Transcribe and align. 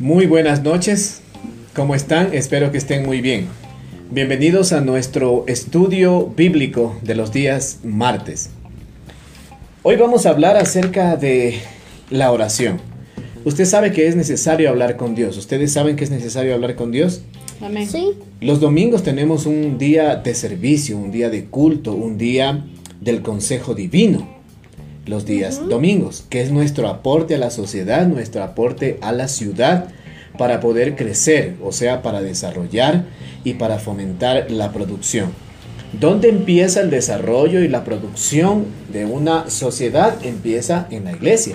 Muy 0.00 0.26
buenas 0.26 0.62
noches, 0.62 1.22
¿cómo 1.74 1.96
están? 1.96 2.32
Espero 2.32 2.70
que 2.70 2.78
estén 2.78 3.04
muy 3.04 3.20
bien. 3.20 3.48
Bienvenidos 4.12 4.72
a 4.72 4.80
nuestro 4.80 5.42
estudio 5.48 6.28
bíblico 6.36 6.96
de 7.02 7.16
los 7.16 7.32
días 7.32 7.80
martes. 7.82 8.50
Hoy 9.82 9.96
vamos 9.96 10.24
a 10.24 10.30
hablar 10.30 10.56
acerca 10.56 11.16
de 11.16 11.58
la 12.10 12.30
oración. 12.30 12.80
Usted 13.44 13.64
sabe 13.64 13.90
que 13.90 14.06
es 14.06 14.14
necesario 14.14 14.68
hablar 14.68 14.96
con 14.96 15.16
Dios. 15.16 15.36
¿Ustedes 15.36 15.72
saben 15.72 15.96
que 15.96 16.04
es 16.04 16.10
necesario 16.10 16.54
hablar 16.54 16.76
con 16.76 16.92
Dios? 16.92 17.22
Amén. 17.60 17.88
Sí. 17.88 18.12
Los 18.40 18.60
domingos 18.60 19.02
tenemos 19.02 19.46
un 19.46 19.78
día 19.78 20.14
de 20.14 20.32
servicio, 20.36 20.96
un 20.96 21.10
día 21.10 21.28
de 21.28 21.46
culto, 21.46 21.92
un 21.92 22.16
día 22.18 22.66
del 23.00 23.20
consejo 23.22 23.74
divino. 23.74 24.37
Los 25.08 25.24
días 25.24 25.66
domingos, 25.70 26.24
que 26.28 26.42
es 26.42 26.50
nuestro 26.50 26.86
aporte 26.86 27.34
a 27.34 27.38
la 27.38 27.50
sociedad, 27.50 28.06
nuestro 28.06 28.42
aporte 28.42 28.98
a 29.00 29.12
la 29.12 29.26
ciudad 29.28 29.86
para 30.36 30.60
poder 30.60 30.96
crecer, 30.96 31.54
o 31.64 31.72
sea, 31.72 32.02
para 32.02 32.20
desarrollar 32.20 33.06
y 33.42 33.54
para 33.54 33.78
fomentar 33.78 34.50
la 34.50 34.70
producción. 34.70 35.30
¿Dónde 35.98 36.28
empieza 36.28 36.82
el 36.82 36.90
desarrollo 36.90 37.60
y 37.60 37.68
la 37.68 37.84
producción 37.84 38.66
de 38.92 39.06
una 39.06 39.48
sociedad? 39.48 40.14
Empieza 40.26 40.86
en 40.90 41.04
la 41.04 41.12
iglesia. 41.12 41.54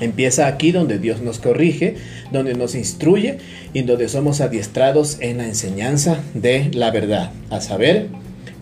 Empieza 0.00 0.46
aquí 0.46 0.72
donde 0.72 0.98
Dios 0.98 1.20
nos 1.20 1.38
corrige, 1.38 1.96
donde 2.32 2.54
nos 2.54 2.74
instruye 2.74 3.36
y 3.74 3.82
donde 3.82 4.08
somos 4.08 4.40
adiestrados 4.40 5.18
en 5.20 5.36
la 5.36 5.44
enseñanza 5.44 6.22
de 6.32 6.70
la 6.72 6.90
verdad, 6.90 7.32
a 7.50 7.60
saber, 7.60 8.08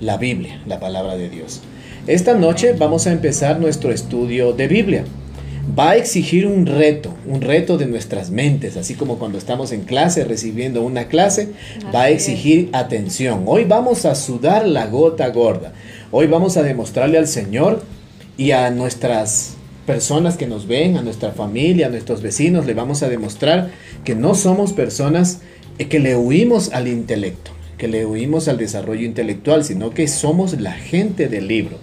la 0.01 0.17
Biblia, 0.17 0.61
la 0.67 0.81
palabra 0.81 1.17
de 1.17 1.31
Dios. 1.31 1.63
Esta 2.07 2.35
noche 2.35 2.75
vamos 2.75 3.07
a 3.07 3.13
empezar 3.13 3.59
nuestro 3.59 3.91
estudio 3.91 4.53
de 4.53 4.69
Biblia. 4.69 5.05
Va 5.77 5.93
a 5.93 5.97
exigir 5.97 6.47
un 6.47 6.67
reto, 6.67 7.15
un 7.27 7.41
reto 7.41 7.79
de 7.79 7.87
nuestras 7.87 8.31
mentes, 8.31 8.77
así 8.77 8.93
como 8.93 9.19
cuando 9.19 9.39
estamos 9.39 9.73
en 9.73 9.85
clase 9.85 10.23
recibiendo 10.27 10.83
una 10.83 11.09
clase, 11.09 11.49
va 11.95 12.03
a 12.03 12.09
exigir 12.11 12.69
atención. 12.75 13.45
Hoy 13.47 13.65
vamos 13.65 14.05
a 14.05 14.15
sudar 14.17 14.69
la 14.69 14.87
gota 14.87 15.31
gorda. 15.31 15.73
Hoy 16.11 16.27
vamos 16.27 16.59
a 16.59 16.63
demostrarle 16.63 17.17
al 17.17 17.27
Señor 17.27 17.83
y 18.37 18.51
a 18.51 18.71
nuestras 18.71 19.55
personas 19.87 20.37
que 20.37 20.47
nos 20.47 20.67
ven, 20.67 20.99
a 20.99 21.03
nuestra 21.03 21.33
familia, 21.33 21.87
a 21.87 21.91
nuestros 21.91 22.21
vecinos, 22.21 22.67
le 22.67 22.75
vamos 22.75 23.03
a 23.03 23.09
demostrar 23.09 23.71
que 24.05 24.15
no 24.15 24.35
somos 24.35 24.75
personas 24.75 25.41
eh, 25.79 25.89
que 25.89 26.01
le 26.01 26.17
huimos 26.17 26.71
al 26.75 26.87
intelecto, 26.87 27.53
que 27.79 27.89
le 27.89 28.05
huimos 28.05 28.47
al 28.49 28.59
desarrollo 28.59 29.07
intelectual, 29.07 29.65
sino 29.65 29.89
que 29.89 30.07
somos 30.07 30.61
la 30.61 30.73
gente 30.73 31.29
del 31.29 31.49
libro. 31.49 31.79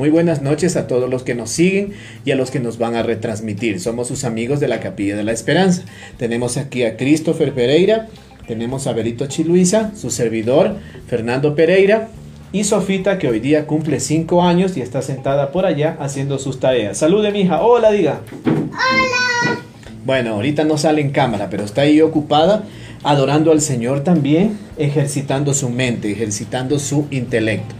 Muy 0.00 0.08
buenas 0.08 0.40
noches 0.40 0.76
a 0.76 0.86
todos 0.86 1.10
los 1.10 1.24
que 1.24 1.34
nos 1.34 1.50
siguen 1.50 1.92
y 2.24 2.30
a 2.30 2.34
los 2.34 2.50
que 2.50 2.58
nos 2.58 2.78
van 2.78 2.94
a 2.94 3.02
retransmitir. 3.02 3.80
Somos 3.80 4.08
sus 4.08 4.24
amigos 4.24 4.58
de 4.58 4.66
la 4.66 4.80
Capilla 4.80 5.14
de 5.14 5.24
la 5.24 5.32
Esperanza. 5.32 5.82
Tenemos 6.16 6.56
aquí 6.56 6.84
a 6.84 6.96
Christopher 6.96 7.52
Pereira, 7.52 8.08
tenemos 8.48 8.86
a 8.86 8.94
Berito 8.94 9.26
Chiluisa, 9.26 9.92
su 9.94 10.08
servidor 10.08 10.76
Fernando 11.06 11.54
Pereira 11.54 12.08
y 12.50 12.64
Sofita 12.64 13.18
que 13.18 13.28
hoy 13.28 13.40
día 13.40 13.66
cumple 13.66 14.00
5 14.00 14.42
años 14.42 14.74
y 14.78 14.80
está 14.80 15.02
sentada 15.02 15.52
por 15.52 15.66
allá 15.66 15.98
haciendo 16.00 16.38
sus 16.38 16.60
tareas. 16.60 16.96
Salude 16.96 17.30
mi 17.30 17.42
hija, 17.42 17.60
hola 17.60 17.90
diga. 17.90 18.22
Hola. 18.46 19.60
Bueno, 20.06 20.32
ahorita 20.32 20.64
no 20.64 20.78
sale 20.78 21.02
en 21.02 21.10
cámara, 21.10 21.48
pero 21.50 21.62
está 21.62 21.82
ahí 21.82 22.00
ocupada 22.00 22.64
adorando 23.02 23.52
al 23.52 23.60
Señor 23.60 24.02
también, 24.02 24.58
ejercitando 24.78 25.52
su 25.52 25.68
mente, 25.68 26.10
ejercitando 26.10 26.78
su 26.78 27.06
intelecto. 27.10 27.79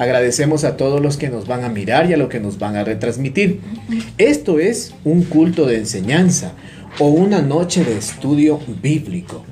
Agradecemos 0.00 0.64
a 0.64 0.78
todos 0.78 1.02
los 1.02 1.18
que 1.18 1.28
nos 1.28 1.46
van 1.46 1.62
a 1.62 1.68
mirar 1.68 2.08
y 2.08 2.14
a 2.14 2.16
los 2.16 2.30
que 2.30 2.40
nos 2.40 2.58
van 2.58 2.74
a 2.74 2.84
retransmitir. 2.84 3.60
Esto 4.16 4.58
es 4.58 4.94
un 5.04 5.24
culto 5.24 5.66
de 5.66 5.76
enseñanza 5.76 6.52
o 6.98 7.08
una 7.08 7.42
noche 7.42 7.84
de 7.84 7.98
estudio 7.98 8.58
bíblico, 8.80 9.44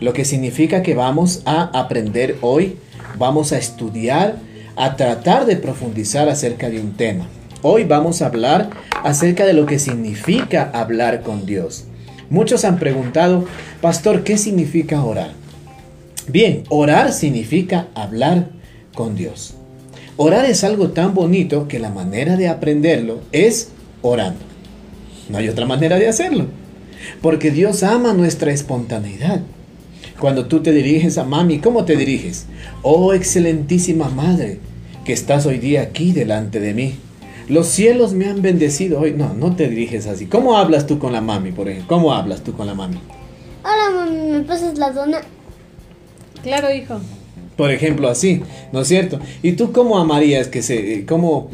lo 0.00 0.12
que 0.12 0.26
significa 0.26 0.82
que 0.82 0.94
vamos 0.94 1.40
a 1.46 1.70
aprender 1.72 2.36
hoy, 2.42 2.76
vamos 3.18 3.52
a 3.52 3.56
estudiar, 3.56 4.36
a 4.76 4.96
tratar 4.96 5.46
de 5.46 5.56
profundizar 5.56 6.28
acerca 6.28 6.68
de 6.68 6.80
un 6.80 6.92
tema. 6.98 7.26
Hoy 7.62 7.84
vamos 7.84 8.20
a 8.20 8.26
hablar 8.26 8.68
acerca 9.04 9.46
de 9.46 9.54
lo 9.54 9.64
que 9.64 9.78
significa 9.78 10.70
hablar 10.74 11.22
con 11.22 11.46
Dios. 11.46 11.84
Muchos 12.28 12.66
han 12.66 12.78
preguntado, 12.78 13.46
pastor, 13.80 14.22
¿qué 14.22 14.36
significa 14.36 15.02
orar? 15.02 15.30
Bien, 16.28 16.64
orar 16.68 17.10
significa 17.14 17.88
hablar 17.94 18.50
con 18.94 19.16
Dios. 19.16 19.54
Orar 20.16 20.44
es 20.44 20.62
algo 20.62 20.90
tan 20.90 21.12
bonito 21.12 21.66
que 21.66 21.80
la 21.80 21.90
manera 21.90 22.36
de 22.36 22.48
aprenderlo 22.48 23.20
es 23.32 23.70
orando. 24.00 24.40
No 25.28 25.38
hay 25.38 25.48
otra 25.48 25.66
manera 25.66 25.98
de 25.98 26.08
hacerlo. 26.08 26.46
Porque 27.20 27.50
Dios 27.50 27.82
ama 27.82 28.12
nuestra 28.12 28.52
espontaneidad. 28.52 29.40
Cuando 30.20 30.46
tú 30.46 30.62
te 30.62 30.70
diriges 30.70 31.18
a 31.18 31.24
mami, 31.24 31.58
¿cómo 31.58 31.84
te 31.84 31.96
diriges? 31.96 32.46
Oh 32.82 33.12
excelentísima 33.12 34.08
madre, 34.08 34.60
que 35.04 35.12
estás 35.12 35.46
hoy 35.46 35.58
día 35.58 35.82
aquí 35.82 36.12
delante 36.12 36.60
de 36.60 36.74
mí. 36.74 36.94
Los 37.48 37.66
cielos 37.66 38.12
me 38.14 38.26
han 38.26 38.40
bendecido 38.40 39.00
hoy. 39.00 39.12
No, 39.12 39.34
no 39.34 39.56
te 39.56 39.68
diriges 39.68 40.06
así. 40.06 40.26
¿Cómo 40.26 40.56
hablas 40.56 40.86
tú 40.86 41.00
con 41.00 41.12
la 41.12 41.20
mami, 41.20 41.50
por 41.50 41.68
ejemplo? 41.68 41.88
¿Cómo 41.88 42.12
hablas 42.12 42.42
tú 42.42 42.54
con 42.54 42.68
la 42.68 42.74
mami? 42.74 43.00
Hola, 43.64 44.04
mami, 44.04 44.30
¿me 44.30 44.40
pasas 44.40 44.78
la 44.78 44.92
dona? 44.92 45.20
Claro, 46.42 46.72
hijo. 46.72 47.00
Por 47.56 47.70
ejemplo, 47.70 48.08
así, 48.08 48.42
¿no 48.72 48.80
es 48.80 48.88
cierto? 48.88 49.20
¿Y 49.42 49.52
tú 49.52 49.72
cómo 49.72 49.98
amarías 49.98 50.48
que 50.48 50.62
se... 50.62 50.94
eh, 50.94 51.06
cómo 51.06 51.50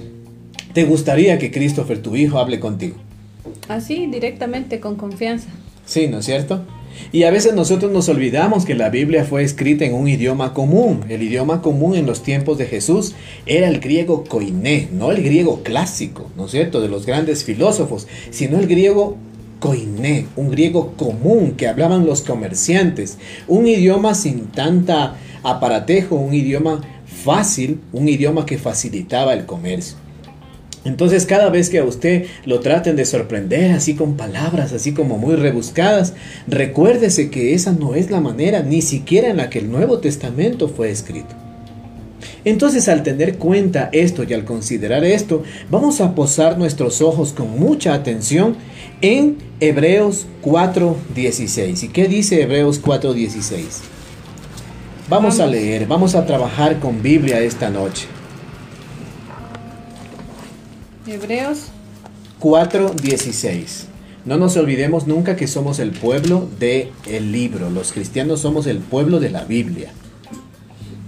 te 0.72 0.84
gustaría 0.84 1.38
que 1.38 1.50
Christopher, 1.50 2.00
tu 2.00 2.16
hijo, 2.16 2.38
hable 2.38 2.60
contigo? 2.60 2.96
Así, 3.68 4.06
directamente, 4.06 4.80
con 4.80 4.96
confianza. 4.96 5.48
Sí, 5.84 6.06
¿no 6.06 6.20
es 6.20 6.26
cierto? 6.26 6.62
Y 7.12 7.22
a 7.24 7.30
veces 7.30 7.54
nosotros 7.54 7.92
nos 7.92 8.08
olvidamos 8.08 8.64
que 8.64 8.74
la 8.74 8.90
Biblia 8.90 9.24
fue 9.24 9.42
escrita 9.42 9.84
en 9.84 9.94
un 9.94 10.08
idioma 10.08 10.54
común. 10.54 11.04
El 11.08 11.22
idioma 11.22 11.62
común 11.62 11.94
en 11.94 12.06
los 12.06 12.22
tiempos 12.22 12.58
de 12.58 12.66
Jesús 12.66 13.14
era 13.46 13.68
el 13.68 13.80
griego 13.80 14.24
koiné, 14.24 14.88
no 14.92 15.10
el 15.10 15.22
griego 15.22 15.62
clásico, 15.62 16.30
¿no 16.36 16.46
es 16.46 16.50
cierto?, 16.52 16.80
de 16.80 16.88
los 16.88 17.06
grandes 17.06 17.44
filósofos, 17.44 18.06
sino 18.30 18.58
el 18.58 18.66
griego 18.66 19.16
koiné, 19.60 20.26
un 20.36 20.50
griego 20.50 20.94
común 20.96 21.52
que 21.56 21.68
hablaban 21.68 22.06
los 22.06 22.22
comerciantes, 22.22 23.18
un 23.46 23.66
idioma 23.66 24.14
sin 24.14 24.46
tanta 24.46 25.16
aparatejo, 25.42 26.16
un 26.16 26.34
idioma 26.34 26.80
fácil, 27.24 27.80
un 27.92 28.08
idioma 28.08 28.46
que 28.46 28.58
facilitaba 28.58 29.34
el 29.34 29.46
comercio. 29.46 29.96
Entonces 30.84 31.26
cada 31.26 31.50
vez 31.50 31.68
que 31.68 31.78
a 31.78 31.84
usted 31.84 32.26
lo 32.46 32.60
traten 32.60 32.96
de 32.96 33.04
sorprender 33.04 33.72
así 33.72 33.94
con 33.94 34.16
palabras 34.16 34.72
así 34.72 34.92
como 34.92 35.18
muy 35.18 35.36
rebuscadas, 35.36 36.14
recuérdese 36.46 37.30
que 37.30 37.54
esa 37.54 37.72
no 37.72 37.94
es 37.94 38.10
la 38.10 38.20
manera 38.20 38.62
ni 38.62 38.80
siquiera 38.80 39.28
en 39.28 39.36
la 39.36 39.50
que 39.50 39.58
el 39.58 39.70
Nuevo 39.70 39.98
Testamento 39.98 40.68
fue 40.68 40.90
escrito. 40.90 41.34
Entonces 42.44 42.88
al 42.88 43.02
tener 43.02 43.36
cuenta 43.36 43.90
esto 43.92 44.24
y 44.24 44.32
al 44.32 44.46
considerar 44.46 45.04
esto, 45.04 45.42
vamos 45.70 46.00
a 46.00 46.14
posar 46.14 46.56
nuestros 46.56 47.02
ojos 47.02 47.34
con 47.34 47.58
mucha 47.58 47.92
atención 47.92 48.56
en 49.02 49.36
Hebreos 49.60 50.26
4:16. 50.42 51.82
¿Y 51.84 51.88
qué 51.88 52.08
dice 52.08 52.42
Hebreos 52.42 52.80
4:16? 52.80 53.99
Vamos 55.10 55.40
a 55.40 55.46
leer, 55.48 55.88
vamos 55.88 56.14
a 56.14 56.24
trabajar 56.24 56.78
con 56.78 57.02
Biblia 57.02 57.40
esta 57.40 57.68
noche. 57.68 58.06
Hebreos 61.04 61.64
4:16. 62.38 63.86
No 64.24 64.36
nos 64.36 64.56
olvidemos 64.56 65.08
nunca 65.08 65.34
que 65.34 65.48
somos 65.48 65.80
el 65.80 65.90
pueblo 65.90 66.48
del 66.60 66.90
el 67.08 67.32
libro. 67.32 67.70
Los 67.70 67.90
cristianos 67.90 68.38
somos 68.38 68.68
el 68.68 68.78
pueblo 68.78 69.18
de 69.18 69.30
la 69.30 69.42
Biblia. 69.42 69.90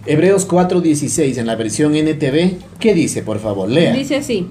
Hebreos 0.04 0.48
4:16 0.48 1.38
en 1.38 1.46
la 1.46 1.54
versión 1.54 1.94
NTV. 1.94 2.58
¿Qué 2.80 2.94
dice, 2.94 3.22
por 3.22 3.38
favor? 3.38 3.70
Lea. 3.70 3.92
dice 3.92 4.16
así. 4.16 4.48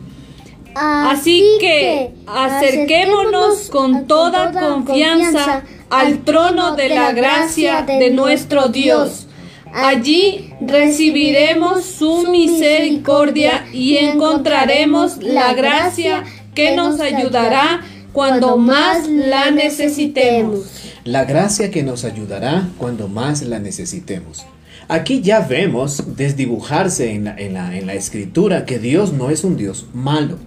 Así 0.75 1.57
que 1.59 2.13
acerquémonos 2.25 3.69
con 3.69 4.07
toda 4.07 4.54
confianza 4.54 5.63
al 5.89 6.19
trono 6.19 6.77
de 6.77 6.88
la 6.88 7.12
gracia 7.12 7.81
de 7.81 8.12
nuestro 8.12 8.69
Dios. 8.69 9.27
Allí 9.73 10.53
recibiremos 10.62 11.85
su 11.85 12.27
misericordia 12.29 13.65
y 13.73 13.97
encontraremos 13.97 15.18
la 15.23 15.53
gracia 15.53 16.23
que 16.53 16.75
nos 16.75 17.00
ayudará 17.00 17.81
cuando 18.13 18.57
más 18.57 19.07
la 19.07 19.51
necesitemos. 19.51 20.59
La 21.06 21.25
gracia 21.25 21.71
que 21.71 21.83
nos 21.83 22.03
ayudará 22.03 22.69
cuando 22.77 23.07
más 23.07 23.41
la 23.41 23.59
necesitemos. 23.59 24.45
Aquí 24.88 25.21
ya 25.21 25.39
vemos 25.39 26.15
desdibujarse 26.18 27.12
en 27.13 27.23
la, 27.25 27.35
en 27.38 27.53
la- 27.53 27.77
en 27.77 27.88
la 27.88 27.94
escritura 27.94 28.65
que 28.65 28.77
Dios 28.79 29.13
no 29.13 29.29
es 29.29 29.44
un 29.44 29.56
Dios 29.56 29.85
malo. 29.94 30.38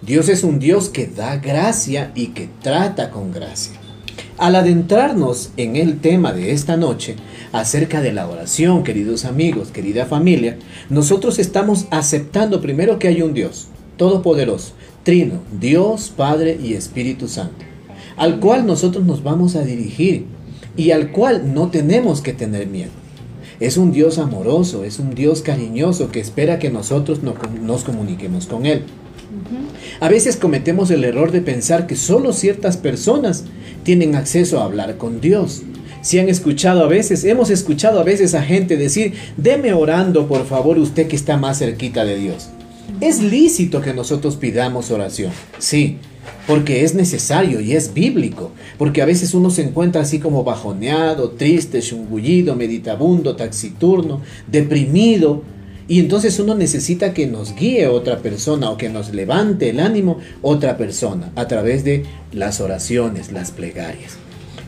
Dios 0.00 0.28
es 0.30 0.42
un 0.42 0.58
Dios 0.58 0.88
que 0.88 1.06
da 1.06 1.36
gracia 1.36 2.10
y 2.14 2.28
que 2.28 2.48
trata 2.62 3.10
con 3.10 3.32
gracia. 3.32 3.74
Al 4.40 4.56
adentrarnos 4.56 5.50
en 5.58 5.76
el 5.76 6.00
tema 6.00 6.32
de 6.32 6.52
esta 6.52 6.78
noche, 6.78 7.16
acerca 7.52 8.00
de 8.00 8.10
la 8.10 8.26
oración, 8.26 8.84
queridos 8.84 9.26
amigos, 9.26 9.68
querida 9.68 10.06
familia, 10.06 10.56
nosotros 10.88 11.38
estamos 11.38 11.84
aceptando 11.90 12.62
primero 12.62 12.98
que 12.98 13.08
hay 13.08 13.20
un 13.20 13.34
Dios, 13.34 13.68
todopoderoso, 13.98 14.72
trino, 15.02 15.40
Dios, 15.60 16.10
Padre 16.16 16.58
y 16.58 16.72
Espíritu 16.72 17.28
Santo. 17.28 17.66
al 18.16 18.40
cual 18.40 18.66
nosotros 18.66 19.04
nos 19.04 19.22
vamos 19.22 19.56
a 19.56 19.62
dirigir 19.62 20.24
y 20.74 20.92
al 20.92 21.12
cual 21.12 21.52
no 21.52 21.68
tenemos 21.68 22.22
que 22.22 22.32
tener 22.32 22.66
miedo. 22.66 22.92
Es 23.60 23.76
un 23.76 23.92
Dios 23.92 24.16
amoroso, 24.16 24.84
es 24.84 24.98
un 24.98 25.14
Dios 25.14 25.42
cariñoso 25.42 26.10
que 26.10 26.20
espera 26.20 26.58
que 26.58 26.70
nosotros 26.70 27.20
nos 27.22 27.84
comuniquemos 27.84 28.46
con 28.46 28.64
Él. 28.64 28.84
A 30.00 30.08
veces 30.08 30.36
cometemos 30.36 30.90
el 30.90 31.04
error 31.04 31.32
de 31.32 31.40
pensar 31.40 31.86
que 31.86 31.96
solo 31.96 32.32
ciertas 32.32 32.76
personas 32.76 33.44
tienen 33.82 34.14
acceso 34.14 34.60
a 34.60 34.64
hablar 34.64 34.96
con 34.96 35.20
Dios. 35.20 35.62
Si 36.02 36.18
han 36.18 36.28
escuchado 36.28 36.82
a 36.82 36.88
veces, 36.88 37.24
hemos 37.24 37.50
escuchado 37.50 38.00
a 38.00 38.04
veces 38.04 38.34
a 38.34 38.42
gente 38.42 38.76
decir, 38.76 39.14
deme 39.36 39.72
orando 39.72 40.26
por 40.26 40.46
favor 40.46 40.78
usted 40.78 41.08
que 41.08 41.16
está 41.16 41.36
más 41.36 41.58
cerquita 41.58 42.04
de 42.04 42.16
Dios. 42.16 42.48
Es 43.00 43.22
lícito 43.22 43.80
que 43.82 43.94
nosotros 43.94 44.36
pidamos 44.36 44.90
oración, 44.90 45.30
sí, 45.58 45.98
porque 46.46 46.84
es 46.84 46.94
necesario 46.94 47.60
y 47.60 47.72
es 47.72 47.94
bíblico, 47.94 48.50
porque 48.78 49.02
a 49.02 49.06
veces 49.06 49.34
uno 49.34 49.50
se 49.50 49.62
encuentra 49.62 50.02
así 50.02 50.18
como 50.18 50.42
bajoneado, 50.42 51.30
triste, 51.30 51.80
chungullido, 51.80 52.56
meditabundo, 52.56 53.36
taxiturno, 53.36 54.20
deprimido, 54.50 55.42
y 55.90 55.98
entonces 55.98 56.38
uno 56.38 56.54
necesita 56.54 57.12
que 57.12 57.26
nos 57.26 57.56
guíe 57.56 57.88
otra 57.88 58.18
persona 58.18 58.70
o 58.70 58.76
que 58.76 58.88
nos 58.88 59.12
levante 59.12 59.70
el 59.70 59.80
ánimo 59.80 60.18
otra 60.40 60.76
persona 60.76 61.32
a 61.34 61.48
través 61.48 61.82
de 61.82 62.04
las 62.30 62.60
oraciones, 62.60 63.32
las 63.32 63.50
plegarias. 63.50 64.12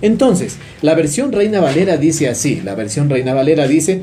Entonces, 0.01 0.57
la 0.81 0.97
versión 0.97 1.31
Reina 1.31 1.61
Valera 1.61 1.97
dice 1.97 2.29
así, 2.29 2.61
la 2.61 2.75
versión 2.75 3.09
Reina 3.09 3.35
Valera 3.35 3.69
dice, 3.69 4.03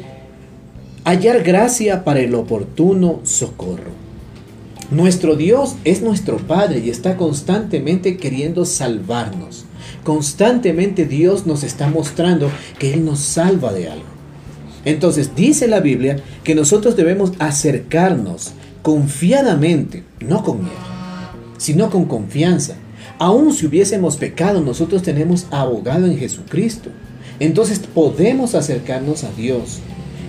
hallar 1.03 1.43
gracia 1.43 2.05
para 2.05 2.21
el 2.21 2.33
oportuno 2.35 3.19
socorro. 3.23 3.91
Nuestro 4.89 5.35
Dios 5.35 5.75
es 5.83 6.01
nuestro 6.01 6.37
Padre 6.37 6.79
y 6.79 6.89
está 6.89 7.17
constantemente 7.17 8.15
queriendo 8.15 8.63
salvarnos. 8.63 9.65
Constantemente 10.05 11.03
Dios 11.03 11.45
nos 11.45 11.63
está 11.63 11.89
mostrando 11.89 12.49
que 12.79 12.93
Él 12.93 13.03
nos 13.03 13.19
salva 13.19 13.73
de 13.73 13.89
algo. 13.89 14.08
Entonces 14.89 15.35
dice 15.35 15.67
la 15.67 15.81
Biblia 15.81 16.17
que 16.43 16.55
nosotros 16.55 16.95
debemos 16.95 17.33
acercarnos 17.37 18.53
confiadamente, 18.81 20.03
no 20.19 20.43
con 20.43 20.63
miedo, 20.63 20.75
sino 21.59 21.91
con 21.91 22.05
confianza. 22.05 22.73
Aun 23.19 23.53
si 23.53 23.67
hubiésemos 23.67 24.17
pecado, 24.17 24.61
nosotros 24.61 25.03
tenemos 25.03 25.45
abogado 25.51 26.07
en 26.07 26.17
Jesucristo. 26.17 26.89
Entonces 27.39 27.77
podemos 27.79 28.55
acercarnos 28.55 29.23
a 29.23 29.31
Dios 29.31 29.79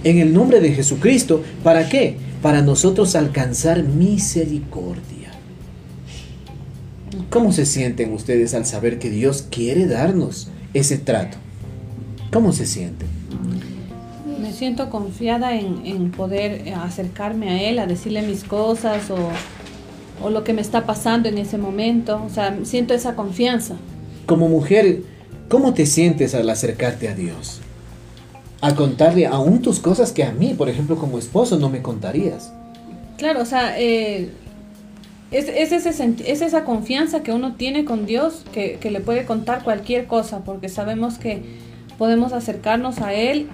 en 0.05 0.19
el 0.19 0.35
nombre 0.35 0.61
de 0.61 0.75
Jesucristo. 0.75 1.43
¿Para 1.65 1.89
qué? 1.89 2.19
Para 2.43 2.61
nosotros 2.61 3.17
alcanzar 3.17 3.83
misericordia. 3.83 5.31
¿Cómo 7.31 7.53
se 7.53 7.65
sienten 7.65 8.13
ustedes 8.13 8.53
al 8.53 8.67
saber 8.67 8.99
que 8.99 9.09
Dios 9.09 9.47
quiere 9.51 9.87
darnos 9.87 10.49
ese 10.75 10.99
trato? 10.99 11.39
¿Cómo 12.31 12.53
se 12.53 12.67
sienten? 12.67 13.20
Siento 14.61 14.91
confiada 14.91 15.57
en, 15.57 16.11
poder 16.11 16.69
eh, 16.69 16.75
acercarme 16.75 17.49
a 17.49 17.63
Él, 17.63 17.79
a 17.79 17.87
decirle 17.87 18.21
mis 18.21 18.45
cosas 18.45 19.11
o, 19.11 20.29
lo 20.29 20.45
que 20.45 20.53
me 20.53 20.61
está 20.61 20.85
pasando 20.85 21.31
en 21.31 21.39
ese 21.39 21.57
momento. 21.57 22.23
O 22.23 22.29
sea, 22.29 22.55
siento 22.65 22.93
esa 22.93 23.17
confianza. 23.17 23.77
Como 24.27 24.51
mujer, 24.51 25.01
¿cómo 25.49 25.73
te 25.73 25.87
sientes 25.87 26.35
al 26.35 26.51
acercarte 26.51 27.09
a 27.09 27.15
Dios? 27.15 27.61
A 28.61 28.75
contarle 28.75 29.27
aún 29.27 29.63
tus 29.63 29.81
cosas 29.81 30.13
que 30.13 30.25
a 30.25 30.33
mí, 30.33 30.53
por 30.53 30.69
ejemplo, 30.69 30.97
como 30.97 31.19
esposo, 31.19 31.59
no 31.59 31.71
me 31.71 31.81
contarías. 31.81 32.53
Claro, 33.17 33.41
o 33.41 33.47
sea, 33.47 33.81
eh, 33.81 34.29
es, 35.31 35.49
es, 35.49 36.43
esa 36.43 36.65
confianza 36.65 37.23
que 37.23 37.33
uno 37.33 37.55
tiene 37.55 37.87
con 37.87 38.05
Dios 38.05 38.45
que, 38.53 38.77
que 38.79 38.91
le 38.91 39.01
puede 39.01 39.25
contar 39.25 39.65
cualquier 39.65 40.07
cosa, 40.07 40.41
porque 40.45 40.69
sabemos 40.69 41.17
que 41.17 41.43
podemos 41.97 42.35
acercarnos 42.35 42.99
a 42.99 43.15
Él 43.15 43.49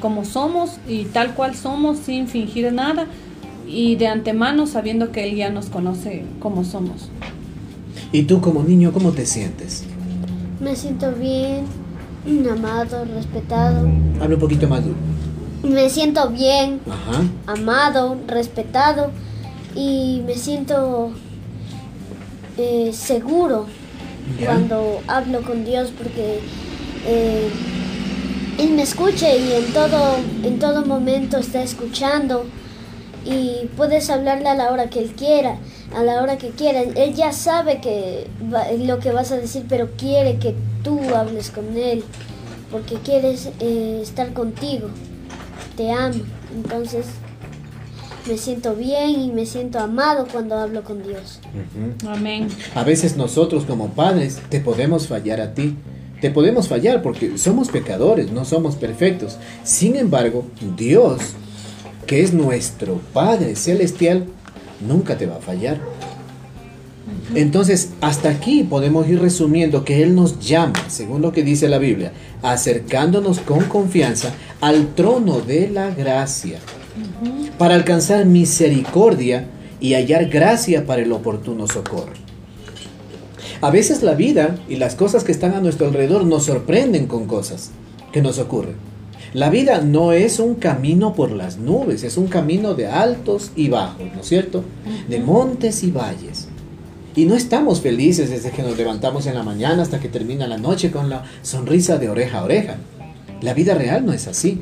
como 0.00 0.24
somos 0.24 0.78
y 0.88 1.04
tal 1.04 1.34
cual 1.34 1.54
somos 1.54 1.98
sin 1.98 2.26
fingir 2.26 2.72
nada 2.72 3.06
y 3.66 3.96
de 3.96 4.08
antemano 4.08 4.66
sabiendo 4.66 5.12
que 5.12 5.28
Él 5.28 5.36
ya 5.36 5.50
nos 5.50 5.66
conoce 5.66 6.24
como 6.40 6.64
somos. 6.64 7.08
¿Y 8.10 8.24
tú 8.24 8.40
como 8.40 8.62
niño 8.62 8.92
cómo 8.92 9.12
te 9.12 9.24
sientes? 9.24 9.84
Me 10.60 10.76
siento 10.76 11.12
bien, 11.12 11.64
amado, 12.50 13.04
respetado. 13.04 13.88
Habla 14.20 14.34
un 14.34 14.40
poquito 14.40 14.68
más 14.68 14.84
duro. 14.84 14.96
Me 15.62 15.88
siento 15.90 16.28
bien, 16.30 16.80
amado, 17.46 18.16
respetado 18.26 19.10
y 19.76 20.22
me 20.26 20.34
siento 20.34 21.12
eh, 22.58 22.90
seguro 22.92 23.66
cuando 24.44 25.00
hablo 25.06 25.42
con 25.42 25.64
Dios 25.64 25.92
porque 25.96 26.40
eh, 27.06 27.48
él 28.62 28.70
me 28.74 28.82
escuche 28.82 29.38
y 29.38 29.52
en 29.52 29.72
todo, 29.72 30.16
en 30.44 30.58
todo 30.58 30.86
momento 30.86 31.38
está 31.38 31.62
escuchando 31.62 32.44
y 33.24 33.68
puedes 33.76 34.08
hablarle 34.08 34.48
a 34.48 34.54
la 34.54 34.70
hora 34.70 34.88
que 34.88 35.00
Él 35.00 35.12
quiera, 35.16 35.58
a 35.96 36.02
la 36.02 36.22
hora 36.22 36.38
que 36.38 36.50
quiera. 36.50 36.82
Él 36.82 37.14
ya 37.14 37.32
sabe 37.32 37.80
que 37.80 38.28
lo 38.78 38.98
que 39.00 39.10
vas 39.10 39.32
a 39.32 39.36
decir, 39.36 39.64
pero 39.68 39.90
quiere 39.96 40.38
que 40.38 40.54
tú 40.84 41.00
hables 41.14 41.50
con 41.50 41.76
Él, 41.76 42.04
porque 42.70 42.96
quieres 42.96 43.50
eh, 43.60 44.00
estar 44.02 44.32
contigo, 44.32 44.88
te 45.76 45.90
amo. 45.90 46.22
Entonces 46.54 47.06
me 48.28 48.38
siento 48.38 48.76
bien 48.76 49.10
y 49.20 49.32
me 49.32 49.44
siento 49.46 49.80
amado 49.80 50.26
cuando 50.30 50.56
hablo 50.56 50.84
con 50.84 51.02
Dios. 51.02 51.40
Amén. 52.06 52.48
A 52.76 52.84
veces 52.84 53.16
nosotros 53.16 53.64
como 53.64 53.88
padres 53.88 54.40
te 54.48 54.60
podemos 54.60 55.08
fallar 55.08 55.40
a 55.40 55.54
ti 55.54 55.76
te 56.22 56.30
podemos 56.30 56.68
fallar 56.68 57.02
porque 57.02 57.36
somos 57.36 57.68
pecadores, 57.68 58.30
no 58.30 58.44
somos 58.44 58.76
perfectos. 58.76 59.38
Sin 59.64 59.96
embargo, 59.96 60.46
Dios, 60.76 61.20
que 62.06 62.22
es 62.22 62.32
nuestro 62.32 63.00
Padre 63.12 63.56
Celestial, 63.56 64.26
nunca 64.86 65.18
te 65.18 65.26
va 65.26 65.38
a 65.38 65.40
fallar. 65.40 65.80
Entonces, 67.34 67.90
hasta 68.00 68.28
aquí 68.28 68.62
podemos 68.62 69.08
ir 69.08 69.20
resumiendo 69.20 69.84
que 69.84 70.04
Él 70.04 70.14
nos 70.14 70.38
llama, 70.38 70.74
según 70.88 71.22
lo 71.22 71.32
que 71.32 71.42
dice 71.42 71.68
la 71.68 71.78
Biblia, 71.78 72.12
acercándonos 72.42 73.40
con 73.40 73.64
confianza 73.64 74.32
al 74.60 74.94
trono 74.94 75.40
de 75.40 75.70
la 75.70 75.90
gracia, 75.90 76.60
para 77.58 77.74
alcanzar 77.74 78.26
misericordia 78.26 79.48
y 79.80 79.94
hallar 79.94 80.26
gracia 80.26 80.86
para 80.86 81.02
el 81.02 81.10
oportuno 81.10 81.66
socorro. 81.66 82.21
A 83.62 83.70
veces 83.70 84.02
la 84.02 84.14
vida 84.14 84.56
y 84.68 84.74
las 84.74 84.96
cosas 84.96 85.22
que 85.22 85.30
están 85.30 85.54
a 85.54 85.60
nuestro 85.60 85.86
alrededor 85.86 86.26
nos 86.26 86.46
sorprenden 86.46 87.06
con 87.06 87.26
cosas 87.26 87.70
que 88.10 88.20
nos 88.20 88.40
ocurren. 88.40 88.74
La 89.34 89.50
vida 89.50 89.80
no 89.80 90.10
es 90.10 90.40
un 90.40 90.56
camino 90.56 91.14
por 91.14 91.30
las 91.30 91.58
nubes, 91.58 92.02
es 92.02 92.16
un 92.16 92.26
camino 92.26 92.74
de 92.74 92.88
altos 92.88 93.52
y 93.54 93.68
bajos, 93.68 94.02
¿no 94.12 94.20
es 94.22 94.26
cierto? 94.26 94.64
De 95.08 95.20
montes 95.20 95.84
y 95.84 95.92
valles. 95.92 96.48
Y 97.14 97.24
no 97.24 97.36
estamos 97.36 97.80
felices 97.80 98.30
desde 98.30 98.50
que 98.50 98.64
nos 98.64 98.76
levantamos 98.76 99.28
en 99.28 99.36
la 99.36 99.44
mañana 99.44 99.84
hasta 99.84 100.00
que 100.00 100.08
termina 100.08 100.48
la 100.48 100.58
noche 100.58 100.90
con 100.90 101.08
la 101.08 101.22
sonrisa 101.42 101.98
de 101.98 102.10
oreja 102.10 102.40
a 102.40 102.44
oreja. 102.44 102.78
La 103.42 103.54
vida 103.54 103.76
real 103.76 104.04
no 104.04 104.12
es 104.12 104.26
así. 104.26 104.58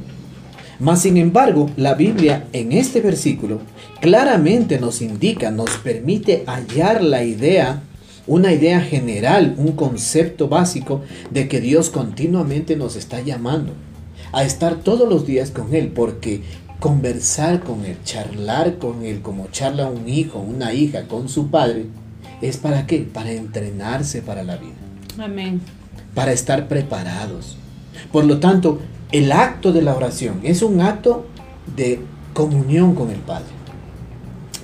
Mas 0.78 1.00
sin 1.00 1.16
embargo, 1.16 1.71
la 1.78 1.95
Biblia 1.95 2.49
en 2.52 2.73
este 2.73 3.00
versículo 3.00 3.61
claramente 4.02 4.78
nos 4.78 5.00
indica, 5.00 5.50
nos 5.50 5.71
permite 5.78 6.45
hallar 6.47 7.02
la 7.02 7.25
idea 7.25 7.83
una 8.31 8.53
idea 8.53 8.81
general, 8.81 9.57
un 9.59 9.73
concepto 9.73 10.47
básico 10.47 11.03
de 11.33 11.49
que 11.49 11.61
Dios 11.61 11.91
continuamente 11.91 12.77
nos 12.77 12.95
está 12.95 13.21
llamando 13.21 13.73
a 14.31 14.45
estar 14.45 14.77
todos 14.77 15.09
los 15.09 15.27
días 15.27 15.51
con 15.51 15.75
Él, 15.75 15.89
porque 15.89 16.43
conversar 16.79 17.59
con 17.59 17.85
Él, 17.85 17.97
charlar 18.05 18.79
con 18.79 19.05
Él, 19.05 19.21
como 19.21 19.49
charla 19.49 19.91
un 19.91 20.09
hijo, 20.09 20.39
una 20.39 20.73
hija 20.73 21.09
con 21.09 21.29
su 21.29 21.49
padre, 21.51 21.87
es 22.41 22.57
para 22.57 22.87
qué? 22.87 23.01
Para 23.01 23.33
entrenarse 23.33 24.23
para 24.23 24.45
la 24.45 24.59
vida. 24.59 24.79
Amén. 25.19 25.61
Para 26.15 26.31
estar 26.31 26.69
preparados. 26.69 27.57
Por 28.13 28.27
lo 28.27 28.39
tanto, 28.39 28.79
el 29.11 29.33
acto 29.33 29.73
de 29.73 29.83
la 29.83 29.97
oración 29.97 30.39
es 30.45 30.63
un 30.63 30.83
acto 30.83 31.27
de 31.75 31.99
comunión 32.33 32.95
con 32.95 33.11
el 33.11 33.19
Padre. 33.19 33.51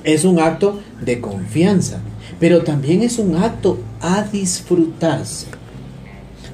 Es 0.04 0.24
un 0.24 0.38
acto 0.38 0.78
de 1.00 1.20
confianza 1.20 2.00
pero 2.38 2.62
también 2.62 3.02
es 3.02 3.18
un 3.18 3.36
acto 3.36 3.78
a 4.00 4.22
disfrutarse. 4.22 5.46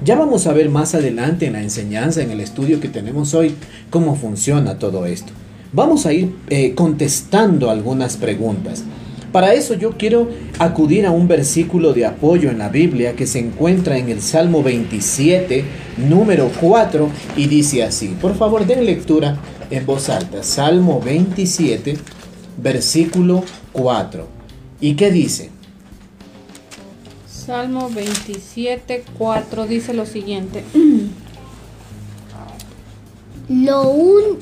Ya 0.03 0.17
vamos 0.17 0.47
a 0.47 0.53
ver 0.53 0.69
más 0.69 0.95
adelante 0.95 1.45
en 1.45 1.53
la 1.53 1.61
enseñanza, 1.61 2.21
en 2.21 2.31
el 2.31 2.41
estudio 2.41 2.79
que 2.79 2.89
tenemos 2.89 3.33
hoy, 3.33 3.55
cómo 3.89 4.15
funciona 4.15 4.77
todo 4.77 5.05
esto. 5.05 5.31
Vamos 5.71 6.05
a 6.05 6.13
ir 6.13 6.35
eh, 6.49 6.73
contestando 6.75 7.69
algunas 7.69 8.17
preguntas. 8.17 8.83
Para 9.31 9.53
eso 9.55 9.73
yo 9.73 9.97
quiero 9.97 10.29
acudir 10.59 11.07
a 11.07 11.11
un 11.11 11.27
versículo 11.27 11.93
de 11.93 12.05
apoyo 12.05 12.51
en 12.51 12.59
la 12.59 12.69
Biblia 12.69 13.15
que 13.15 13.25
se 13.25 13.39
encuentra 13.39 13.97
en 13.97 14.09
el 14.09 14.21
Salmo 14.21 14.61
27, 14.61 15.63
número 16.07 16.51
4, 16.61 17.09
y 17.37 17.47
dice 17.47 17.81
así. 17.81 18.15
Por 18.21 18.35
favor, 18.35 18.67
den 18.67 18.85
lectura 18.85 19.37
en 19.71 19.85
voz 19.87 20.09
alta. 20.09 20.43
Salmo 20.43 21.01
27, 21.01 21.97
versículo 22.61 23.43
4. 23.71 24.27
¿Y 24.79 24.93
qué 24.93 25.09
dice? 25.09 25.52
Salmo 27.45 27.89
27, 27.89 29.03
4 29.17 29.67
dice 29.67 29.93
lo 29.93 30.05
siguiente. 30.05 30.63
Lo, 33.49 33.89
un, 33.89 34.39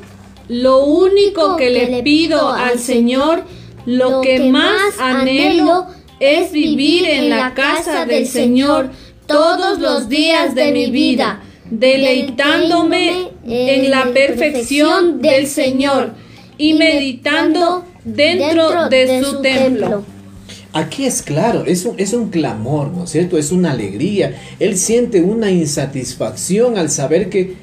lo 0.47 0.85
único 0.85 1.57
que 1.57 1.71
le 1.71 2.03
pido 2.03 2.49
al 2.49 2.77
Señor, 2.77 3.43
lo 3.87 4.21
que 4.21 4.51
más 4.51 4.99
anhelo, 4.99 5.87
es 6.19 6.51
vivir 6.51 7.05
en 7.05 7.29
la 7.29 7.55
casa 7.55 8.05
del 8.05 8.27
Señor 8.27 8.91
todos 9.25 9.79
los 9.79 10.07
días 10.07 10.53
de 10.53 10.71
mi 10.71 10.91
vida, 10.91 11.41
deleitándome 11.71 13.29
en 13.45 13.89
la 13.89 14.11
perfección 14.13 15.21
del 15.21 15.47
Señor 15.47 16.11
y 16.59 16.75
meditando 16.75 17.83
dentro 18.03 18.89
de 18.89 19.23
su 19.23 19.41
templo. 19.41 20.03
Aquí 20.73 21.05
es 21.05 21.21
claro, 21.21 21.65
es 21.65 21.85
un, 21.85 21.99
es 21.99 22.13
un 22.13 22.29
clamor, 22.29 22.91
¿no 22.91 23.03
es 23.03 23.09
cierto? 23.09 23.37
Es 23.37 23.51
una 23.51 23.71
alegría. 23.71 24.41
Él 24.59 24.77
siente 24.77 25.21
una 25.21 25.51
insatisfacción 25.51 26.77
al 26.77 26.89
saber 26.89 27.29
que 27.29 27.55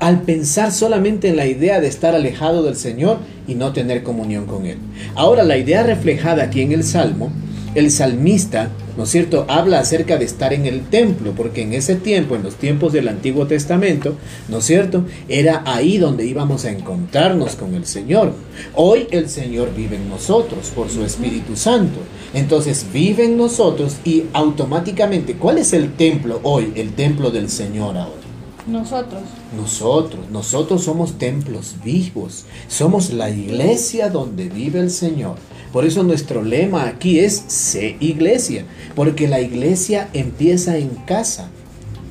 al 0.00 0.22
pensar 0.22 0.72
solamente 0.72 1.28
en 1.28 1.36
la 1.36 1.46
idea 1.46 1.80
de 1.80 1.88
estar 1.88 2.14
alejado 2.14 2.62
del 2.62 2.76
Señor 2.76 3.18
y 3.46 3.54
no 3.54 3.72
tener 3.72 4.02
comunión 4.02 4.46
con 4.46 4.66
Él. 4.66 4.78
Ahora, 5.14 5.44
la 5.44 5.56
idea 5.56 5.82
reflejada 5.82 6.44
aquí 6.44 6.62
en 6.62 6.72
el 6.72 6.84
Salmo, 6.84 7.32
el 7.74 7.90
salmista, 7.90 8.70
¿no 8.96 9.04
es 9.04 9.10
cierto?, 9.10 9.44
habla 9.48 9.80
acerca 9.80 10.16
de 10.16 10.24
estar 10.24 10.52
en 10.52 10.66
el 10.66 10.82
templo, 10.82 11.32
porque 11.36 11.62
en 11.62 11.72
ese 11.72 11.96
tiempo, 11.96 12.34
en 12.34 12.42
los 12.42 12.56
tiempos 12.56 12.92
del 12.92 13.08
Antiguo 13.08 13.46
Testamento, 13.46 14.16
¿no 14.48 14.58
es 14.58 14.64
cierto?, 14.64 15.04
era 15.28 15.62
ahí 15.66 15.98
donde 15.98 16.26
íbamos 16.26 16.64
a 16.64 16.70
encontrarnos 16.70 17.56
con 17.56 17.74
el 17.74 17.86
Señor. 17.86 18.32
Hoy 18.74 19.06
el 19.10 19.28
Señor 19.28 19.74
vive 19.76 19.96
en 19.96 20.08
nosotros 20.08 20.70
por 20.74 20.90
su 20.90 21.04
Espíritu 21.04 21.56
Santo. 21.56 21.98
Entonces 22.34 22.86
vive 22.92 23.24
en 23.24 23.36
nosotros 23.36 23.96
y 24.04 24.24
automáticamente, 24.32 25.36
¿cuál 25.36 25.58
es 25.58 25.72
el 25.72 25.94
templo 25.94 26.40
hoy? 26.42 26.72
El 26.76 26.92
templo 26.92 27.30
del 27.30 27.48
Señor 27.48 27.96
ahora. 27.96 28.18
Nosotros. 28.66 29.22
Nosotros, 29.56 30.30
nosotros 30.30 30.84
somos 30.84 31.16
templos 31.16 31.76
vivos, 31.82 32.44
somos 32.68 33.10
la 33.10 33.30
iglesia 33.30 34.10
donde 34.10 34.50
vive 34.50 34.80
el 34.80 34.90
Señor. 34.90 35.36
Por 35.72 35.86
eso 35.86 36.02
nuestro 36.02 36.42
lema 36.42 36.86
aquí 36.86 37.18
es 37.18 37.44
sé 37.46 37.96
iglesia, 38.00 38.64
porque 38.94 39.26
la 39.26 39.40
iglesia 39.40 40.10
empieza 40.12 40.76
en 40.76 40.90
casa 41.06 41.48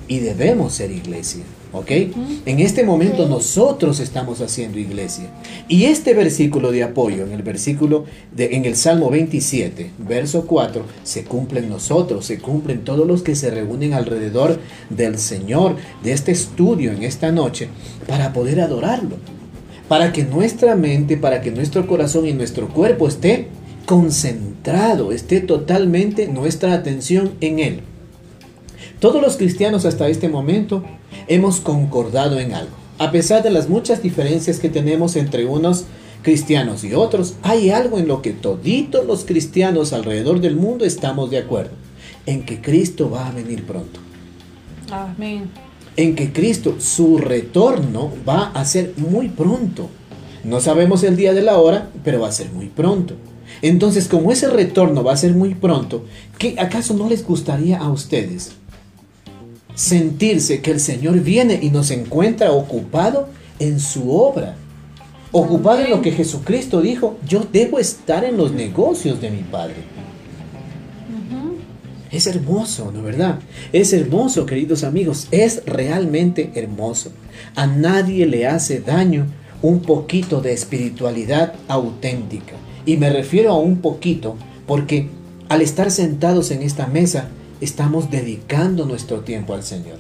y 0.07 0.19
debemos 0.19 0.73
ser 0.73 0.91
iglesia. 0.91 1.43
¿Ok? 1.73 1.91
En 2.45 2.59
este 2.59 2.83
momento 2.83 3.27
nosotros 3.27 3.99
estamos 3.99 4.39
haciendo 4.39 4.79
iglesia. 4.79 5.25
Y 5.67 5.85
este 5.85 6.13
versículo 6.13 6.71
de 6.71 6.83
apoyo, 6.83 7.25
en 7.25 7.33
el 7.33 7.43
versículo 7.43 8.05
de, 8.33 8.55
en 8.55 8.65
el 8.65 8.75
Salmo 8.75 9.09
27, 9.09 9.91
verso 9.97 10.45
4, 10.45 10.85
se 11.03 11.25
cumple 11.25 11.59
en 11.59 11.69
nosotros, 11.69 12.25
se 12.25 12.39
cumplen 12.39 12.85
todos 12.85 13.05
los 13.05 13.21
que 13.21 13.35
se 13.35 13.51
reúnen 13.51 13.93
alrededor 13.93 14.59
del 14.89 15.17
Señor, 15.17 15.75
de 16.03 16.13
este 16.13 16.31
estudio 16.31 16.91
en 16.91 17.03
esta 17.03 17.31
noche, 17.31 17.67
para 18.07 18.31
poder 18.31 18.61
adorarlo. 18.61 19.17
Para 19.89 20.13
que 20.13 20.23
nuestra 20.23 20.75
mente, 20.75 21.17
para 21.17 21.41
que 21.41 21.51
nuestro 21.51 21.85
corazón 21.85 22.27
y 22.27 22.33
nuestro 22.33 22.69
cuerpo 22.69 23.07
esté 23.07 23.47
concentrado, 23.85 25.11
esté 25.11 25.41
totalmente 25.41 26.27
nuestra 26.27 26.73
atención 26.73 27.33
en 27.41 27.59
Él. 27.59 27.81
Todos 28.99 29.21
los 29.21 29.37
cristianos 29.37 29.85
hasta 29.85 30.09
este 30.09 30.27
momento 30.27 30.83
hemos 31.27 31.59
concordado 31.59 32.39
en 32.39 32.53
algo. 32.53 32.75
A 32.99 33.11
pesar 33.11 33.43
de 33.43 33.51
las 33.51 33.69
muchas 33.69 34.01
diferencias 34.01 34.59
que 34.59 34.69
tenemos 34.69 35.15
entre 35.15 35.45
unos 35.45 35.85
cristianos 36.23 36.83
y 36.83 36.93
otros, 36.93 37.35
hay 37.43 37.69
algo 37.69 37.99
en 37.99 38.07
lo 38.07 38.21
que 38.21 38.31
toditos 38.33 39.05
los 39.05 39.23
cristianos 39.23 39.93
alrededor 39.93 40.41
del 40.41 40.55
mundo 40.55 40.83
estamos 40.83 41.29
de 41.29 41.37
acuerdo, 41.37 41.71
en 42.25 42.43
que 42.43 42.59
Cristo 42.59 43.09
va 43.09 43.27
a 43.27 43.31
venir 43.31 43.65
pronto. 43.65 43.99
Amén. 44.91 45.49
En 45.95 46.15
que 46.15 46.31
Cristo, 46.31 46.75
su 46.79 47.17
retorno 47.17 48.11
va 48.27 48.47
a 48.47 48.65
ser 48.65 48.93
muy 48.97 49.29
pronto. 49.29 49.89
No 50.43 50.59
sabemos 50.59 51.03
el 51.03 51.15
día 51.15 51.33
de 51.33 51.41
la 51.41 51.57
hora, 51.57 51.89
pero 52.03 52.21
va 52.21 52.29
a 52.29 52.31
ser 52.31 52.51
muy 52.51 52.67
pronto. 52.67 53.15
Entonces, 53.61 54.07
como 54.07 54.31
ese 54.31 54.49
retorno 54.49 55.03
va 55.03 55.13
a 55.13 55.17
ser 55.17 55.33
muy 55.33 55.55
pronto, 55.55 56.05
¿qué 56.37 56.55
acaso 56.59 56.93
no 56.93 57.09
les 57.09 57.25
gustaría 57.25 57.79
a 57.79 57.89
ustedes 57.89 58.51
sentirse 59.77 60.59
que 60.61 60.71
el 60.71 60.79
Señor 60.79 61.21
viene 61.21 61.59
y 61.61 61.69
nos 61.69 61.91
encuentra 61.91 62.51
ocupado 62.51 63.29
en 63.59 63.79
su 63.79 64.11
obra. 64.11 64.55
Ocupado 65.31 65.81
en 65.81 65.91
lo 65.91 66.01
que 66.01 66.11
Jesucristo 66.11 66.81
dijo, 66.81 67.17
yo 67.27 67.45
debo 67.53 67.77
estar 67.77 68.25
en 68.25 68.37
los 68.37 68.51
negocios 68.51 69.21
de 69.21 69.29
mi 69.29 69.43
Padre. 69.43 69.75
Es 72.11 72.25
hermoso, 72.25 72.91
¿no 72.91 73.03
verdad? 73.03 73.39
Es 73.71 73.93
hermoso, 73.93 74.47
queridos 74.47 74.83
amigos, 74.83 75.27
es 75.29 75.61
realmente 75.65 76.51
hermoso. 76.55 77.11
A 77.55 77.67
nadie 77.67 78.25
le 78.25 78.47
hace 78.47 78.79
daño 78.79 79.27
un 79.61 79.81
poquito 79.81 80.41
de 80.41 80.53
espiritualidad 80.53 81.53
auténtica. 81.67 82.53
Y 82.85 82.97
me 82.97 83.11
refiero 83.11 83.51
a 83.51 83.59
un 83.59 83.77
poquito 83.77 84.37
porque 84.65 85.09
al 85.49 85.61
estar 85.61 85.91
sentados 85.91 86.49
en 86.49 86.63
esta 86.63 86.87
mesa, 86.87 87.29
estamos 87.61 88.11
dedicando 88.11 88.85
nuestro 88.85 89.21
tiempo 89.21 89.53
al 89.53 89.63
Señor. 89.63 89.99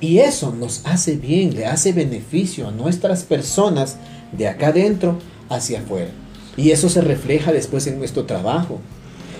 Y 0.00 0.18
eso 0.18 0.54
nos 0.54 0.84
hace 0.84 1.16
bien, 1.16 1.54
le 1.54 1.66
hace 1.66 1.92
beneficio 1.92 2.68
a 2.68 2.72
nuestras 2.72 3.22
personas 3.24 3.96
de 4.32 4.48
acá 4.48 4.68
adentro 4.68 5.18
hacia 5.48 5.80
afuera. 5.80 6.10
Y 6.56 6.70
eso 6.70 6.88
se 6.88 7.00
refleja 7.00 7.52
después 7.52 7.86
en 7.86 7.98
nuestro 7.98 8.24
trabajo, 8.24 8.80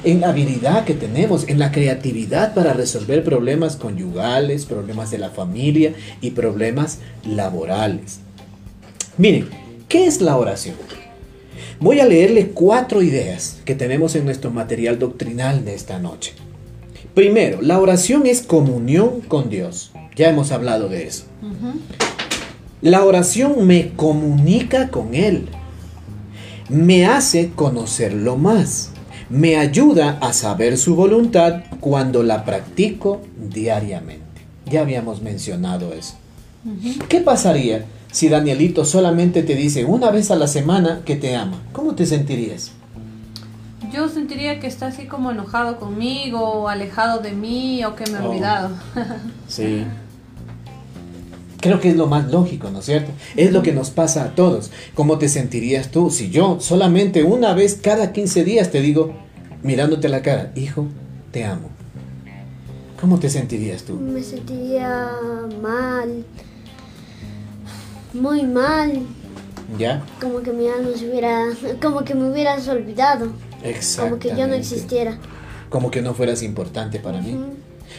en 0.05 0.21
la 0.21 0.29
habilidad 0.29 0.85
que 0.85 0.95
tenemos, 0.95 1.49
en 1.49 1.59
la 1.59 1.73
creatividad 1.73 2.55
para 2.55 2.73
resolver 2.73 3.25
problemas 3.25 3.77
conyugales, 3.77 4.67
problemas 4.67 5.11
de 5.11 5.19
la 5.19 5.31
familia 5.31 5.95
y 6.21 6.33
problemas 6.33 6.99
laborales. 7.27 8.19
Miren, 9.17 9.49
¿qué 9.89 10.07
es 10.07 10.21
la 10.21 10.37
oración? 10.37 10.77
Voy 11.81 12.01
a 12.01 12.07
leerle 12.07 12.49
cuatro 12.49 13.03
ideas 13.03 13.59
que 13.65 13.75
tenemos 13.75 14.15
en 14.15 14.25
nuestro 14.25 14.51
material 14.51 14.99
doctrinal 14.99 15.65
de 15.65 15.75
esta 15.75 15.99
noche. 15.99 16.33
Primero, 17.15 17.63
la 17.63 17.79
oración 17.79 18.27
es 18.27 18.43
comunión 18.43 19.21
con 19.21 19.49
Dios. 19.49 19.93
Ya 20.17 20.29
hemos 20.29 20.51
hablado 20.51 20.89
de 20.89 21.07
eso. 21.07 21.25
La 22.83 23.05
oración 23.05 23.67
me 23.67 23.93
comunica 23.93 24.89
con 24.89 25.15
Él. 25.15 25.47
Me 26.69 27.07
hace 27.07 27.51
conocerlo 27.55 28.37
más. 28.37 28.91
Me 29.31 29.57
ayuda 29.57 30.19
a 30.21 30.33
saber 30.33 30.77
su 30.77 30.97
voluntad 30.97 31.63
cuando 31.81 32.23
la 32.23 32.45
practico 32.45 33.21
diariamente. 33.39 34.25
Ya 34.67 34.81
habíamos 34.81 35.23
mencionado 35.23 35.93
eso. 35.93 36.15
¿Qué 37.09 37.21
pasaría 37.21 37.85
si 38.11 38.29
Danielito 38.29 38.85
solamente 38.85 39.43
te 39.43 39.55
dice 39.55 39.85
una 39.85 40.11
vez 40.11 40.31
a 40.31 40.37
la 40.37 40.49
semana 40.49 41.03
que 41.05 41.15
te 41.15 41.37
ama? 41.37 41.63
¿Cómo 41.73 41.95
te 41.95 42.07
sentirías? 42.07 42.73
Yo 43.95 44.09
sentiría 44.09 44.59
que 44.61 44.67
está 44.67 44.89
así 44.89 45.07
como 45.07 45.31
enojado 45.31 45.79
conmigo, 45.79 46.41
o 46.41 46.69
alejado 46.69 47.21
de 47.21 47.33
mí, 47.33 47.85
o 47.85 47.95
que 47.95 48.11
me 48.11 48.19
ha 48.19 48.25
oh. 48.25 48.31
olvidado. 48.31 48.71
sí. 49.49 49.85
Creo 51.61 51.81
que 51.81 51.89
es 51.91 51.97
lo 51.97 52.07
más 52.07 52.31
lógico, 52.31 52.71
¿no 52.71 52.81
es 52.81 52.85
cierto? 52.85 53.11
Es 53.37 53.53
lo 53.53 53.63
que 53.63 53.73
nos 53.73 53.91
pasa 53.91 54.25
a 54.25 54.35
todos. 54.35 54.71
¿Cómo 54.95 55.17
te 55.17 55.29
sentirías 55.29 55.91
tú 55.91 56.11
si 56.11 56.29
yo 56.29 56.59
solamente 56.61 57.23
una 57.23 57.55
vez 57.55 57.79
cada 57.81 58.13
15 58.13 58.45
días 58.45 58.71
te 58.71 58.83
digo, 58.83 59.15
mirándote 59.63 60.11
la 60.11 60.21
cara, 60.21 60.53
hijo, 60.57 60.87
te 61.31 61.45
amo? 61.45 61.71
¿Cómo 63.01 63.19
te 63.19 63.31
sentirías 63.31 63.85
tú? 63.85 63.95
Me 63.95 64.23
sentiría 64.23 65.09
mal, 65.63 66.25
muy 68.13 68.43
mal. 68.43 69.01
¿Ya? 69.79 70.05
Como 70.21 70.41
que 70.43 70.53
mi 70.53 70.69
alma 70.69 70.91
se 70.97 71.09
hubiera, 71.09 71.47
como 71.81 72.05
que 72.05 72.15
me 72.15 72.31
hubieras 72.31 72.69
olvidado. 72.69 73.33
Como 73.99 74.19
que 74.19 74.29
yo 74.31 74.47
no 74.47 74.55
existiera. 74.55 75.19
Como 75.71 75.91
que 75.91 76.03
no 76.03 76.15
fueras 76.15 76.43
importante 76.43 76.99
para 77.01 77.21
mí. 77.21 77.39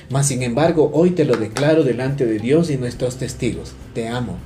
Mas 0.10 0.28
sin 0.28 0.44
embargo, 0.44 0.92
hoy 0.94 1.12
te 1.12 1.26
lo 1.26 1.36
declaro 1.36 1.84
delante 1.84 2.26
de 2.26 2.40
Dios 2.40 2.70
y 2.70 2.78
nuestros 2.78 3.18
testigos. 3.18 3.74
Te 3.94 4.08
amo 4.08 4.38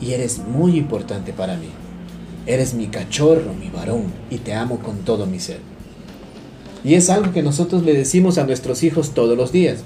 y 0.00 0.12
eres 0.12 0.38
muy 0.38 0.76
importante 0.76 1.32
para 1.32 1.56
mí. 1.56 1.68
Eres 2.46 2.74
mi 2.74 2.86
cachorro, 2.86 3.52
mi 3.52 3.68
varón, 3.68 4.04
y 4.30 4.38
te 4.38 4.54
amo 4.54 4.78
con 4.78 4.98
todo 4.98 5.26
mi 5.26 5.40
ser. 5.40 5.60
Y 6.84 6.94
es 6.94 7.10
algo 7.10 7.32
que 7.32 7.42
nosotros 7.42 7.82
le 7.82 7.92
decimos 7.92 8.38
a 8.38 8.44
nuestros 8.44 8.82
hijos 8.82 9.10
todos 9.10 9.36
los 9.36 9.52
días. 9.52 9.80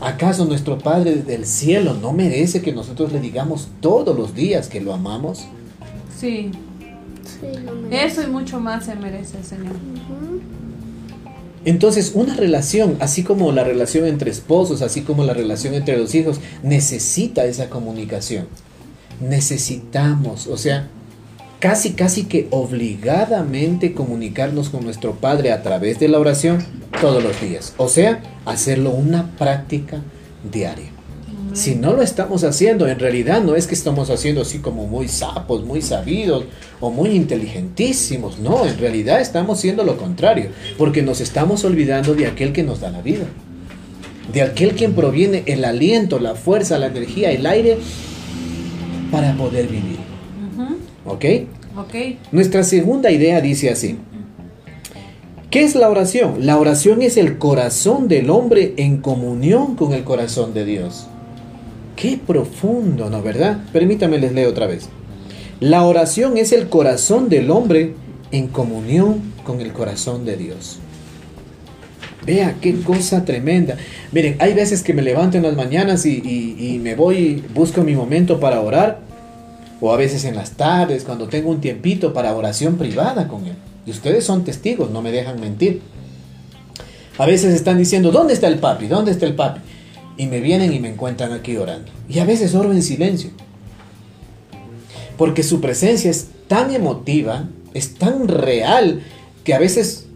¿Acaso 0.00 0.44
nuestro 0.44 0.78
Padre 0.78 1.16
del 1.16 1.46
cielo 1.46 1.94
no 1.94 2.12
merece 2.12 2.60
que 2.60 2.72
nosotros 2.72 3.12
le 3.12 3.20
digamos 3.20 3.68
todos 3.80 4.16
los 4.16 4.34
días 4.34 4.68
que 4.68 4.82
lo 4.82 4.92
amamos? 4.92 5.46
Sí, 6.18 6.50
eso 7.90 8.22
y 8.22 8.26
mucho 8.26 8.60
más 8.60 8.86
se 8.86 8.94
merece 8.96 9.38
el 9.38 9.44
Señor. 9.44 9.74
Entonces, 11.64 12.12
una 12.14 12.36
relación, 12.36 12.96
así 13.00 13.24
como 13.24 13.50
la 13.50 13.64
relación 13.64 14.06
entre 14.06 14.30
esposos, 14.30 14.82
así 14.82 15.02
como 15.02 15.24
la 15.24 15.34
relación 15.34 15.74
entre 15.74 15.98
los 15.98 16.14
hijos, 16.14 16.40
necesita 16.62 17.44
esa 17.44 17.68
comunicación. 17.68 18.46
Necesitamos, 19.20 20.46
o 20.46 20.56
sea, 20.56 20.88
casi, 21.58 21.94
casi 21.94 22.24
que 22.24 22.46
obligadamente 22.50 23.94
comunicarnos 23.94 24.68
con 24.68 24.84
nuestro 24.84 25.16
Padre 25.16 25.50
a 25.50 25.62
través 25.62 25.98
de 25.98 26.06
la 26.06 26.20
oración 26.20 26.64
todos 27.00 27.22
los 27.22 27.40
días. 27.40 27.74
O 27.78 27.88
sea, 27.88 28.22
hacerlo 28.44 28.90
una 28.90 29.32
práctica 29.36 30.02
diaria. 30.48 30.95
Si 31.56 31.74
no 31.74 31.94
lo 31.94 32.02
estamos 32.02 32.44
haciendo, 32.44 32.86
en 32.86 32.98
realidad 32.98 33.42
no 33.42 33.56
es 33.56 33.66
que 33.66 33.74
estamos 33.74 34.10
haciendo 34.10 34.42
así 34.42 34.58
como 34.58 34.86
muy 34.86 35.08
sapos, 35.08 35.64
muy 35.64 35.80
sabidos 35.80 36.44
o 36.80 36.90
muy 36.90 37.08
inteligentísimos. 37.08 38.38
No, 38.38 38.66
en 38.66 38.76
realidad 38.76 39.22
estamos 39.22 39.58
haciendo 39.58 39.82
lo 39.82 39.96
contrario, 39.96 40.50
porque 40.76 41.00
nos 41.00 41.22
estamos 41.22 41.64
olvidando 41.64 42.14
de 42.14 42.26
aquel 42.26 42.52
que 42.52 42.62
nos 42.62 42.80
da 42.80 42.90
la 42.90 43.00
vida. 43.00 43.24
De 44.34 44.42
aquel 44.42 44.74
quien 44.74 44.92
proviene 44.92 45.44
el 45.46 45.64
aliento, 45.64 46.18
la 46.18 46.34
fuerza, 46.34 46.78
la 46.78 46.88
energía, 46.88 47.30
el 47.30 47.46
aire 47.46 47.78
para 49.10 49.34
poder 49.34 49.66
vivir. 49.66 49.96
¿Ok? 51.06 51.24
Ok. 51.78 51.94
Nuestra 52.32 52.64
segunda 52.64 53.10
idea 53.10 53.40
dice 53.40 53.70
así. 53.70 53.96
¿Qué 55.50 55.62
es 55.62 55.74
la 55.74 55.88
oración? 55.88 56.44
La 56.44 56.58
oración 56.58 57.00
es 57.00 57.16
el 57.16 57.38
corazón 57.38 58.08
del 58.08 58.28
hombre 58.28 58.74
en 58.76 58.98
comunión 58.98 59.74
con 59.74 59.94
el 59.94 60.04
corazón 60.04 60.52
de 60.52 60.66
Dios. 60.66 61.06
Qué 61.96 62.20
profundo, 62.24 63.08
¿no 63.08 63.22
verdad? 63.22 63.58
Permítame 63.72 64.18
les 64.18 64.32
leo 64.32 64.50
otra 64.50 64.66
vez. 64.66 64.88
La 65.60 65.84
oración 65.84 66.36
es 66.36 66.52
el 66.52 66.68
corazón 66.68 67.30
del 67.30 67.50
hombre 67.50 67.94
en 68.30 68.48
comunión 68.48 69.32
con 69.44 69.62
el 69.62 69.72
corazón 69.72 70.26
de 70.26 70.36
Dios. 70.36 70.78
Vea 72.26 72.56
qué 72.60 72.78
cosa 72.80 73.24
tremenda. 73.24 73.76
Miren, 74.12 74.36
hay 74.40 74.52
veces 74.52 74.82
que 74.82 74.92
me 74.92 75.00
levanto 75.00 75.38
en 75.38 75.44
las 75.44 75.56
mañanas 75.56 76.04
y, 76.04 76.80
me 76.82 76.94
voy, 76.94 77.42
busco 77.54 77.82
mi 77.82 77.94
momento 77.94 78.38
para 78.40 78.60
orar, 78.60 79.00
o 79.80 79.92
a 79.92 79.96
veces 79.96 80.24
en 80.24 80.36
las 80.36 80.52
tardes, 80.52 81.04
cuando 81.04 81.28
tengo 81.28 81.50
un 81.50 81.60
tiempito 81.60 82.12
para 82.12 82.34
oración 82.34 82.76
privada 82.76 83.28
con 83.28 83.46
Él. 83.46 83.54
Y 83.86 83.90
ustedes 83.92 84.24
son 84.24 84.44
testigos, 84.44 84.90
no 84.90 85.00
me 85.00 85.12
dejan 85.12 85.40
mentir. 85.40 85.80
A 87.16 87.24
veces 87.24 87.54
están 87.54 87.78
diciendo, 87.78 88.10
¿dónde 88.10 88.34
está 88.34 88.48
el 88.48 88.58
papi? 88.58 88.88
¿Dónde 88.88 89.12
está 89.12 89.24
el 89.24 89.34
papi? 89.34 89.60
Y 90.16 90.26
me 90.26 90.40
vienen 90.40 90.72
y 90.72 90.80
me 90.80 90.88
encuentran 90.88 91.32
aquí 91.32 91.56
orando. 91.56 91.90
Y 92.08 92.18
a 92.18 92.24
veces 92.24 92.54
oro 92.54 92.72
en 92.72 92.82
silencio. 92.82 93.30
Porque 95.18 95.42
su 95.42 95.60
presencia 95.60 96.10
es 96.10 96.28
tan 96.48 96.74
emotiva, 96.74 97.48
es 97.74 97.94
tan 97.94 98.28
real, 98.28 99.02
que 99.44 99.54
a 99.54 99.58
veces 99.58 100.06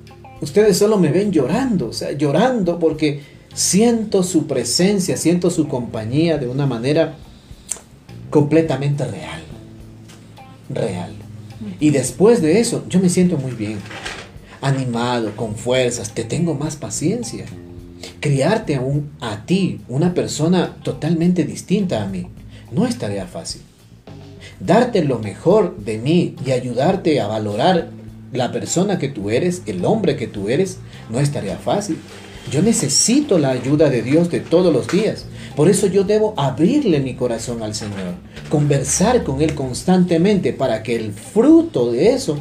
ustedes 0.40 0.76
solo 0.78 0.98
me 0.98 1.10
ven 1.10 1.32
llorando, 1.32 1.88
o 1.88 1.92
sea, 1.92 2.12
llorando 2.12 2.78
porque 2.78 3.20
siento 3.54 4.22
su 4.22 4.46
presencia, 4.46 5.16
siento 5.16 5.50
su 5.50 5.68
compañía 5.68 6.38
de 6.38 6.48
una 6.48 6.66
manera 6.66 7.16
completamente 8.30 9.04
real. 9.04 9.42
Real. 10.68 11.12
Y 11.78 11.90
después 11.90 12.40
de 12.40 12.60
eso, 12.60 12.84
yo 12.88 13.00
me 13.00 13.08
siento 13.08 13.36
muy 13.36 13.52
bien, 13.52 13.78
animado, 14.60 15.36
con 15.36 15.56
fuerzas, 15.56 16.12
te 16.12 16.24
tengo 16.24 16.54
más 16.54 16.76
paciencia. 16.76 17.44
Criarte 18.20 18.74
aún 18.74 19.10
a 19.20 19.46
ti, 19.46 19.80
una 19.88 20.12
persona 20.12 20.76
totalmente 20.82 21.44
distinta 21.44 22.02
a 22.02 22.06
mí, 22.06 22.26
no 22.70 22.86
es 22.86 22.98
tarea 22.98 23.26
fácil. 23.26 23.62
Darte 24.60 25.02
lo 25.02 25.18
mejor 25.18 25.78
de 25.78 25.96
mí 25.96 26.36
y 26.44 26.50
ayudarte 26.50 27.18
a 27.20 27.26
valorar 27.26 27.88
la 28.32 28.52
persona 28.52 28.98
que 28.98 29.08
tú 29.08 29.30
eres, 29.30 29.62
el 29.64 29.84
hombre 29.86 30.16
que 30.16 30.26
tú 30.26 30.50
eres, 30.50 30.78
no 31.08 31.18
es 31.18 31.32
tarea 31.32 31.56
fácil. 31.56 31.96
Yo 32.50 32.62
necesito 32.62 33.38
la 33.38 33.50
ayuda 33.50 33.88
de 33.88 34.02
Dios 34.02 34.30
de 34.30 34.40
todos 34.40 34.72
los 34.72 34.88
días. 34.88 35.24
Por 35.56 35.70
eso 35.70 35.86
yo 35.86 36.04
debo 36.04 36.34
abrirle 36.36 37.00
mi 37.00 37.14
corazón 37.14 37.62
al 37.62 37.74
Señor, 37.74 38.14
conversar 38.50 39.24
con 39.24 39.40
Él 39.40 39.54
constantemente 39.54 40.52
para 40.52 40.82
que 40.82 40.96
el 40.96 41.12
fruto 41.12 41.90
de 41.90 42.12
eso 42.12 42.38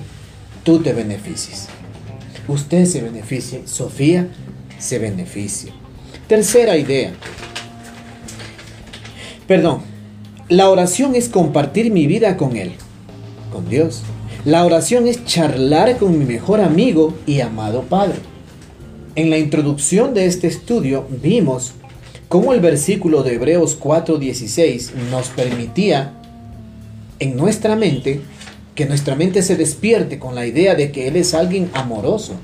tú 0.63 0.79
te 0.79 0.93
beneficies. 0.93 1.67
Usted 2.47 2.85
se 2.85 3.01
beneficie, 3.01 3.61
Sofía 3.65 4.27
se 4.79 4.97
beneficia. 4.97 5.71
Tercera 6.27 6.77
idea. 6.77 7.11
Perdón, 9.47 9.81
la 10.47 10.69
oración 10.69 11.15
es 11.15 11.29
compartir 11.29 11.91
mi 11.91 12.07
vida 12.07 12.37
con 12.37 12.57
Él, 12.57 12.71
con 13.51 13.69
Dios. 13.69 14.01
La 14.45 14.65
oración 14.65 15.07
es 15.07 15.25
charlar 15.25 15.97
con 15.97 16.17
mi 16.17 16.25
mejor 16.25 16.61
amigo 16.61 17.13
y 17.27 17.41
amado 17.41 17.83
Padre. 17.83 18.19
En 19.15 19.29
la 19.29 19.37
introducción 19.37 20.13
de 20.13 20.25
este 20.25 20.47
estudio 20.47 21.05
vimos 21.21 21.73
cómo 22.29 22.53
el 22.53 22.61
versículo 22.61 23.21
de 23.21 23.35
Hebreos 23.35 23.77
4:16 23.79 24.93
nos 25.11 25.27
permitía 25.29 26.13
en 27.19 27.35
nuestra 27.35 27.75
mente 27.75 28.21
que 28.75 28.85
nuestra 28.85 29.15
mente 29.15 29.41
se 29.41 29.57
despierte 29.57 30.19
con 30.19 30.35
la 30.35 30.45
idea 30.45 30.73
de 30.73 30.91
que 30.91 31.07
Él 31.07 31.17
es 31.17 31.33
alguien 31.33 31.69
amoroso, 31.73 32.35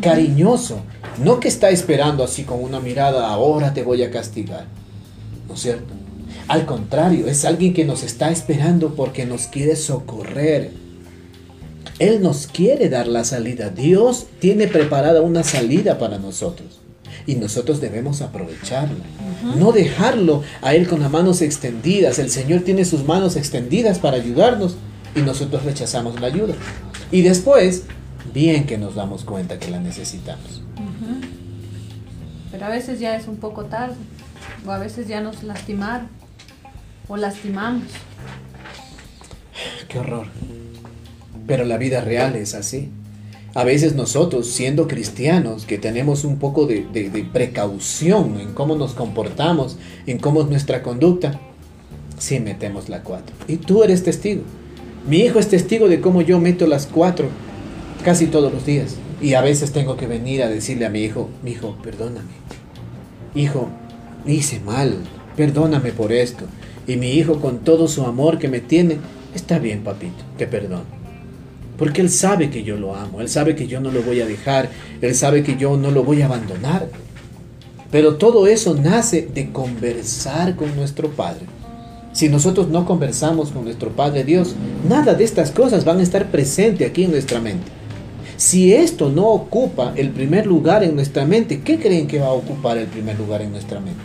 cariñoso, 0.00 0.80
no 1.22 1.40
que 1.40 1.48
está 1.48 1.70
esperando 1.70 2.24
así 2.24 2.44
con 2.44 2.62
una 2.62 2.80
mirada, 2.80 3.28
ahora 3.28 3.74
te 3.74 3.82
voy 3.82 4.02
a 4.02 4.10
castigar, 4.10 4.66
¿no 5.48 5.54
es 5.54 5.60
cierto? 5.60 5.94
Al 6.48 6.66
contrario, 6.66 7.26
es 7.26 7.44
alguien 7.44 7.74
que 7.74 7.84
nos 7.84 8.02
está 8.02 8.30
esperando 8.30 8.94
porque 8.94 9.26
nos 9.26 9.46
quiere 9.46 9.76
socorrer, 9.76 10.72
él 12.00 12.22
nos 12.22 12.46
quiere 12.46 12.88
dar 12.88 13.06
la 13.06 13.24
salida. 13.24 13.68
Dios 13.68 14.26
tiene 14.40 14.66
preparada 14.66 15.20
una 15.20 15.44
salida 15.44 15.98
para 15.98 16.18
nosotros. 16.18 16.80
Y 17.26 17.34
nosotros 17.34 17.80
debemos 17.80 18.22
aprovecharlo. 18.22 18.96
No 19.58 19.70
dejarlo 19.70 20.42
a 20.62 20.74
Él 20.74 20.88
con 20.88 21.00
las 21.00 21.10
manos 21.10 21.42
extendidas. 21.42 22.18
El 22.18 22.30
Señor 22.30 22.62
tiene 22.62 22.86
sus 22.86 23.04
manos 23.04 23.36
extendidas 23.36 23.98
para 23.98 24.16
ayudarnos 24.16 24.76
y 25.14 25.20
nosotros 25.20 25.62
rechazamos 25.64 26.18
la 26.20 26.28
ayuda. 26.28 26.54
Y 27.12 27.20
después, 27.20 27.84
bien 28.32 28.66
que 28.66 28.78
nos 28.78 28.94
damos 28.94 29.24
cuenta 29.24 29.58
que 29.58 29.70
la 29.70 29.80
necesitamos. 29.80 30.62
Pero 32.50 32.66
a 32.66 32.68
veces 32.68 33.00
ya 33.00 33.16
es 33.16 33.28
un 33.28 33.36
poco 33.36 33.64
tarde. 33.64 33.94
O 34.66 34.70
a 34.70 34.78
veces 34.78 35.08
ya 35.08 35.20
nos 35.20 35.42
lastimaron. 35.42 36.08
O 37.08 37.16
lastimamos. 37.16 37.84
Qué 39.88 39.98
horror. 39.98 40.26
Pero 41.46 41.64
la 41.64 41.78
vida 41.78 42.00
real 42.00 42.36
es 42.36 42.54
así. 42.54 42.90
A 43.54 43.64
veces 43.64 43.96
nosotros, 43.96 44.46
siendo 44.46 44.86
cristianos, 44.86 45.66
que 45.66 45.76
tenemos 45.76 46.24
un 46.24 46.38
poco 46.38 46.66
de, 46.66 47.28
precaución 47.32 48.38
en 48.38 48.52
cómo 48.52 48.76
nos 48.76 48.92
comportamos, 48.92 49.76
en 50.06 50.18
cómo 50.18 50.42
es 50.42 50.48
nuestra 50.48 50.84
conducta, 50.84 51.40
sí 52.16 52.38
metemos 52.38 52.88
la 52.88 53.02
cuatro. 53.02 53.34
Y 53.48 53.56
tú 53.56 53.82
eres 53.82 54.04
testigo. 54.04 54.42
Mi 55.08 55.18
hijo 55.18 55.40
es 55.40 55.48
testigo 55.48 55.88
de 55.88 56.00
cómo 56.00 56.22
yo 56.22 56.38
meto 56.38 56.68
las 56.68 56.86
cuatro 56.86 57.28
casi 58.00 58.26
todos 58.26 58.52
los 58.52 58.66
días. 58.66 58.96
Y 59.20 59.34
a 59.34 59.42
veces 59.42 59.72
tengo 59.72 59.96
que 59.96 60.06
venir 60.06 60.42
a 60.42 60.48
decirle 60.48 60.86
a 60.86 60.90
mi 60.90 61.02
hijo, 61.02 61.28
mi 61.42 61.52
hijo, 61.52 61.76
perdóname. 61.82 62.30
Hijo, 63.34 63.68
hice 64.26 64.60
mal, 64.60 64.96
perdóname 65.36 65.92
por 65.92 66.12
esto. 66.12 66.44
Y 66.86 66.96
mi 66.96 67.12
hijo 67.12 67.40
con 67.40 67.58
todo 67.58 67.86
su 67.88 68.04
amor 68.04 68.38
que 68.38 68.48
me 68.48 68.60
tiene, 68.60 68.98
está 69.34 69.58
bien, 69.58 69.82
papito, 69.84 70.24
te 70.36 70.46
perdono. 70.46 71.00
Porque 71.76 72.00
Él 72.00 72.10
sabe 72.10 72.50
que 72.50 72.62
yo 72.62 72.76
lo 72.76 72.94
amo, 72.94 73.20
Él 73.20 73.28
sabe 73.28 73.54
que 73.54 73.66
yo 73.66 73.80
no 73.80 73.90
lo 73.90 74.02
voy 74.02 74.20
a 74.20 74.26
dejar, 74.26 74.70
Él 75.00 75.14
sabe 75.14 75.42
que 75.42 75.56
yo 75.56 75.76
no 75.76 75.90
lo 75.90 76.02
voy 76.02 76.22
a 76.22 76.26
abandonar. 76.26 76.88
Pero 77.90 78.16
todo 78.16 78.46
eso 78.46 78.74
nace 78.74 79.28
de 79.32 79.50
conversar 79.50 80.56
con 80.56 80.74
nuestro 80.76 81.10
Padre. 81.10 81.46
Si 82.12 82.28
nosotros 82.28 82.68
no 82.68 82.86
conversamos 82.86 83.50
con 83.50 83.64
nuestro 83.64 83.90
Padre 83.90 84.24
Dios, 84.24 84.54
nada 84.88 85.14
de 85.14 85.24
estas 85.24 85.50
cosas 85.50 85.84
van 85.84 86.00
a 86.00 86.02
estar 86.02 86.30
presentes 86.30 86.88
aquí 86.88 87.04
en 87.04 87.12
nuestra 87.12 87.40
mente. 87.40 87.79
Si 88.40 88.72
esto 88.72 89.10
no 89.10 89.26
ocupa 89.26 89.92
el 89.96 90.12
primer 90.12 90.46
lugar 90.46 90.82
en 90.82 90.94
nuestra 90.94 91.26
mente, 91.26 91.60
¿qué 91.60 91.78
creen 91.78 92.06
que 92.06 92.20
va 92.20 92.28
a 92.28 92.32
ocupar 92.32 92.78
el 92.78 92.86
primer 92.86 93.18
lugar 93.18 93.42
en 93.42 93.52
nuestra 93.52 93.80
mente? 93.80 94.00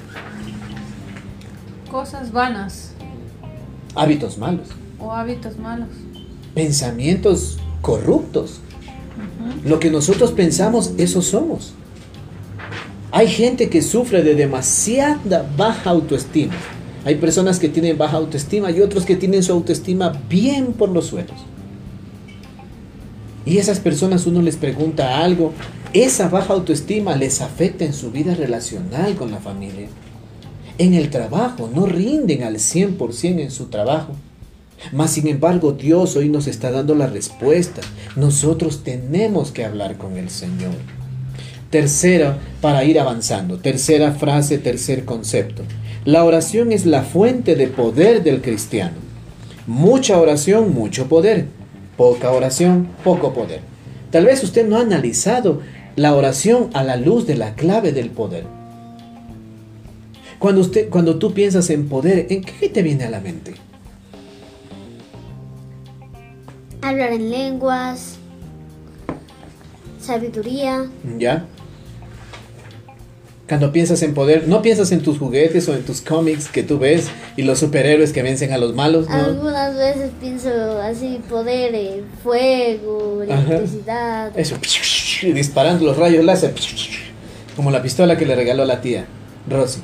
Cosas 1.89 2.34
vanas. 2.34 2.91
Hábitos 3.95 4.38
malos. 4.38 4.67
O 5.00 5.13
hábitos 5.13 5.58
malos. 5.58 5.88
Pensamientos 6.54 7.60
corruptos. 7.80 8.60
Lo 9.63 9.80
que 9.80 9.89
nosotros 9.89 10.34
pensamos, 10.34 10.91
eso 10.98 11.21
somos. 11.21 11.74
Hay 13.12 13.30
gente 13.30 13.69
que 13.69 13.82
sufre 13.82 14.21
de 14.21 14.36
demasiada 14.36 15.50
baja 15.56 15.91
autoestima. 15.91 16.56
Hay 17.06 17.15
personas 17.15 17.58
que 17.58 17.69
tienen 17.69 17.98
baja 17.98 18.17
autoestima 18.17 18.69
y 18.69 18.82
otros 18.82 19.06
que 19.06 19.15
tienen 19.15 19.43
su 19.43 19.54
autoestima 19.54 20.10
bien 20.28 20.74
por 20.74 20.89
los 20.89 21.06
suelos. 21.06 21.38
Y 23.45 23.60
esas 23.60 23.79
personas 23.79 24.25
uno 24.25 24.41
les 24.41 24.55
pregunta 24.55 25.19
algo, 25.19 25.53
esa 25.93 26.29
baja 26.29 26.53
autoestima 26.53 27.15
les 27.15 27.41
afecta 27.41 27.86
en 27.86 27.93
su 27.93 28.12
vida 28.12 28.34
relacional 28.34 29.15
con 29.15 29.31
la 29.31 29.38
familia. 29.38 29.88
En 30.77 30.93
el 30.93 31.10
trabajo, 31.10 31.69
no 31.73 31.86
rinden 31.86 32.43
al 32.43 32.55
100% 32.55 33.39
en 33.39 33.51
su 33.51 33.67
trabajo. 33.67 34.13
Mas 34.91 35.12
sin 35.12 35.27
embargo 35.27 35.71
Dios 35.71 36.15
hoy 36.15 36.27
nos 36.27 36.47
está 36.47 36.71
dando 36.71 36.95
la 36.95 37.08
respuesta. 37.08 37.81
Nosotros 38.15 38.84
tenemos 38.84 39.51
que 39.51 39.63
hablar 39.63 39.97
con 39.97 40.17
el 40.17 40.29
Señor. 40.29 40.73
Tercera, 41.69 42.39
para 42.62 42.84
ir 42.84 42.99
avanzando. 42.99 43.58
Tercera 43.60 44.12
frase, 44.12 44.58
tercer 44.58 45.05
concepto. 45.05 45.63
La 46.03 46.23
oración 46.23 46.71
es 46.71 46.86
la 46.86 47.03
fuente 47.03 47.55
de 47.55 47.67
poder 47.67 48.23
del 48.23 48.41
cristiano. 48.41 48.97
Mucha 49.65 50.19
oración, 50.19 50.73
mucho 50.73 51.08
poder. 51.08 51.47
Poca 51.97 52.31
oración, 52.31 52.89
poco 53.03 53.34
poder. 53.34 53.62
Tal 54.12 54.25
vez 54.25 54.43
usted 54.43 54.67
no 54.67 54.77
ha 54.77 54.81
analizado 54.81 55.62
la 55.95 56.13
oración 56.15 56.69
a 56.73 56.84
la 56.84 56.97
luz 56.97 57.25
de 57.25 57.36
la 57.36 57.55
clave 57.55 57.91
del 57.91 58.10
poder. 58.10 58.45
Cuando, 60.39 60.62
usted, 60.62 60.89
cuando 60.89 61.17
tú 61.17 61.34
piensas 61.34 61.69
en 61.69 61.88
poder, 61.88 62.27
¿en 62.29 62.43
qué 62.43 62.69
te 62.69 62.81
viene 62.81 63.05
a 63.05 63.10
la 63.10 63.21
mente? 63.21 63.55
Hablar 66.81 67.13
en 67.13 67.31
lenguas, 67.31 68.17
sabiduría. 69.99 70.86
¿Ya? 71.17 71.45
Cuando 73.47 73.71
piensas 73.71 74.01
en 74.01 74.15
poder, 74.15 74.47
no 74.47 74.63
piensas 74.63 74.91
en 74.91 75.01
tus 75.01 75.19
juguetes 75.19 75.69
o 75.69 75.75
en 75.75 75.84
tus 75.84 76.01
cómics 76.01 76.47
que 76.49 76.63
tú 76.63 76.79
ves 76.79 77.10
y 77.38 77.43
los 77.43 77.60
superhéroes 77.60 78.12
que 78.12 78.23
vencen 78.23 78.51
a 78.53 78.58
los 78.58 78.73
malos. 78.73 79.08
¿no? 79.08 79.15
Algunas 79.15 79.75
veces 79.75 80.10
pienso 80.19 80.49
así, 80.81 81.21
poder, 81.29 81.75
eh, 81.75 82.03
fuego, 82.23 83.21
electricidad. 83.21 84.31
Eso, 84.36 84.55
disparando 85.21 85.86
los 85.86 85.95
rayos 85.95 86.25
láser, 86.25 86.55
como 87.55 87.69
la 87.69 87.84
pistola 87.84 88.17
que 88.17 88.25
le 88.25 88.36
regaló 88.36 88.63
a 88.63 88.65
la 88.65 88.81
tía, 88.81 89.05
Rosy. 89.47 89.81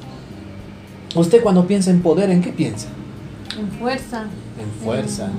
¿Usted 1.15 1.43
cuando 1.43 1.67
piensa 1.67 1.91
en 1.91 2.01
poder, 2.01 2.31
en 2.31 2.41
qué 2.41 2.51
piensa? 2.51 2.87
En 3.59 3.69
fuerza. 3.73 4.23
En 4.59 4.83
fuerza. 4.83 5.29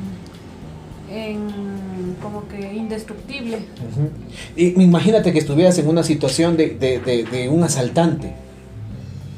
en 1.11 1.92
como 2.23 2.47
que 2.49 2.75
indestructible. 2.75 3.59
Y 4.57 4.81
imagínate 4.83 5.33
que 5.33 5.39
estuvieras 5.39 5.79
en 5.79 5.89
una 5.89 6.03
situación 6.03 6.57
de, 6.57 7.49
un 7.51 7.63
asaltante. 7.63 8.35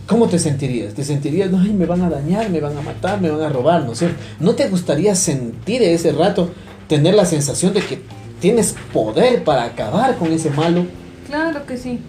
¿Cómo 0.06 0.28
te 0.28 0.38
sentirías? 0.38 0.92
¿Te 0.92 1.02
sentirías, 1.02 1.50
ay, 1.58 1.72
me 1.72 1.86
van 1.86 2.02
a 2.02 2.10
dañar, 2.10 2.50
me 2.50 2.60
van 2.60 2.76
a 2.76 2.82
matar, 2.82 3.20
me 3.20 3.30
van 3.30 3.40
a 3.40 3.48
robar, 3.48 3.84
¿no 3.84 3.92
es 3.92 4.04
¿No 4.38 4.54
te 4.54 4.68
gustaría 4.68 5.14
sentir 5.14 5.82
ese 5.82 6.12
rato, 6.12 6.50
tener 6.88 7.14
la 7.14 7.24
sensación 7.24 7.72
de 7.72 7.80
que 7.80 8.02
tienes 8.38 8.74
poder 8.92 9.44
para 9.44 9.64
acabar 9.64 10.16
con 10.16 10.30
ese 10.30 10.50
malo? 10.50 10.86
Claro 11.26 11.64
que 11.64 11.78
sí. 11.78 12.00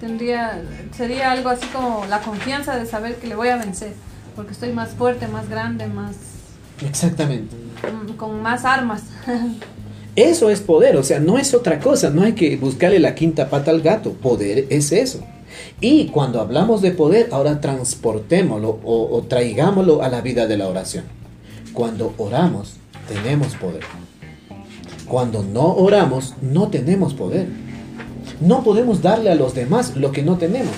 Tendría, 0.00 0.62
sería 0.96 1.32
algo 1.32 1.50
así 1.50 1.66
como 1.66 2.06
la 2.06 2.20
confianza 2.20 2.76
de 2.76 2.86
saber 2.86 3.16
que 3.16 3.26
le 3.26 3.36
voy 3.36 3.48
a 3.48 3.56
vencer, 3.56 3.92
porque 4.34 4.52
estoy 4.52 4.72
más 4.72 4.90
fuerte, 4.90 5.28
más 5.28 5.48
grande, 5.48 5.86
más... 5.86 6.16
Exactamente. 6.80 7.54
con 8.16 8.42
más 8.42 8.64
armas. 8.64 9.02
Eso 10.16 10.48
es 10.48 10.60
poder, 10.60 10.96
o 10.96 11.02
sea, 11.02 11.18
no 11.18 11.38
es 11.38 11.54
otra 11.54 11.80
cosa, 11.80 12.10
no 12.10 12.22
hay 12.22 12.34
que 12.34 12.56
buscarle 12.56 13.00
la 13.00 13.16
quinta 13.16 13.50
pata 13.50 13.72
al 13.72 13.80
gato, 13.80 14.12
poder 14.12 14.66
es 14.70 14.92
eso. 14.92 15.20
Y 15.80 16.06
cuando 16.06 16.40
hablamos 16.40 16.82
de 16.82 16.92
poder, 16.92 17.28
ahora 17.32 17.60
transportémoslo 17.60 18.80
o, 18.84 19.24
traigámoslo 19.28 20.02
a 20.02 20.08
la 20.08 20.20
vida 20.20 20.46
de 20.46 20.56
la 20.56 20.68
oración. 20.68 21.04
Cuando 21.72 22.14
oramos, 22.16 22.74
tenemos 23.08 23.54
poder. 23.56 23.82
Cuando 25.06 25.42
no 25.42 25.74
oramos, 25.74 26.34
no 26.40 26.68
tenemos 26.68 27.14
poder. 27.14 27.48
No 28.40 28.62
podemos 28.62 29.02
darle 29.02 29.30
a 29.30 29.34
los 29.34 29.54
demás 29.54 29.96
lo 29.96 30.12
que 30.12 30.22
no 30.22 30.38
tenemos. 30.38 30.74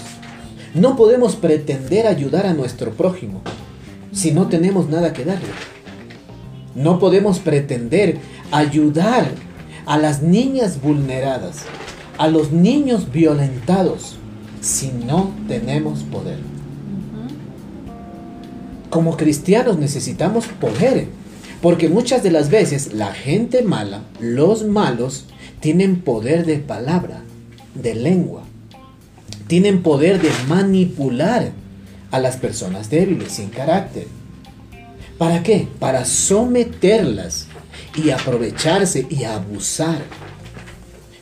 No 0.75 0.96
podemos 0.96 1.37
pretender 1.37 2.07
ayudar 2.07 2.46
a 2.46 2.55
nuestro 2.55 2.92
prójimo 2.92 3.42
si 4.12 4.33
no 4.33 4.49
tenemos 4.49 4.88
nada 4.88 5.12
que 5.12 5.25
darle. 5.25 5.75
No 6.76 6.98
podemos 6.98 7.38
pretender 7.38 8.18
ayudar 8.52 9.30
a 9.86 9.96
las 9.96 10.22
niñas 10.22 10.82
vulneradas, 10.82 11.64
a 12.18 12.28
los 12.28 12.52
niños 12.52 13.10
violentados, 13.10 14.16
si 14.60 14.92
no 14.92 15.30
tenemos 15.48 16.02
poder. 16.02 16.38
Como 18.90 19.16
cristianos 19.16 19.78
necesitamos 19.78 20.46
poder, 20.46 21.06
porque 21.62 21.88
muchas 21.88 22.22
de 22.22 22.30
las 22.30 22.50
veces 22.50 22.92
la 22.92 23.12
gente 23.14 23.62
mala, 23.62 24.02
los 24.20 24.66
malos, 24.66 25.24
tienen 25.60 26.02
poder 26.02 26.44
de 26.44 26.58
palabra, 26.58 27.22
de 27.74 27.94
lengua, 27.94 28.42
tienen 29.46 29.82
poder 29.82 30.20
de 30.20 30.28
manipular 30.46 31.52
a 32.10 32.20
las 32.20 32.36
personas 32.36 32.90
débiles, 32.90 33.32
sin 33.32 33.48
carácter. 33.48 34.06
¿Para 35.18 35.42
qué? 35.42 35.66
Para 35.79 36.05
someterlas 36.05 37.46
y 37.94 38.11
aprovecharse 38.11 39.07
y 39.09 39.24
abusar. 39.24 40.02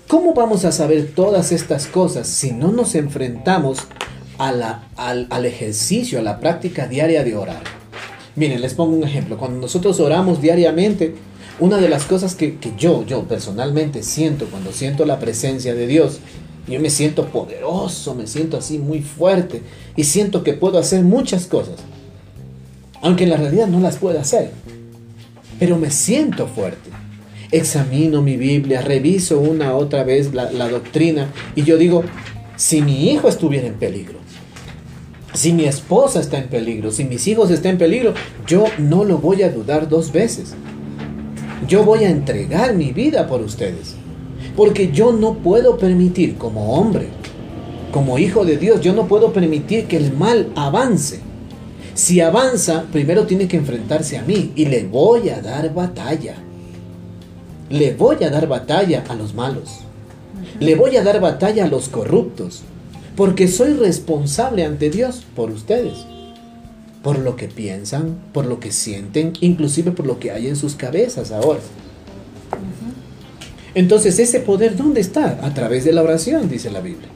¿Cómo 0.09 0.35
vamos 0.35 0.65
a 0.65 0.73
saber 0.73 1.13
todas 1.15 1.53
estas 1.53 1.87
cosas 1.87 2.27
si 2.27 2.51
no 2.51 2.73
nos 2.73 2.97
enfrentamos 2.97 3.79
al, 4.39 4.63
al, 4.97 5.47
ejercicio, 5.47 6.19
a 6.19 6.23
la 6.23 6.41
práctica 6.41 6.89
diaria 6.89 7.23
de 7.23 7.37
orar? 7.37 7.63
Miren, 8.35 8.61
les 8.61 8.75
pongo 8.75 8.97
un 8.97 9.05
ejemplo. 9.05 9.39
Cuando 9.39 9.61
nosotros 9.61 10.01
oramos 10.01 10.43
diariamente, 10.43 11.15
una 11.61 11.77
de 11.77 11.89
las 11.89 12.05
cosas 12.05 12.35
que, 12.35 12.59
que, 12.59 12.73
yo, 12.77 13.07
yo 13.07 13.25
personalmente 13.29 14.03
siento 14.03 14.47
cuando 14.47 14.73
siento 14.73 15.07
la 15.07 15.21
presencia 15.21 15.73
de 15.73 15.87
Dios, 15.87 16.19
yo 16.67 16.81
me 16.81 16.91
siento 16.91 17.29
poderoso, 17.29 18.15
me 18.15 18.27
siento 18.27 18.57
así 18.57 18.79
muy 18.79 19.03
fuerte 19.03 19.63
y 19.95 20.05
siento 20.05 20.43
que 20.43 20.55
puedo 20.55 20.79
hacer 20.79 21.03
muchas 21.03 21.47
cosas, 21.47 21.77
aunque 23.05 23.23
en 23.23 23.31
la 23.31 23.37
realidad 23.37 23.69
no 23.69 23.79
las 23.79 23.99
puedo 23.99 24.19
hacer 24.19 24.51
pero 25.59 25.77
me 25.79 25.91
siento 25.91 26.47
fuerte. 26.47 26.91
Examino 27.51 28.23
mi 28.23 28.37
Biblia, 28.37 28.81
reviso 28.81 29.41
una 29.41 29.75
otra 29.75 30.03
vez 30.05 30.35
la, 30.35 30.69
doctrina 30.69 31.31
y 31.55 31.63
yo 31.63 31.79
digo, 31.79 32.03
si 32.57 32.83
mi 32.83 33.11
hijo 33.11 33.29
estuviera 33.29 33.67
en 33.67 33.75
peligro, 33.75 34.19
si 35.33 35.53
mi 35.53 35.65
esposa 35.65 36.21
está 36.21 36.39
en 36.39 36.49
peligro, 36.49 36.91
si 36.91 37.05
mis 37.05 37.27
hijos 37.27 37.51
están 37.51 37.73
en 37.73 37.79
peligro, 37.79 38.15
yo 38.47 38.65
no 38.79 39.05
lo 39.05 39.19
voy 39.19 39.43
a 39.43 39.51
dudar 39.51 39.89
dos 39.89 40.13
veces. 40.13 40.55
Yo 41.69 41.85
voy 41.85 42.05
a 42.05 42.11
entregar 42.11 42.75
mi 42.75 42.93
vida 42.93 43.27
por 43.27 43.41
ustedes. 43.41 43.95
Porque 44.57 44.93
yo 44.93 45.13
no 45.13 45.35
puedo 45.35 45.79
permitir 45.79 46.37
como 46.37 46.75
hombre, 46.75 47.09
como 47.91 48.19
hijo 48.19 48.45
de 48.45 48.59
Dios, 48.59 48.81
yo 48.81 48.93
no 48.93 49.09
puedo 49.09 49.33
permitir 49.33 49.87
que 49.87 49.97
el 49.97 50.13
mal 50.13 50.53
avance. 50.55 51.21
Si 51.95 52.21
avanza, 52.21 52.87
primero 52.91 53.25
tiene 53.25 53.47
que 53.47 53.57
enfrentarse 53.57 54.19
a 54.19 54.23
mí 54.23 54.53
y 54.57 54.67
le 54.67 54.85
voy 54.85 55.29
a 55.29 55.41
dar 55.41 55.73
batalla. 55.73 56.35
Le 57.71 57.95
voy 57.95 58.25
a 58.25 58.31
dar 58.31 58.49
batalla 58.49 59.05
a 59.09 59.15
los 59.15 59.33
malos. 59.33 59.79
Le 60.59 60.75
voy 60.75 60.97
a 60.97 61.05
dar 61.05 61.21
batalla 61.21 61.65
a 61.65 61.69
los 61.69 61.89
corruptos. 61.89 62.63
Porque 63.17 63.47
soy 63.47 63.75
responsable 63.75 64.65
ante 64.65 64.91
Dios 64.91 65.25
por 65.37 65.53
ustedes. 65.53 66.05
Por 67.05 67.21
lo 67.21 67.37
que 67.37 67.47
piensan, 67.47 68.19
por 68.33 68.47
lo 68.47 68.59
que 68.59 68.73
sienten, 68.73 69.35
inclusive 69.41 69.93
por 69.93 70.05
lo 70.05 70.19
que 70.19 70.33
hay 70.33 70.49
en 70.49 70.57
sus 70.57 70.75
cabezas 70.75 71.31
ahora. 71.31 71.61
Entonces, 73.77 74.19
ese 74.19 74.41
poder, 74.41 74.77
¿dónde 74.77 75.01
está? 75.01 75.39
A 75.43 75.55
través 75.55 75.85
de 75.85 75.93
la 75.93 76.03
oración, 76.03 76.49
dice 76.49 76.73
la 76.73 76.81
Biblia. 76.81 77.09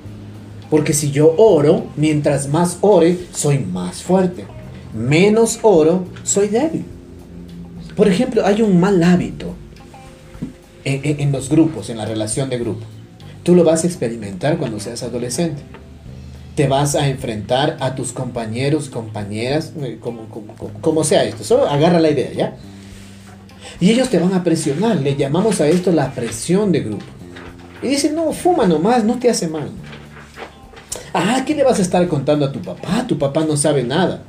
Porque 0.70 0.92
si 0.92 1.10
yo 1.10 1.34
oro, 1.36 1.86
mientras 1.96 2.48
más 2.48 2.78
ore, 2.80 3.18
soy 3.32 3.58
más 3.58 4.02
fuerte 4.02 4.44
menos 4.94 5.58
oro, 5.62 6.06
soy 6.24 6.48
débil. 6.48 6.84
Por 7.96 8.08
ejemplo, 8.08 8.44
hay 8.46 8.62
un 8.62 8.78
mal 8.80 9.02
hábito 9.02 9.54
en, 10.84 11.32
los 11.32 11.48
grupos, 11.48 11.90
en 11.90 11.98
la 11.98 12.04
relación 12.04 12.48
de 12.48 12.58
grupo. 12.58 12.86
Tú 13.42 13.54
lo 13.54 13.64
vas 13.64 13.84
a 13.84 13.86
experimentar 13.86 14.58
cuando 14.58 14.78
seas 14.80 15.02
adolescente. 15.02 15.62
Te 16.54 16.66
vas 16.66 16.94
a 16.94 17.08
enfrentar 17.08 17.76
a 17.80 17.94
tus 17.94 18.12
compañeros, 18.12 18.88
compañeras, 18.88 19.72
eh, 19.80 19.98
como, 20.00 20.26
como 20.80 21.04
sea 21.04 21.24
esto. 21.24 21.44
Solo 21.44 21.68
agarra 21.68 22.00
la 22.00 22.10
idea, 22.10 22.32
¿ya? 22.32 22.56
Y 23.80 23.90
ellos 23.90 24.08
te 24.08 24.18
van 24.18 24.34
a 24.34 24.42
presionar. 24.42 24.96
Le 24.96 25.16
llamamos 25.16 25.60
a 25.60 25.68
esto 25.68 25.92
la 25.92 26.12
presión 26.12 26.72
de 26.72 26.80
grupo. 26.80 27.04
Y 27.82 27.88
dicen, 27.88 28.14
no, 28.14 28.32
fuma 28.32 28.66
nomás, 28.66 29.04
no 29.04 29.18
te 29.18 29.30
hace 29.30 29.46
mal. 29.46 29.70
Ah, 31.14 31.42
¿qué 31.46 31.54
le 31.54 31.64
vas 31.64 31.78
a 31.78 31.82
estar 31.82 32.06
contando 32.08 32.44
a 32.44 32.52
tu 32.52 32.60
papá? 32.60 33.06
Tu 33.06 33.18
papá 33.18 33.44
no 33.44 33.56
sabe 33.56 33.84
nada. 33.84 34.22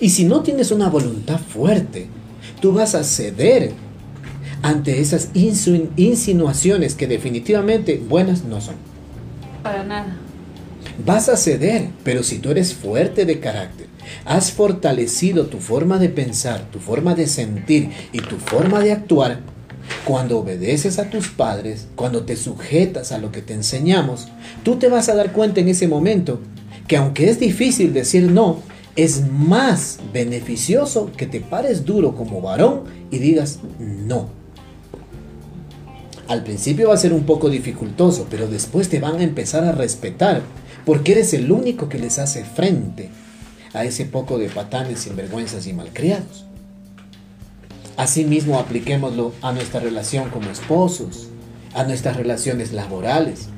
Y 0.00 0.10
si 0.10 0.24
no 0.24 0.42
tienes 0.42 0.70
una 0.70 0.88
voluntad 0.88 1.38
fuerte, 1.38 2.08
tú 2.60 2.72
vas 2.72 2.94
a 2.94 3.04
ceder 3.04 3.72
ante 4.62 5.00
esas 5.00 5.28
insinuaciones 5.34 6.94
que 6.94 7.06
definitivamente 7.06 8.02
buenas 8.08 8.44
no 8.44 8.60
son. 8.60 8.76
Para 9.62 9.84
nada. 9.84 10.16
Vas 11.04 11.28
a 11.28 11.36
ceder, 11.36 11.88
pero 12.02 12.22
si 12.22 12.38
tú 12.38 12.50
eres 12.50 12.74
fuerte 12.74 13.24
de 13.24 13.40
carácter, 13.40 13.86
has 14.24 14.52
fortalecido 14.52 15.46
tu 15.46 15.58
forma 15.58 15.98
de 15.98 16.08
pensar, 16.08 16.70
tu 16.70 16.78
forma 16.78 17.14
de 17.14 17.26
sentir 17.26 17.90
y 18.12 18.20
tu 18.20 18.36
forma 18.36 18.80
de 18.80 18.92
actuar, 18.92 19.40
cuando 20.04 20.38
obedeces 20.38 20.98
a 20.98 21.10
tus 21.10 21.28
padres, 21.28 21.88
cuando 21.96 22.22
te 22.24 22.36
sujetas 22.36 23.12
a 23.12 23.18
lo 23.18 23.32
que 23.32 23.42
te 23.42 23.54
enseñamos, 23.54 24.28
tú 24.62 24.76
te 24.76 24.88
vas 24.88 25.08
a 25.08 25.14
dar 25.14 25.32
cuenta 25.32 25.60
en 25.60 25.68
ese 25.68 25.88
momento 25.88 26.40
que 26.86 26.96
aunque 26.96 27.28
es 27.28 27.38
difícil 27.38 27.92
decir 27.92 28.30
no, 28.30 28.62
es 28.96 29.28
más 29.30 29.98
beneficioso 30.12 31.10
que 31.16 31.26
te 31.26 31.40
pares 31.40 31.84
duro 31.84 32.14
como 32.14 32.40
varón 32.40 32.82
y 33.10 33.18
digas 33.18 33.60
no. 33.78 34.28
Al 36.28 36.44
principio 36.44 36.88
va 36.88 36.94
a 36.94 36.98
ser 36.98 37.12
un 37.12 37.24
poco 37.24 37.50
dificultoso, 37.50 38.26
pero 38.30 38.46
después 38.46 38.88
te 38.88 39.00
van 39.00 39.18
a 39.18 39.24
empezar 39.24 39.64
a 39.64 39.72
respetar, 39.72 40.42
porque 40.86 41.12
eres 41.12 41.34
el 41.34 41.50
único 41.50 41.88
que 41.88 41.98
les 41.98 42.18
hace 42.18 42.44
frente 42.44 43.10
a 43.72 43.84
ese 43.84 44.04
poco 44.04 44.38
de 44.38 44.48
patanes, 44.48 45.00
sinvergüenzas 45.00 45.66
y 45.66 45.72
malcriados. 45.72 46.46
Asimismo, 47.96 48.58
apliquémoslo 48.58 49.32
a 49.42 49.52
nuestra 49.52 49.80
relación 49.80 50.30
como 50.30 50.50
esposos, 50.50 51.28
a 51.74 51.84
nuestras 51.84 52.16
relaciones 52.16 52.72
laborales, 52.72 53.48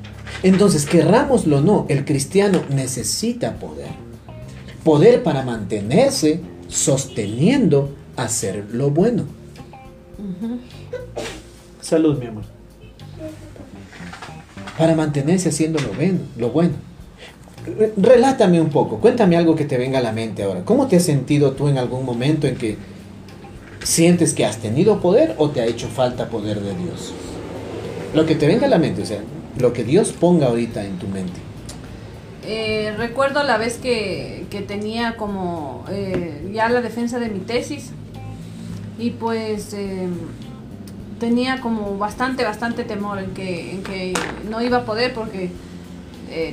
Entonces, 0.41 0.85
querrámoslo 0.85 1.59
o 1.59 1.61
no, 1.61 1.85
el 1.89 2.05
cristiano 2.05 2.63
necesita 2.69 3.55
poder. 3.59 4.02
Poder 4.83 5.23
para 5.23 5.43
mantenerse 5.43 6.41
sosteniendo 6.67 7.89
hacer 8.15 8.65
lo 8.71 8.89
bueno. 8.89 9.25
Salud, 11.81 12.17
mi 12.17 12.27
amor. 12.27 12.43
Para 14.77 14.95
mantenerse 14.95 15.49
haciendo 15.49 15.79
lo 15.79 15.93
bueno, 15.93 16.19
lo 16.37 16.49
bueno. 16.49 16.73
Relátame 17.95 18.59
un 18.59 18.69
poco, 18.69 18.99
cuéntame 18.99 19.37
algo 19.37 19.55
que 19.55 19.63
te 19.63 19.77
venga 19.77 19.99
a 19.99 20.01
la 20.01 20.11
mente 20.11 20.43
ahora. 20.43 20.65
¿Cómo 20.65 20.87
te 20.87 20.97
has 20.97 21.03
sentido 21.03 21.51
tú 21.51 21.69
en 21.69 21.77
algún 21.77 22.05
momento 22.05 22.47
en 22.47 22.55
que 22.55 22.77
sientes 23.83 24.33
que 24.33 24.45
has 24.45 24.57
tenido 24.57 24.99
poder 24.99 25.35
o 25.37 25.49
te 25.49 25.61
ha 25.61 25.65
hecho 25.65 25.87
falta 25.87 26.29
poder 26.29 26.59
de 26.59 26.75
Dios? 26.75 27.13
Lo 28.13 28.25
que 28.25 28.35
te 28.35 28.47
venga 28.47 28.65
a 28.65 28.69
la 28.69 28.79
mente, 28.79 29.03
o 29.03 29.05
sea, 29.05 29.21
lo 29.57 29.71
que 29.71 29.83
Dios 29.83 30.11
ponga 30.11 30.47
ahorita 30.47 30.83
en 30.83 30.97
tu 30.97 31.07
mente. 31.07 31.39
Eh, 32.45 32.93
recuerdo 32.97 33.43
la 33.43 33.57
vez 33.57 33.77
que, 33.77 34.45
tenía 34.67 35.17
como 35.17 35.83
eh, 35.89 36.49
ya 36.53 36.69
la 36.69 36.81
defensa 36.81 37.17
de 37.19 37.27
mi 37.29 37.39
tesis 37.39 37.91
y 38.99 39.09
pues 39.09 39.73
eh, 39.73 40.07
tenía 41.19 41.59
como 41.59 41.97
bastante, 41.97 42.43
bastante 42.43 42.83
temor 42.83 43.19
en 43.19 43.31
que, 43.33 43.71
en 43.71 43.83
que 43.83 44.13
no 44.47 44.61
iba 44.61 44.79
a 44.79 44.85
poder 44.85 45.13
porque 45.13 45.49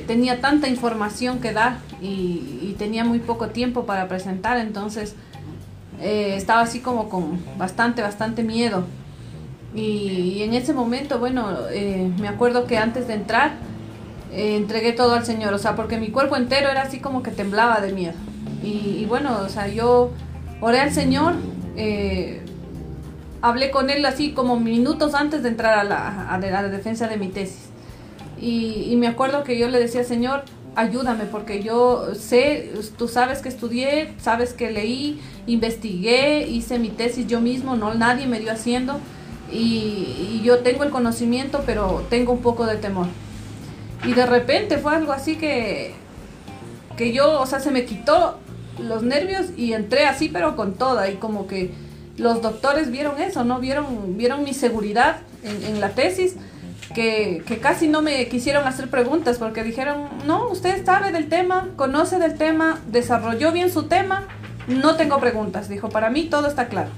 tenía 0.05 0.41
tanta 0.41 0.67
información 0.67 1.39
que 1.39 1.53
dar 1.53 1.77
y, 2.01 2.75
tenía 2.77 3.03
muy 3.03 3.19
poco 3.19 3.47
tiempo 3.47 3.85
para 3.85 4.07
presentar, 4.07 4.57
entonces 4.57 5.15
estaba 5.99 6.61
así 6.61 6.79
como 6.79 7.09
con 7.09 7.39
bastante, 7.57 8.01
bastante 8.01 8.43
miedo. 8.43 8.85
Y, 9.75 10.41
en 10.41 10.53
ese 10.53 10.73
momento, 10.73 11.19
bueno, 11.19 11.57
me 12.19 12.27
acuerdo 12.27 12.65
que 12.65 12.77
antes 12.77 13.07
de 13.07 13.13
entrar, 13.13 13.53
eh, 14.31 14.55
entregué 14.55 14.93
todo 14.93 15.13
al 15.13 15.25
Señor, 15.25 15.53
o 15.53 15.57
sea, 15.57 15.75
porque 15.75 15.97
mi 15.97 16.09
cuerpo 16.09 16.37
entero 16.37 16.69
era 16.69 16.83
así 16.83 16.99
como 16.99 17.21
que 17.21 17.31
temblaba 17.31 17.81
de 17.81 17.91
miedo. 17.91 18.13
Y, 18.63 19.05
bueno, 19.05 19.39
o 19.43 19.49
sea, 19.49 19.67
yo 19.67 20.11
oré 20.61 20.79
al 20.79 20.93
Señor, 20.93 21.33
eh, 21.75 22.41
hablé 23.41 23.71
con 23.71 23.89
Él 23.89 24.05
así 24.05 24.33
como 24.33 24.59
minutos 24.59 25.15
antes 25.15 25.41
de 25.41 25.49
entrar 25.49 25.79
a 25.79 25.83
la, 25.83 26.29
a 26.29 26.37
la 26.37 26.63
defensa 26.63 27.07
de 27.07 27.17
mi 27.17 27.27
tesis. 27.27 27.69
Y, 28.39 28.87
y, 28.89 28.95
me 28.97 29.07
acuerdo 29.07 29.43
que 29.43 29.57
yo 29.57 29.67
le 29.67 29.79
decía, 29.79 30.03
Señor, 30.03 30.43
ayúdame, 30.75 31.25
porque 31.25 31.61
yo 31.61 32.13
sé, 32.15 32.71
tú 32.97 33.07
sabes 33.07 33.39
que 33.39 33.49
estudié, 33.49 34.13
sabes 34.19 34.53
que 34.53 34.71
leí, 34.71 35.19
investigué, 35.47 36.47
hice 36.47 36.79
mi 36.79 36.89
tesis 36.89 37.27
yo 37.27 37.41
mismo, 37.41 37.75
no 37.75 37.93
nadie 37.95 38.27
me 38.27 38.39
dio 38.39 38.51
haciendo. 38.51 38.99
Y, 39.51 40.37
y 40.37 40.41
yo 40.43 40.59
tengo 40.59 40.83
el 40.83 40.91
conocimiento, 40.91 41.63
pero 41.65 42.05
tengo 42.09 42.31
un 42.31 42.41
poco 42.41 42.65
de 42.65 42.75
temor. 42.77 43.07
Y 44.05 44.13
de 44.13 44.25
repente 44.25 44.77
fue 44.77 44.95
algo 44.95 45.11
así 45.11 45.35
que, 45.37 45.93
que 46.97 47.13
yo, 47.13 47.39
o 47.39 47.45
sea, 47.45 47.59
se 47.59 47.71
me 47.71 47.85
quitó 47.85 48.39
los 48.79 49.03
nervios 49.03 49.47
y 49.57 49.73
entré 49.73 50.05
así, 50.05 50.29
pero 50.29 50.55
con 50.55 50.73
toda. 50.73 51.09
Y 51.09 51.15
como 51.15 51.47
que 51.47 51.71
los 52.17 52.41
doctores 52.41 52.91
vieron 52.91 53.21
eso, 53.21 53.43
¿no? 53.43 53.59
Vieron, 53.59 54.17
vieron 54.17 54.43
mi 54.43 54.53
seguridad 54.53 55.17
en, 55.43 55.79
la 55.79 55.89
tesis. 55.89 56.35
Que, 56.95 57.41
que, 57.45 57.59
casi 57.59 57.87
no 57.87 58.01
me 58.01 58.27
quisieron 58.27 58.67
hacer 58.67 58.89
preguntas 58.89 59.37
porque 59.37 59.63
dijeron, 59.63 60.09
no, 60.25 60.49
usted 60.49 60.83
sabe 60.83 61.13
del 61.13 61.29
tema, 61.29 61.69
conoce 61.77 62.19
del 62.19 62.37
tema, 62.37 62.81
desarrolló 62.87 63.53
bien 63.53 63.71
su 63.71 63.83
tema, 63.83 64.27
no 64.67 64.95
tengo 64.95 65.19
preguntas. 65.19 65.69
Dijo, 65.69 65.89
para 65.89 66.09
mí 66.09 66.23
todo 66.25 66.47
está 66.47 66.67
claro. 66.67 66.89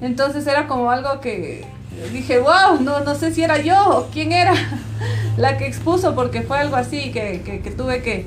Entonces 0.00 0.46
era 0.46 0.66
como 0.66 0.90
algo 0.90 1.20
que 1.20 1.66
dije, 2.12 2.38
wow, 2.38 2.80
no, 2.80 3.00
no 3.00 3.14
sé 3.14 3.32
si 3.32 3.42
era 3.42 3.58
yo 3.58 3.76
o 3.88 4.06
quién 4.10 4.32
era. 4.32 4.54
la 5.36 5.56
que 5.56 5.66
expuso 5.66 6.14
porque 6.14 6.42
fue 6.42 6.58
algo 6.58 6.76
así 6.76 7.10
que, 7.12 7.42
que, 7.42 7.70
tuve 7.70 8.02
que... 8.02 8.26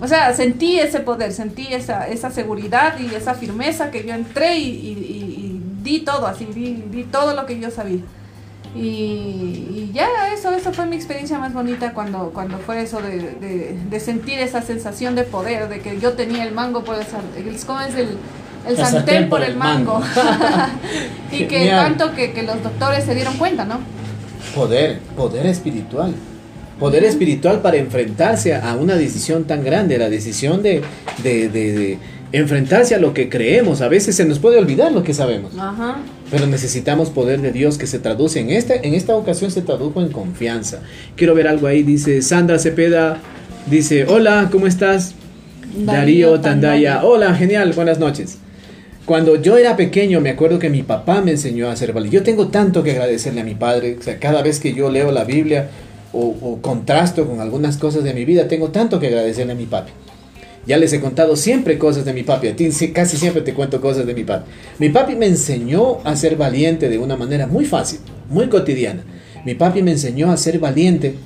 O 0.00 0.08
sea, 0.08 0.34
sentí 0.34 0.80
ese 0.80 1.00
poder, 1.00 1.32
sentí 1.32 1.68
esa, 1.72 2.08
esa 2.08 2.30
seguridad 2.30 2.98
y 2.98 3.14
esa 3.14 3.34
firmeza 3.34 3.90
que 3.90 4.04
yo 4.04 4.14
entré 4.14 4.58
y, 4.58 5.60
di 5.82 6.00
todo 6.00 6.26
así, 6.26 6.44
di, 6.46 7.04
todo 7.04 7.34
lo 7.34 7.46
que 7.46 7.60
yo 7.60 7.70
sabía. 7.70 8.00
Y, 8.74 9.90
ya 9.92 10.08
eso, 10.32 10.50
eso 10.52 10.72
fue 10.72 10.86
mi 10.86 10.96
experiencia 10.96 11.38
más 11.38 11.52
bonita 11.52 11.92
cuando, 11.92 12.30
cuando 12.30 12.58
fue 12.58 12.82
eso 12.82 13.00
de, 13.00 13.76
de, 13.88 14.00
sentir 14.00 14.40
esa 14.40 14.62
sensación 14.62 15.14
de 15.14 15.22
poder, 15.22 15.68
de 15.68 15.80
que 15.80 16.00
yo 16.00 16.14
tenía 16.14 16.44
el 16.44 16.52
mango 16.52 16.82
por 16.82 16.96
el, 16.96 17.06
¿cómo 17.66 17.80
es 17.80 17.94
el, 17.94 18.16
el 18.68 18.76
sartén 18.76 19.28
por 19.28 19.42
el 19.42 19.56
mango? 19.56 20.00
y 21.32 21.44
que 21.44 21.68
tanto 21.68 22.14
que, 22.14 22.32
que 22.32 22.42
los 22.42 22.62
doctores 22.62 23.04
se 23.04 23.14
dieron 23.14 23.36
cuenta, 23.36 23.64
¿no? 23.64 23.80
Poder, 24.54 24.98
poder 25.16 25.46
espiritual. 25.46 26.14
Poder 26.78 27.04
espiritual 27.04 27.60
para 27.60 27.76
enfrentarse 27.76 28.54
a 28.54 28.74
una 28.74 28.96
decisión 28.96 29.44
tan 29.44 29.62
grande, 29.62 29.98
la 29.98 30.10
decisión 30.10 30.62
de, 30.62 30.82
de, 31.22 31.98
enfrentarse 32.32 32.94
a 32.94 32.98
lo 32.98 33.14
que 33.14 33.28
creemos. 33.28 33.80
A 33.82 33.88
veces 33.88 34.16
se 34.16 34.24
nos 34.24 34.38
puede 34.38 34.58
olvidar 34.58 34.90
lo 34.90 35.02
que 35.02 35.14
sabemos. 35.14 35.52
Pero 36.30 36.46
necesitamos 36.46 37.10
poder 37.10 37.40
de 37.40 37.52
Dios 37.52 37.78
que 37.78 37.86
se 37.86 37.98
traduce. 37.98 38.40
En 38.40 38.50
esta, 38.50 38.74
en 38.74 38.94
esta 38.94 39.14
ocasión 39.14 39.50
se 39.50 39.62
tradujo 39.62 40.00
en 40.02 40.08
confianza. 40.08 40.80
Quiero 41.14 41.34
ver 41.34 41.46
algo 41.46 41.66
ahí. 41.66 41.82
Dice 41.82 42.20
Sandra 42.20 42.58
Cepeda. 42.58 43.18
Dice, 43.66 44.04
hola, 44.06 44.48
¿cómo 44.50 44.66
estás? 44.66 45.14
Darío, 45.76 46.40
Tandaya. 46.40 47.04
Hola, 47.04 47.34
genial, 47.34 47.72
buenas 47.74 47.98
noches. 47.98 48.38
Cuando 49.04 49.34
yo 49.34 49.56
era 49.56 49.76
pequeño, 49.76 50.20
me 50.20 50.30
acuerdo 50.30 50.60
que 50.60 50.70
mi 50.70 50.84
papá 50.84 51.22
me 51.22 51.32
enseñó 51.32 51.68
a 51.68 51.72
hacer 51.72 51.92
valiente. 51.92 52.16
Yo 52.16 52.22
tengo 52.22 52.48
tanto 52.48 52.84
que 52.84 52.92
agradecerle 52.92 53.40
a 53.40 53.44
mi 53.44 53.56
padre. 53.56 53.98
O 54.00 54.20
cada 54.20 54.42
vez 54.42 54.60
que 54.60 54.74
yo 54.74 54.90
leo 54.90 55.10
la 55.10 55.24
Biblia 55.24 55.70
o, 56.12 56.58
contrasto 56.60 57.26
con 57.26 57.40
algunas 57.40 57.78
cosas 57.78 58.04
de 58.04 58.14
mi 58.14 58.24
vida, 58.24 58.46
tengo 58.46 58.68
tanto 58.68 59.00
que 59.00 59.08
agradecerle 59.08 59.52
a 59.52 59.56
mi 59.56 59.66
papi. 59.66 59.90
Ya 60.66 60.76
les 60.76 60.92
he 60.92 61.00
contado 61.00 61.34
siempre 61.34 61.78
cosas 61.78 62.04
de 62.04 62.12
mi 62.12 62.22
papi. 62.22 62.48
A 62.48 62.56
ti 62.56 62.70
casi 62.92 63.16
siempre 63.16 63.42
te 63.42 63.54
cuento 63.54 63.80
cosas 63.80 64.06
de 64.06 64.14
mi 64.14 64.22
papi. 64.22 64.48
Mi 64.78 64.88
papi 64.88 65.16
me 65.16 65.26
enseñó 65.26 65.98
a 66.04 66.14
ser 66.14 66.36
valiente 66.36 66.88
de 66.88 66.98
una 66.98 67.16
manera 67.16 67.48
muy 67.48 67.64
fácil, 67.64 67.98
muy 68.30 68.48
cotidiana. 68.48 69.02
Mi 69.44 69.54
papi 69.54 69.82
me 69.82 69.90
enseñó 69.90 70.30
a 70.30 70.36
ser 70.36 70.60
valiente 70.60 71.16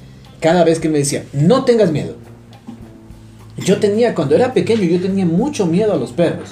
cada 0.41 0.65
vez 0.65 0.81
que 0.81 0.89
me 0.89 0.99
decía, 0.99 1.25
no 1.35 1.65
tengas 1.65 1.93
miedo. 1.93 2.17
Yo 3.59 3.79
tenía, 3.79 4.15
cuando 4.15 4.35
era 4.35 4.55
pequeño, 4.55 4.85
yo 4.85 4.99
tenía 4.99 5.27
mucho 5.27 5.67
miedo 5.67 5.93
a 5.93 5.97
los 5.97 6.13
perros. 6.13 6.51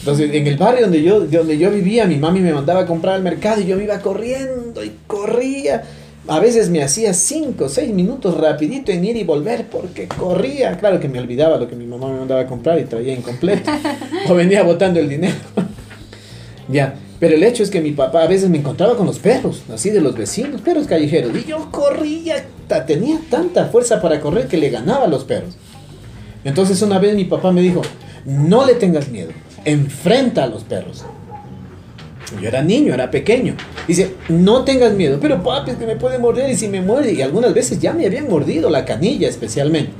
Entonces, 0.00 0.30
en 0.32 0.46
el 0.46 0.56
barrio 0.56 0.82
donde 0.82 1.02
yo, 1.02 1.20
donde 1.20 1.58
yo 1.58 1.70
vivía, 1.70 2.06
mi 2.06 2.16
mami 2.16 2.40
me 2.40 2.54
mandaba 2.54 2.80
a 2.80 2.86
comprar 2.86 3.16
al 3.16 3.22
mercado 3.22 3.60
y 3.60 3.66
yo 3.66 3.76
me 3.76 3.84
iba 3.84 3.98
corriendo 4.00 4.82
y 4.82 4.92
corría. 5.06 5.84
A 6.26 6.40
veces 6.40 6.70
me 6.70 6.82
hacía 6.82 7.12
5 7.12 7.64
o 7.64 7.68
6 7.68 7.92
minutos 7.92 8.38
rapidito 8.38 8.92
en 8.92 9.04
ir 9.04 9.16
y 9.16 9.24
volver 9.24 9.66
porque 9.66 10.08
corría. 10.08 10.78
Claro 10.78 11.00
que 11.00 11.08
me 11.08 11.18
olvidaba 11.18 11.58
lo 11.58 11.68
que 11.68 11.76
mi 11.76 11.84
mamá 11.84 12.08
me 12.08 12.18
mandaba 12.18 12.42
a 12.42 12.46
comprar 12.46 12.78
y 12.80 12.84
traía 12.84 13.12
incompleto. 13.12 13.70
o 14.28 14.34
venía 14.34 14.62
botando 14.62 15.00
el 15.00 15.08
dinero. 15.08 15.34
ya, 16.68 16.94
pero 17.18 17.34
el 17.34 17.42
hecho 17.42 17.62
es 17.62 17.68
que 17.68 17.82
mi 17.82 17.92
papá 17.92 18.22
a 18.22 18.26
veces 18.26 18.48
me 18.48 18.56
encontraba 18.56 18.96
con 18.96 19.06
los 19.06 19.18
perros, 19.18 19.62
así 19.70 19.90
de 19.90 20.00
los 20.00 20.16
vecinos, 20.16 20.62
perros 20.62 20.86
callejeros. 20.86 21.36
Y 21.36 21.44
yo 21.44 21.70
corría, 21.70 22.46
tenía 22.86 23.20
tanta 23.28 23.66
fuerza 23.66 24.00
para 24.00 24.18
correr 24.20 24.46
que 24.46 24.56
le 24.56 24.70
ganaba 24.70 25.04
a 25.04 25.08
los 25.08 25.24
perros. 25.24 25.56
Entonces 26.42 26.80
una 26.80 26.98
vez 26.98 27.14
mi 27.14 27.24
papá 27.24 27.52
me 27.52 27.60
dijo, 27.60 27.82
no 28.24 28.64
le 28.64 28.74
tengas 28.74 29.08
miedo 29.08 29.32
enfrenta 29.64 30.44
a 30.44 30.46
los 30.46 30.64
perros. 30.64 31.04
Yo 32.40 32.48
era 32.48 32.62
niño, 32.62 32.94
era 32.94 33.10
pequeño. 33.10 33.56
Dice, 33.88 34.14
no 34.28 34.64
tengas 34.64 34.92
miedo, 34.92 35.18
pero 35.20 35.42
papi, 35.42 35.72
es 35.72 35.76
que 35.76 35.86
me 35.86 35.96
puede 35.96 36.18
morder 36.18 36.50
y 36.50 36.56
si 36.56 36.68
me 36.68 36.80
muerde, 36.80 37.12
y 37.12 37.22
algunas 37.22 37.52
veces 37.52 37.80
ya 37.80 37.92
me 37.92 38.06
habían 38.06 38.28
mordido 38.28 38.70
la 38.70 38.84
canilla 38.84 39.28
especialmente. 39.28 39.92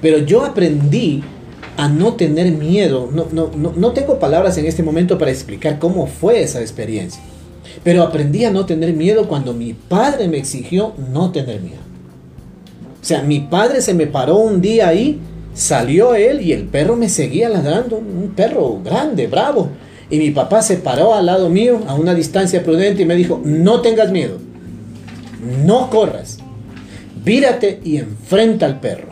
Pero 0.00 0.18
yo 0.18 0.44
aprendí 0.44 1.22
a 1.76 1.88
no 1.88 2.14
tener 2.14 2.52
miedo. 2.52 3.10
No, 3.12 3.26
no, 3.32 3.50
no, 3.56 3.72
no 3.74 3.92
tengo 3.92 4.18
palabras 4.18 4.58
en 4.58 4.66
este 4.66 4.82
momento 4.82 5.18
para 5.18 5.30
explicar 5.30 5.78
cómo 5.78 6.06
fue 6.06 6.42
esa 6.42 6.60
experiencia. 6.60 7.22
Pero 7.82 8.02
aprendí 8.02 8.44
a 8.44 8.50
no 8.50 8.66
tener 8.66 8.92
miedo 8.92 9.28
cuando 9.28 9.54
mi 9.54 9.72
padre 9.72 10.28
me 10.28 10.38
exigió 10.38 10.92
no 11.12 11.32
tener 11.32 11.60
miedo. 11.60 11.80
O 13.00 13.04
sea, 13.04 13.22
mi 13.22 13.40
padre 13.40 13.80
se 13.80 13.94
me 13.94 14.06
paró 14.06 14.36
un 14.36 14.60
día 14.60 14.88
ahí 14.88 15.20
Salió 15.54 16.14
él 16.14 16.40
y 16.40 16.52
el 16.52 16.64
perro 16.64 16.96
me 16.96 17.08
seguía 17.08 17.48
ladrando, 17.48 17.98
un 17.98 18.32
perro 18.34 18.80
grande, 18.82 19.26
bravo. 19.26 19.68
Y 20.08 20.18
mi 20.18 20.30
papá 20.30 20.62
se 20.62 20.76
paró 20.76 21.14
al 21.14 21.26
lado 21.26 21.48
mío 21.48 21.80
a 21.86 21.94
una 21.94 22.14
distancia 22.14 22.62
prudente 22.62 23.02
y 23.02 23.06
me 23.06 23.14
dijo, 23.14 23.40
no 23.44 23.80
tengas 23.80 24.10
miedo, 24.10 24.38
no 25.64 25.90
corras, 25.90 26.38
vírate 27.24 27.80
y 27.84 27.98
enfrenta 27.98 28.66
al 28.66 28.80
perro. 28.80 29.08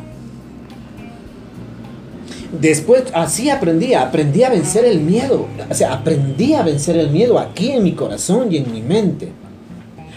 Después 2.59 3.05
así 3.15 3.49
aprendí, 3.49 3.95
aprendí 3.95 4.43
a 4.43 4.51
vencer 4.51 4.85
el 4.85 5.01
miedo, 5.01 5.47
o 5.71 5.75
sea, 5.75 5.93
aprendí 5.93 6.55
a 6.55 6.63
vencer 6.63 6.97
el 6.97 7.11
miedo 7.11 7.39
aquí 7.39 7.71
en 7.71 7.85
mi 7.85 7.93
corazón 7.93 8.53
y 8.53 8.57
en 8.57 8.73
mi 8.73 8.83
mente. 8.83 9.29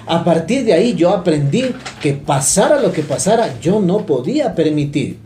A 0.06 0.24
partir 0.24 0.66
de 0.66 0.74
ahí 0.74 0.96
yo 0.96 1.12
aprendí 1.12 1.64
que 2.02 2.14
pasara 2.14 2.82
lo 2.82 2.92
que 2.92 3.04
pasara, 3.04 3.60
yo 3.62 3.80
no 3.80 4.06
podía 4.06 4.56
permitir 4.56 5.18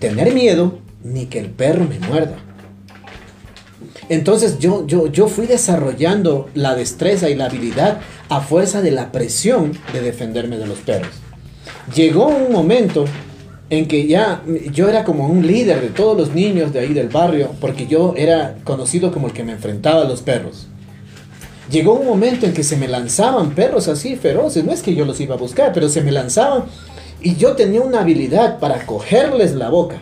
tener 0.00 0.34
miedo 0.34 0.78
ni 1.04 1.26
que 1.26 1.38
el 1.38 1.50
perro 1.50 1.86
me 1.88 2.00
muerda. 2.00 2.36
Entonces 4.08 4.58
yo, 4.58 4.86
yo, 4.88 5.06
yo 5.06 5.28
fui 5.28 5.46
desarrollando 5.46 6.50
la 6.54 6.74
destreza 6.74 7.30
y 7.30 7.36
la 7.36 7.44
habilidad 7.44 8.00
a 8.28 8.40
fuerza 8.40 8.82
de 8.82 8.90
la 8.90 9.12
presión 9.12 9.72
de 9.92 10.00
defenderme 10.00 10.58
de 10.58 10.66
los 10.66 10.78
perros. 10.78 11.12
Llegó 11.94 12.26
un 12.26 12.50
momento 12.50 13.04
en 13.70 13.86
que 13.86 14.08
ya 14.08 14.42
yo 14.72 14.88
era 14.88 15.04
como 15.04 15.28
un 15.28 15.46
líder 15.46 15.80
de 15.80 15.90
todos 15.90 16.16
los 16.16 16.34
niños 16.34 16.72
de 16.72 16.80
ahí 16.80 16.92
del 16.92 17.08
barrio, 17.08 17.54
porque 17.60 17.86
yo 17.86 18.14
era 18.16 18.56
conocido 18.64 19.12
como 19.12 19.28
el 19.28 19.32
que 19.32 19.44
me 19.44 19.52
enfrentaba 19.52 20.02
a 20.02 20.08
los 20.08 20.22
perros. 20.22 20.66
Llegó 21.70 21.94
un 21.94 22.04
momento 22.04 22.46
en 22.46 22.52
que 22.52 22.64
se 22.64 22.76
me 22.76 22.88
lanzaban 22.88 23.54
perros 23.54 23.86
así 23.86 24.16
feroces, 24.16 24.64
no 24.64 24.72
es 24.72 24.82
que 24.82 24.96
yo 24.96 25.04
los 25.04 25.20
iba 25.20 25.36
a 25.36 25.38
buscar, 25.38 25.72
pero 25.72 25.88
se 25.88 26.00
me 26.00 26.10
lanzaban 26.10 26.64
y 27.22 27.36
yo 27.36 27.54
tenía 27.54 27.80
una 27.80 28.00
habilidad 28.00 28.58
para 28.58 28.86
cogerles 28.86 29.54
la 29.54 29.68
boca, 29.68 29.96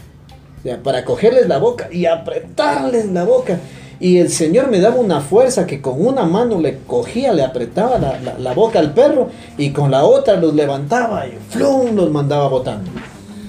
para 0.83 1.04
cogerles 1.04 1.48
la 1.48 1.59
boca 1.59 1.88
y 1.90 2.07
apretarles 2.07 3.07
la 3.07 3.24
boca. 3.24 3.59
Y 4.00 4.18
el 4.18 4.31
Señor 4.31 4.70
me 4.70 4.78
daba 4.78 4.96
una 4.96 5.20
fuerza 5.20 5.66
que 5.66 5.81
con 5.81 6.04
una 6.07 6.24
mano 6.24 6.61
le 6.61 6.78
cogía, 6.87 7.33
le 7.33 7.42
apretaba 7.42 7.98
la, 8.38 8.54
boca 8.54 8.78
al 8.78 8.94
perro 8.94 9.28
y 9.57 9.70
con 9.70 9.90
la 9.90 10.04
otra 10.04 10.37
los 10.37 10.54
levantaba 10.54 11.26
y 11.26 11.37
¡flum! 11.50 11.96
los 11.96 12.11
mandaba 12.11 12.48
botando. 12.48 12.90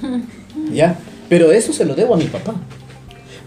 ¿Ya? 0.74 0.98
Pero 1.28 1.52
eso 1.52 1.72
se 1.72 1.86
lo 1.86 1.94
debo 1.94 2.16
a 2.16 2.18
mi 2.18 2.26
papá. 2.26 2.56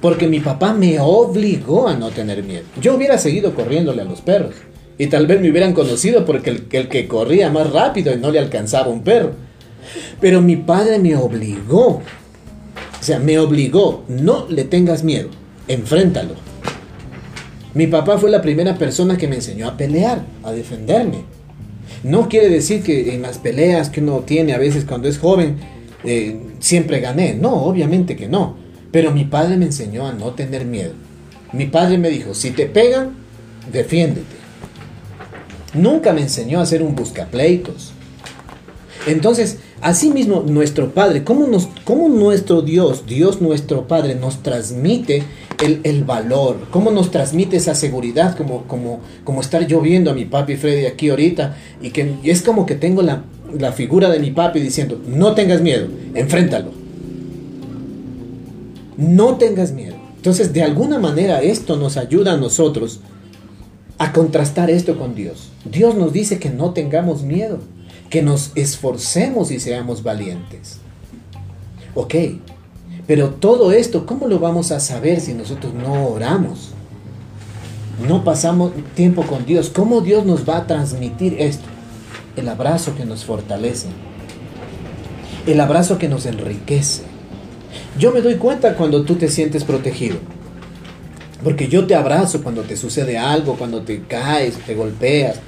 Porque 0.01 0.29
mi 0.29 0.39
papá 0.39 0.73
me 0.73 1.01
obligó 1.01 1.89
a 1.89 1.95
no 1.95 2.11
tener 2.11 2.45
miedo. 2.45 2.65
Yo 2.81 2.95
hubiera 2.95 3.19
seguido 3.19 3.55
corriéndole 3.55 4.03
a 4.03 4.05
los 4.05 4.21
perros. 4.21 4.55
Y 4.99 5.09
tal 5.09 5.27
vez 5.27 5.41
me 5.41 5.51
hubieran 5.51 5.75
conocido 5.75 6.25
porque 6.25 6.51
el, 6.51 6.67
el 6.71 6.89
que 6.89 7.09
corría 7.09 7.51
más 7.51 7.73
rápido 7.73 8.13
y 8.13 8.19
no 8.19 8.31
le 8.31 8.39
alcanzaba 8.39 8.89
un 8.89 9.03
perro. 9.03 9.33
Pero 10.21 10.41
mi 10.41 10.57
padre 10.57 10.99
me 10.99 11.17
obligó. 11.17 12.03
O 13.01 13.05
sea, 13.05 13.19
me 13.19 13.39
obligó. 13.39 14.05
No 14.09 14.47
le 14.49 14.65
tengas 14.65 15.05
miedo. 15.05 15.29
Enfréntalo. 15.69 16.35
Mi 17.75 17.87
papá 17.87 18.19
fue 18.19 18.31
la 18.31 18.43
primera 18.43 18.77
persona 18.77 19.17
que 19.17 19.29
me 19.29 19.37
enseñó 19.37 19.67
a 19.69 19.77
pelear, 19.77 20.25
a 20.43 20.53
defenderme. 20.53 21.25
No 22.03 22.29
quiere 22.29 22.49
decir 22.49 22.83
que 22.83 23.15
en 23.15 23.23
las 23.23 23.39
peleas 23.39 23.89
que 23.89 24.01
uno 24.01 24.21
tiene 24.21 24.53
a 24.53 24.59
veces 24.59 24.85
cuando 24.85 25.09
es 25.09 25.19
joven, 25.19 25.57
eh, 26.05 26.39
siempre 26.59 27.01
gané. 27.01 27.35
No, 27.35 27.55
obviamente 27.55 28.17
que 28.17 28.29
no. 28.29 28.57
Pero 28.91 29.11
mi 29.11 29.25
padre 29.25 29.57
me 29.57 29.67
enseñó 29.67 30.07
a 30.07 30.13
no 30.13 30.33
tener 30.33 30.67
miedo. 30.67 30.93
Mi 31.53 31.67
padre 31.67 31.99
me 31.99 32.11
dijo, 32.11 32.35
si 32.35 32.51
te 32.51 32.67
pegan, 32.67 33.13
defiéndete. 33.73 34.37
Nunca 35.75 36.13
me 36.13 36.21
enseñó 36.23 36.61
a 36.61 36.67
ser 36.67 36.83
un 36.83 36.95
buscapleitos. 36.95 37.93
Entonces, 39.07 39.59
asimismo, 39.83 40.45
nuestro 40.47 40.91
Padre, 40.95 41.25
¿cómo, 41.25 41.47
nos, 41.47 41.69
cómo 41.85 42.09
nuestro 42.09 42.63
Dios, 42.63 43.05
Dios 43.07 43.41
nuestro 43.43 43.87
Padre, 43.87 44.15
nos 44.15 44.43
transmite 44.43 45.25
el, 45.61 46.05
valor? 46.05 46.57
¿Cómo 46.71 46.91
nos 46.91 47.11
transmite 47.11 47.57
esa 47.57 47.75
seguridad? 47.75 48.37
Como, 48.37 48.65
como, 48.65 49.41
estar 49.41 49.67
yo 49.67 49.81
viendo 49.81 50.11
a 50.11 50.15
mi 50.15 50.25
papi 50.25 50.57
Freddy 50.57 50.87
aquí 50.87 51.11
ahorita 51.11 51.57
y 51.83 51.91
que 51.91 52.15
es 52.25 52.43
como 52.43 52.65
que 52.65 52.77
tengo 52.77 53.03
la, 53.03 53.25
la 53.59 53.73
figura 53.73 54.09
de 54.09 54.21
mi 54.21 54.31
papi 54.31 54.61
diciendo, 54.61 55.01
no 55.07 55.35
tengas 55.35 55.61
miedo, 55.61 55.89
enfréntalo. 56.15 56.71
No 58.97 59.37
tengas 59.37 59.73
miedo. 59.73 59.97
Entonces, 60.17 60.53
de 60.53 60.63
alguna 60.63 60.99
manera 60.99 61.43
esto 61.43 61.77
nos 61.77 61.97
ayuda 61.97 62.35
a 62.35 62.37
nosotros 62.37 63.01
a 63.99 64.13
contrastar 64.13 64.71
esto 64.71 64.99
con 64.99 65.15
Dios. 65.15 65.51
Dios 65.65 65.95
nos 65.95 66.13
dice 66.13 66.39
que 66.39 66.51
no 66.51 66.73
tengamos 66.73 67.23
miedo, 67.23 67.59
que 68.13 68.23
nos 68.23 68.53
esforcemos 68.55 69.51
y 69.51 69.59
seamos 69.59 70.05
valientes. 70.05 70.77
Ok, 71.97 72.15
pero 73.09 73.31
todo 73.31 73.73
esto, 73.73 74.07
¿cómo 74.07 74.29
lo 74.29 74.39
vamos 74.39 74.71
a 74.71 74.79
saber 74.79 75.21
si 75.21 75.35
nosotros 75.35 75.75
no 75.75 76.07
oramos? 76.07 76.71
No 78.07 78.23
pasamos 78.23 78.71
tiempo 78.95 79.23
con 79.23 79.45
Dios. 79.45 79.69
¿Cómo 79.69 80.01
Dios 80.01 80.25
nos 80.25 80.49
va 80.49 80.59
a 80.59 80.67
transmitir 80.69 81.37
esto? 81.41 81.73
el 82.37 82.49
abrazo 82.49 82.95
que 82.97 83.05
nos 83.05 83.25
fortalece, 83.25 83.89
el 85.47 85.61
abrazo 85.61 85.99
que 85.99 86.09
nos 86.09 86.27
enriquece. 86.27 87.03
Yo 87.99 88.13
me 88.13 88.23
doy 88.23 88.37
cuenta 88.37 88.75
cuando 88.75 89.03
tú 89.05 89.17
te 89.17 89.29
sientes 89.29 89.65
protegido, 89.65 90.17
porque 91.45 91.69
yo 91.69 91.87
te 91.87 91.95
abrazo 91.95 92.43
cuando 92.43 92.63
te 92.63 92.77
sucede 92.77 93.19
algo, 93.19 93.57
cuando 93.57 93.83
te 93.83 94.03
caes, 94.03 94.57
te 94.67 94.75
golpeas. 94.75 95.41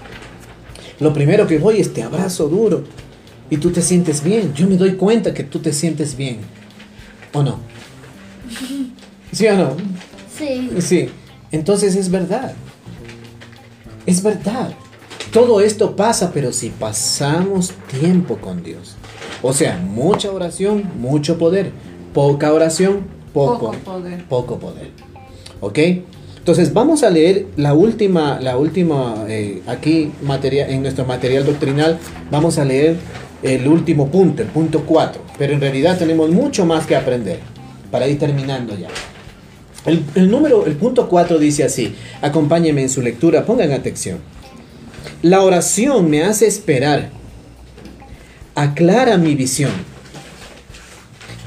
Lo 1.01 1.13
primero 1.13 1.47
que 1.47 1.59
voy 1.59 1.81
es 1.81 1.93
te 1.93 2.03
abrazo 2.03 2.49
duro 2.49 2.85
y 3.51 3.57
tú 3.57 3.71
te 3.71 3.83
sientes 3.83 4.23
bien. 4.23 4.55
Yo 4.55 4.67
me 4.67 4.77
doy 4.77 4.95
cuenta 4.95 5.35
que 5.35 5.45
tú 5.45 5.59
te 5.59 5.73
sientes 5.73 6.17
bien. 6.17 6.39
¿O 7.33 7.43
no? 7.43 7.59
¿Sí 9.33 9.47
o 9.49 9.57
no? 9.57 9.77
Sí. 10.37 10.71
Sí. 10.81 11.09
Entonces 11.51 11.97
es 11.97 12.11
verdad. 12.11 12.55
Es 14.07 14.23
verdad. 14.23 14.75
Todo 15.33 15.61
esto 15.61 15.97
pasa, 15.97 16.33
pero 16.33 16.53
si 16.53 16.71
pasamos 16.71 17.73
tiempo 18.01 18.37
con 18.37 18.63
Dios. 18.63 18.95
O 19.43 19.53
sea, 19.53 19.79
mucha 19.79 20.31
oración, 20.31 20.91
mucho 20.99 21.39
poder. 21.39 21.73
Poca 22.13 22.53
oración, 22.53 23.07
poco, 23.33 23.73
poder. 23.73 24.25
Poco 24.27 24.59
poder. 24.59 24.91
¿Ok? 25.61 25.79
Entonces 26.45 26.75
vamos 26.75 27.03
a 27.05 27.09
leer 27.09 27.47
la 27.57 27.73
última, 27.73 28.39
la 28.39 28.59
última, 28.59 29.25
eh, 29.29 29.63
aquí 29.67 30.13
material, 30.21 30.69
en 30.69 30.83
nuestro 30.83 31.07
material 31.07 31.47
doctrinal, 31.47 31.99
vamos 32.31 32.59
a 32.59 32.67
leer 32.67 32.99
el 33.43 33.67
último 33.67 34.11
punto, 34.11 34.43
el 34.43 34.49
punto 34.49 34.85
4. 34.85 35.23
Pero 35.39 35.55
en 35.55 35.63
realidad 35.63 35.97
tenemos 35.97 36.29
mucho 36.29 36.67
más 36.67 36.87
que 36.87 36.97
aprender 36.97 37.39
para 37.91 38.07
ir 38.09 38.19
terminando 38.19 38.77
ya. 38.77 38.89
El, 39.87 40.05
el 40.17 40.31
número, 40.31 40.67
el 40.67 40.77
punto 40.77 41.09
4 41.09 41.39
dice 41.39 41.65
así, 41.65 41.95
acompáñenme 42.21 42.83
en 42.83 42.91
su 42.91 43.01
lectura, 43.01 43.47
pongan 43.47 43.73
atención. 43.73 44.19
La 45.23 45.41
oración 45.41 46.11
me 46.11 46.25
hace 46.25 46.47
esperar, 46.47 47.09
aclara 48.55 49.17
mi 49.17 49.35
visión, 49.35 49.73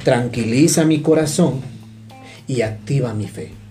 tranquiliza 0.03 0.85
mi 0.85 1.01
corazón 1.01 1.61
y 2.47 2.61
activa 2.61 3.13
mi 3.13 3.27
fe. 3.27 3.66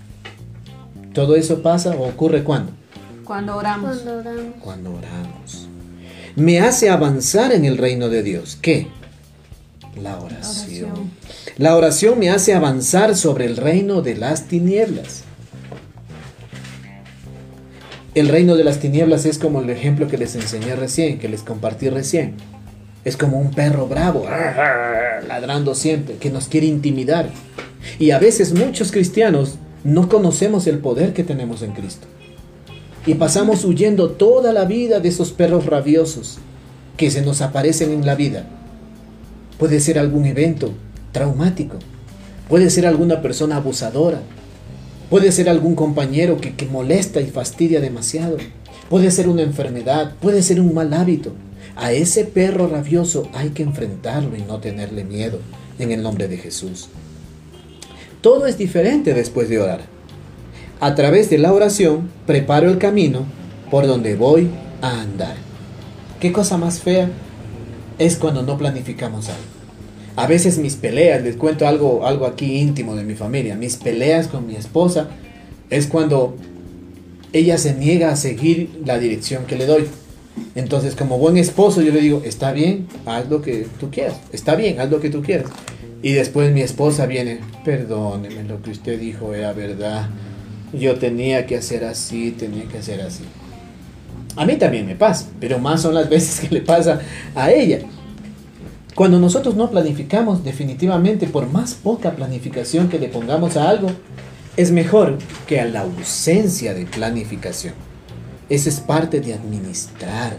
¿Todo 1.16 1.34
eso 1.34 1.62
pasa 1.62 1.96
o 1.96 2.06
ocurre 2.06 2.44
cuando? 2.44 2.72
Cuando 3.24 3.56
oramos. 3.56 3.96
Cuando 3.96 4.18
oramos. 4.18 4.54
Cuando 4.60 4.90
oramos. 4.92 5.68
Me 6.36 6.60
hace 6.60 6.90
avanzar 6.90 7.52
en 7.52 7.64
el 7.64 7.78
reino 7.78 8.10
de 8.10 8.22
Dios. 8.22 8.58
¿Qué? 8.60 8.88
La 9.98 10.18
oración. 10.18 10.90
oración. 10.90 11.10
La 11.56 11.74
oración 11.74 12.18
me 12.18 12.28
hace 12.28 12.52
avanzar 12.52 13.16
sobre 13.16 13.46
el 13.46 13.56
reino 13.56 14.02
de 14.02 14.14
las 14.14 14.46
tinieblas. 14.46 15.24
El 18.14 18.28
reino 18.28 18.54
de 18.54 18.64
las 18.64 18.78
tinieblas 18.78 19.24
es 19.24 19.38
como 19.38 19.62
el 19.62 19.70
ejemplo 19.70 20.08
que 20.08 20.18
les 20.18 20.34
enseñé 20.34 20.76
recién, 20.76 21.18
que 21.18 21.30
les 21.30 21.42
compartí 21.42 21.88
recién. 21.88 22.34
Es 23.06 23.16
como 23.16 23.40
un 23.40 23.52
perro 23.52 23.88
bravo, 23.88 24.26
ladrando 25.26 25.74
siempre, 25.74 26.16
que 26.16 26.28
nos 26.28 26.46
quiere 26.48 26.66
intimidar. 26.66 27.30
Y 27.98 28.10
a 28.10 28.18
veces 28.18 28.52
muchos 28.52 28.92
cristianos 28.92 29.58
no 29.84 30.08
conocemos 30.08 30.66
el 30.66 30.78
poder 30.78 31.12
que 31.12 31.24
tenemos 31.24 31.62
en 31.62 31.72
Cristo. 31.72 32.06
Y 33.06 33.14
pasamos 33.14 33.64
huyendo 33.64 34.10
toda 34.10 34.52
la 34.52 34.64
vida 34.64 35.00
de 35.00 35.08
esos 35.08 35.30
perros 35.30 35.66
rabiosos 35.66 36.38
que 36.96 37.10
se 37.10 37.22
nos 37.22 37.40
aparecen 37.40 37.92
en 37.92 38.04
la 38.04 38.14
vida. 38.14 38.46
Puede 39.58 39.80
ser 39.80 39.98
algún 39.98 40.26
evento 40.26 40.72
traumático. 41.12 41.76
Puede 42.48 42.68
ser 42.70 42.86
alguna 42.86 43.22
persona 43.22 43.56
abusadora. 43.56 44.20
Puede 45.08 45.30
ser 45.30 45.48
algún 45.48 45.76
compañero 45.76 46.36
que, 46.38 46.66
molesta 46.66 47.20
y 47.20 47.26
fastidia 47.26 47.80
demasiado. 47.80 48.38
Puede 48.90 49.10
ser 49.10 49.28
una 49.28 49.42
enfermedad, 49.42 50.14
puede 50.20 50.42
ser 50.42 50.60
un 50.60 50.74
mal 50.74 50.92
hábito. 50.92 51.32
A 51.76 51.92
ese 51.92 52.24
perro 52.24 52.66
rabioso 52.68 53.28
hay 53.34 53.50
que 53.50 53.62
enfrentarlo 53.62 54.36
y 54.36 54.42
no 54.42 54.58
tenerle 54.58 55.04
miedo 55.04 55.38
en 55.78 55.92
el 55.92 56.02
nombre 56.02 56.26
de 56.26 56.38
Jesús. 56.38 56.88
Todo 58.26 58.48
es 58.48 58.58
diferente 58.58 59.14
después 59.14 59.48
de 59.48 59.60
orar. 59.60 59.82
A 60.80 60.96
través 60.96 61.30
de 61.30 61.38
la 61.38 61.52
oración 61.52 62.10
preparo 62.26 62.68
el 62.68 62.78
camino 62.78 63.24
por 63.70 63.86
donde 63.86 64.16
voy 64.16 64.48
a 64.82 65.00
andar. 65.00 65.36
¿Qué 66.18 66.32
cosa 66.32 66.58
más 66.58 66.80
fea 66.80 67.08
es 68.00 68.16
cuando 68.16 68.42
no 68.42 68.58
planificamos 68.58 69.28
algo? 69.28 69.44
A 70.16 70.26
veces 70.26 70.58
mis 70.58 70.74
peleas, 70.74 71.22
les 71.22 71.36
cuento 71.36 71.68
algo, 71.68 72.04
algo 72.04 72.26
aquí 72.26 72.58
íntimo 72.58 72.96
de 72.96 73.04
mi 73.04 73.14
familia, 73.14 73.54
mis 73.54 73.76
peleas 73.76 74.26
con 74.26 74.44
mi 74.44 74.56
esposa 74.56 75.08
es 75.70 75.86
cuando 75.86 76.34
ella 77.32 77.58
se 77.58 77.74
niega 77.74 78.10
a 78.10 78.16
seguir 78.16 78.70
la 78.84 78.98
dirección 78.98 79.44
que 79.44 79.54
le 79.54 79.66
doy. 79.66 79.86
Entonces, 80.56 80.96
como 80.96 81.16
buen 81.18 81.36
esposo, 81.36 81.80
yo 81.80 81.92
le 81.92 82.00
digo, 82.00 82.22
está 82.24 82.50
bien, 82.50 82.88
haz 83.06 83.30
lo 83.30 83.40
que 83.40 83.68
tú 83.78 83.88
quieras, 83.92 84.16
está 84.32 84.56
bien, 84.56 84.80
haz 84.80 84.90
lo 84.90 84.98
que 84.98 85.10
tú 85.10 85.22
quieras. 85.22 85.48
Y 86.02 86.12
después 86.12 86.52
mi 86.52 86.60
esposa 86.60 87.06
viene, 87.06 87.40
perdóneme, 87.64 88.44
lo 88.44 88.62
que 88.62 88.70
usted 88.70 89.00
dijo 89.00 89.34
era 89.34 89.52
verdad, 89.52 90.08
yo 90.72 90.96
tenía 90.96 91.46
que 91.46 91.56
hacer 91.56 91.84
así, 91.84 92.32
tenía 92.32 92.64
que 92.64 92.78
hacer 92.78 93.00
así. 93.00 93.24
A 94.36 94.44
mí 94.44 94.56
también 94.56 94.86
me 94.86 94.94
pasa, 94.94 95.28
pero 95.40 95.58
más 95.58 95.82
son 95.82 95.94
las 95.94 96.08
veces 96.08 96.40
que 96.40 96.54
le 96.54 96.60
pasa 96.60 97.00
a 97.34 97.50
ella. 97.50 97.80
Cuando 98.94 99.18
nosotros 99.18 99.56
no 99.56 99.70
planificamos, 99.70 100.44
definitivamente, 100.44 101.26
por 101.26 101.50
más 101.50 101.74
poca 101.74 102.12
planificación 102.16 102.88
que 102.88 102.98
le 102.98 103.08
pongamos 103.08 103.56
a 103.56 103.68
algo, 103.68 103.90
es 104.56 104.72
mejor 104.72 105.18
que 105.46 105.60
a 105.60 105.66
la 105.66 105.80
ausencia 105.80 106.72
de 106.72 106.86
planificación. 106.86 107.74
Eso 108.48 108.68
es 108.68 108.80
parte 108.80 109.20
de 109.20 109.34
administrar. 109.34 110.36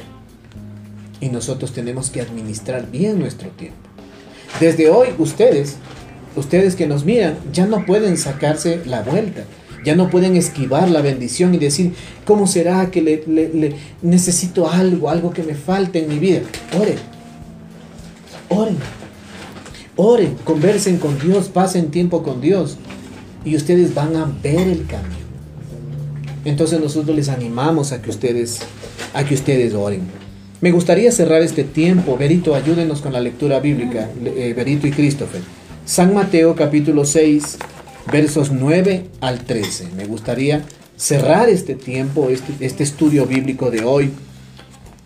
y 1.20 1.30
nosotros 1.30 1.74
tenemos 1.74 2.12
que 2.12 2.22
administrar 2.22 2.91
bien 2.91 3.18
nuestro 3.20 3.49
tiempo. 3.49 3.87
Desde 4.60 4.89
hoy 4.89 5.10
ustedes, 5.18 5.78
ustedes 6.36 6.76
que 6.76 6.88
nos 6.88 7.06
miran, 7.06 7.38
ya 7.54 7.66
no 7.66 7.86
pueden 7.86 8.18
sacarse 8.18 8.82
la 8.86 9.02
vuelta. 9.02 9.43
Ya 9.86 9.95
no 9.95 10.10
pueden 10.10 10.36
esquivar 10.36 10.89
la 10.89 11.02
bendición 11.02 11.54
y 11.54 11.60
decir, 11.60 11.93
¿cómo 12.26 12.48
será 12.48 12.91
que 12.91 13.02
le, 13.02 13.76
necesito 14.02 14.70
algo, 14.70 15.10
algo 15.10 15.32
que 15.32 15.43
me 15.43 15.56
falte 15.56 16.04
en 16.04 16.10
mi 16.10 16.20
vida? 16.20 16.41
Oren, 16.78 16.98
oren, 18.50 18.78
oren, 19.95 20.36
conversen 20.43 20.98
con 20.98 21.18
Dios, 21.20 21.48
pasen 21.48 21.89
tiempo 21.89 22.22
con 22.22 22.41
Dios 22.41 22.78
y 23.45 23.56
ustedes 23.56 23.93
van 23.93 24.16
a 24.18 24.26
ver 24.43 24.68
el 24.68 24.86
cambio. 24.88 25.26
Entonces 26.43 26.82
nosotros 26.82 27.16
les 27.16 27.30
animamos 27.30 27.91
a 27.91 28.02
que 28.02 28.10
ustedes, 28.10 28.60
a 29.14 29.24
que 29.24 29.36
ustedes 29.36 29.74
oren. 29.74 30.02
Me 30.60 30.72
gustaría 30.72 31.12
cerrar 31.12 31.43
este 31.43 31.64
tiempo. 31.64 32.18
Berito, 32.18 32.55
ayúdenos 32.55 33.01
con 33.01 33.14
la 33.14 33.22
lectura 33.22 33.60
bíblica. 33.60 34.10
Eh, 34.26 34.53
Berito 34.55 34.88
y 34.88 34.91
Christopher. 34.91 35.41
San 35.86 36.16
Mateo 36.16 36.55
capítulo 36.55 37.05
6, 37.05 37.60
versos 38.12 38.51
9 38.51 39.05
al 39.22 39.45
13. 39.45 39.89
Me 39.95 40.05
gustaría 40.05 40.66
cerrar 40.95 41.47
este 41.47 41.76
tiempo, 41.76 42.30
este, 42.30 42.66
este 42.66 42.84
estudio 42.84 43.28
bíblico 43.28 43.70
de 43.70 43.84
hoy, 43.84 44.10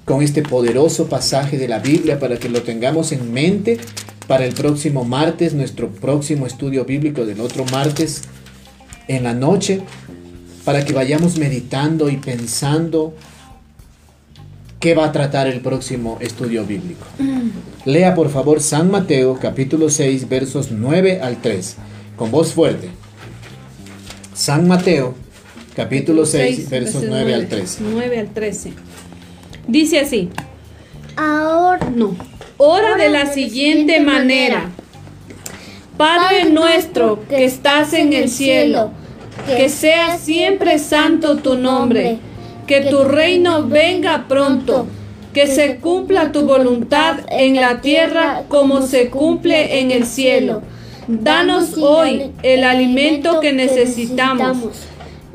con 0.06 0.24
este 0.24 0.42
poderoso 0.42 1.08
pasaje 1.08 1.58
de 1.58 1.68
la 1.68 1.80
Biblia 1.80 2.18
para 2.18 2.38
que 2.38 2.48
lo 2.48 2.62
tengamos 2.62 3.12
en 3.12 3.34
mente 3.34 3.78
para 4.28 4.46
el 4.46 4.54
próximo 4.54 5.04
martes, 5.04 5.54
nuestro 5.54 5.90
próximo 5.90 6.48
estudio 6.48 6.86
bíblico 6.86 7.26
del 7.26 7.42
otro 7.42 7.66
martes 7.66 8.22
en 9.10 9.26
la 9.26 9.34
noche, 9.34 9.82
para 10.64 10.86
que 10.86 10.94
vayamos 10.94 11.38
meditando 11.38 12.10
y 12.10 12.16
pensando 12.16 13.14
qué 14.82 14.96
va 14.96 15.06
a 15.06 15.12
tratar 15.14 15.48
el 15.48 15.62
próximo 15.62 16.18
estudio 16.20 16.66
bíblico. 16.66 17.06
Lea 17.86 18.14
por 18.16 18.30
favor 18.30 18.60
San 18.60 18.92
Mateo 18.92 19.38
capítulo 19.40 19.90
6 19.90 20.28
versos 20.28 20.72
9 20.72 21.22
al 21.22 21.40
3, 21.40 21.78
con 22.18 22.32
voz 22.32 22.52
fuerte. 22.52 22.90
San 24.34 24.68
Mateo 24.68 25.14
capítulo 25.76 26.26
6, 26.26 26.70
versos 26.70 27.04
9, 27.08 27.34
al 27.34 27.48
13. 27.48 27.84
9 27.94 28.20
al 28.20 28.30
13. 28.34 28.74
Dice 29.68 30.00
así. 30.00 30.30
Ahora 31.16 31.90
no. 31.90 32.16
Ora 32.58 32.98
de 32.98 33.10
la 33.10 33.32
siguiente 33.32 34.00
manera. 34.02 34.70
Padre 35.96 36.50
nuestro 36.50 37.28
que 37.28 37.46
estás 37.46 37.94
en 37.94 38.14
el 38.14 38.30
cielo, 38.30 38.92
que 39.46 39.70
sea 39.70 40.18
siempre 40.18 40.80
santo 40.80 41.38
tu 41.38 41.56
nombre, 41.56 42.18
que 42.72 42.80
tu 42.90 43.04
reino 43.04 43.68
venga 43.68 44.28
pronto, 44.30 44.88
que 45.34 45.46
se 45.46 45.76
cumpla 45.82 46.32
tu 46.32 46.44
voluntad 46.44 47.18
en 47.28 47.58
la 47.58 47.82
tierra 47.82 48.44
como 48.48 48.82
se 48.82 49.10
cumple 49.10 49.82
en 49.82 49.92
el 49.92 50.06
cielo. 50.06 50.62
Danos 51.06 51.78
hoy 51.78 52.32
el 52.44 52.64
alimento 52.64 53.42
que 53.42 53.52
necesitamos 53.52 54.56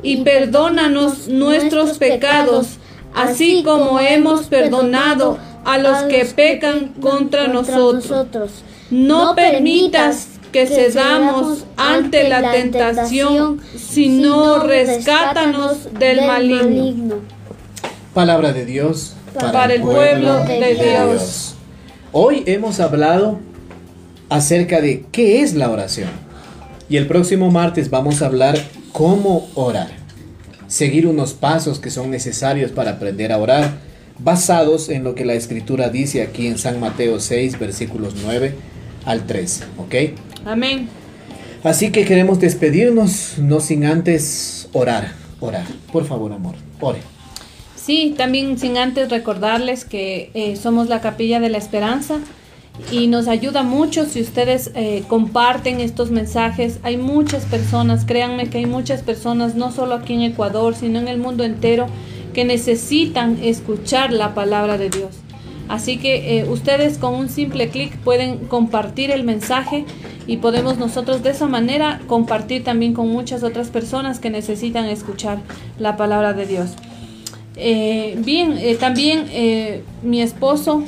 y 0.01 0.23
perdónanos 0.23 1.27
nuestros 1.27 1.99
pecados, 1.99 2.79
así 3.13 3.61
como 3.63 3.99
hemos 3.99 4.47
perdonado 4.47 5.37
a 5.63 5.77
los 5.77 6.05
que 6.05 6.25
pecan 6.25 6.95
contra 6.99 7.47
nosotros. 7.49 8.63
No 8.89 9.35
permitas 9.35 10.36
que 10.51 10.67
cedamos 10.67 11.65
ante 11.75 12.27
la 12.29 12.51
tentación, 12.51 13.61
sino 13.77 14.59
rescátanos 14.59 15.93
del 15.97 16.25
maligno. 16.25 17.15
Palabra 18.13 18.53
de 18.53 18.65
Dios 18.65 19.15
para, 19.33 19.73
el 19.73 19.81
pueblo 19.81 20.43
de 20.45 20.75
Dios. 20.75 21.55
Hoy 22.11 22.43
hemos 22.45 22.79
hablado 22.79 23.39
acerca 24.29 24.81
de 24.81 25.05
qué 25.11 25.41
es 25.41 25.53
la 25.53 25.69
oración. 25.69 26.09
Y 26.89 26.97
el 26.97 27.07
próximo 27.07 27.51
martes 27.51 27.89
vamos 27.89 28.21
a 28.21 28.27
hablar 28.27 28.57
cómo 28.91 29.47
orar. 29.55 29.89
Seguir 30.67 31.07
unos 31.07 31.33
pasos 31.33 31.79
que 31.79 31.91
son 31.91 32.09
necesarios 32.09 32.71
para 32.71 32.91
aprender 32.91 33.31
a 33.31 33.37
orar, 33.37 33.77
basados 34.19 34.89
en 34.89 35.03
lo 35.03 35.15
que 35.15 35.25
la 35.25 35.33
escritura 35.33 35.89
dice 35.89 36.21
aquí 36.21 36.47
en 36.47 36.57
San 36.57 36.79
Mateo 36.79 37.19
6, 37.19 37.59
versículos 37.59 38.15
9 38.23 38.55
al 39.05 39.25
13. 39.25 39.65
¿Ok? 39.77 39.95
Amén. 40.47 40.89
Así 41.63 41.91
que 41.91 42.05
queremos 42.05 42.39
despedirnos, 42.39 43.37
no 43.37 43.59
sin 43.59 43.85
antes 43.85 44.69
orar. 44.73 45.13
Orar. 45.39 45.65
Por 45.91 46.05
favor, 46.05 46.31
amor, 46.31 46.55
ore. 46.79 46.99
Sí, 47.75 48.15
también 48.17 48.57
sin 48.57 48.77
antes 48.77 49.09
recordarles 49.09 49.85
que 49.85 50.31
eh, 50.33 50.55
somos 50.55 50.87
la 50.87 51.01
Capilla 51.01 51.39
de 51.39 51.49
la 51.49 51.57
Esperanza 51.57 52.19
y 52.91 53.07
nos 53.07 53.27
ayuda 53.27 53.63
mucho 53.63 54.05
si 54.05 54.21
ustedes 54.21 54.71
eh, 54.75 55.03
comparten 55.07 55.79
estos 55.79 56.11
mensajes. 56.11 56.79
Hay 56.83 56.97
muchas 56.97 57.45
personas, 57.45 58.05
créanme 58.05 58.49
que 58.49 58.59
hay 58.59 58.65
muchas 58.65 59.01
personas, 59.01 59.55
no 59.55 59.71
solo 59.71 59.95
aquí 59.95 60.13
en 60.13 60.21
Ecuador, 60.21 60.75
sino 60.75 60.99
en 60.99 61.07
el 61.07 61.17
mundo 61.17 61.43
entero, 61.43 61.87
que 62.33 62.45
necesitan 62.45 63.39
escuchar 63.43 64.13
la 64.13 64.33
palabra 64.33 64.77
de 64.77 64.89
Dios. 64.89 65.11
Así 65.67 65.97
que 65.97 66.39
eh, 66.39 66.45
ustedes 66.49 66.97
con 66.97 67.13
un 67.13 67.29
simple 67.29 67.69
clic 67.69 67.97
pueden 67.99 68.37
compartir 68.47 69.11
el 69.11 69.23
mensaje 69.23 69.85
y 70.25 70.37
podemos 70.37 70.77
nosotros 70.77 71.23
de 71.23 71.31
esa 71.31 71.47
manera 71.47 72.01
compartir 72.07 72.63
también 72.63 72.93
con 72.93 73.09
muchas 73.09 73.43
otras 73.43 73.69
personas 73.69 74.19
que 74.19 74.29
necesitan 74.29 74.85
escuchar 74.85 75.39
la 75.79 75.97
palabra 75.97 76.33
de 76.33 76.45
Dios. 76.45 76.71
Eh, 77.55 78.15
bien, 78.23 78.59
también 78.79 79.25
mi 80.03 80.21
esposo 80.21 80.83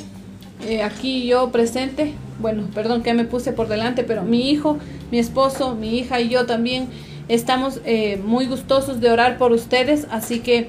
eh, 0.66 0.82
aquí 0.82 1.26
yo 1.26 1.50
presente, 1.50 2.12
bueno, 2.38 2.64
perdón 2.74 3.02
que 3.02 3.14
me 3.14 3.24
puse 3.24 3.52
por 3.52 3.68
delante, 3.68 4.04
pero 4.04 4.22
mi 4.22 4.50
hijo, 4.50 4.78
mi 5.10 5.18
esposo, 5.18 5.74
mi 5.74 5.98
hija 5.98 6.20
y 6.20 6.28
yo 6.28 6.44
también 6.44 6.88
estamos 7.28 7.80
eh, 7.86 8.20
muy 8.22 8.46
gustosos 8.46 9.00
de 9.00 9.10
orar 9.10 9.38
por 9.38 9.52
ustedes, 9.52 10.06
así 10.10 10.40
que 10.40 10.68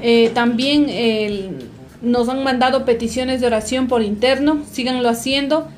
eh, 0.00 0.30
también 0.32 0.86
nos 2.02 2.28
han 2.28 2.42
mandado 2.44 2.84
peticiones 2.84 3.40
de 3.40 3.46
oración 3.46 3.88
por 3.88 4.02
interno, 4.02 4.62
síganlo 4.70 5.08
haciendo. 5.08 5.68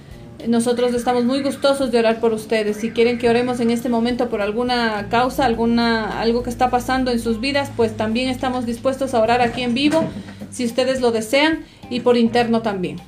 Nosotros 0.48 0.92
estamos 0.94 1.24
muy 1.24 1.40
gustosos 1.40 1.92
de 1.92 1.98
orar 2.00 2.18
por 2.18 2.32
ustedes. 2.32 2.76
Si 2.76 2.90
quieren 2.90 3.18
que 3.18 3.28
oremos 3.28 3.60
en 3.60 3.70
este 3.70 3.88
momento 3.88 4.28
por 4.28 4.40
alguna 4.40 5.06
causa, 5.08 5.44
alguna 5.44 6.20
algo 6.20 6.42
que 6.42 6.50
está 6.50 6.68
pasando 6.68 7.12
en 7.12 7.20
sus 7.20 7.40
vidas, 7.40 7.70
pues 7.76 7.96
también 7.96 8.28
estamos 8.28 8.66
dispuestos 8.66 9.14
a 9.14 9.20
orar 9.20 9.40
aquí 9.40 9.62
en 9.62 9.74
vivo, 9.74 10.04
si 10.50 10.64
ustedes 10.64 11.00
lo 11.00 11.12
desean, 11.12 11.60
y 11.90 12.00
por 12.00 12.16
interno 12.16 12.62
también. 12.62 12.98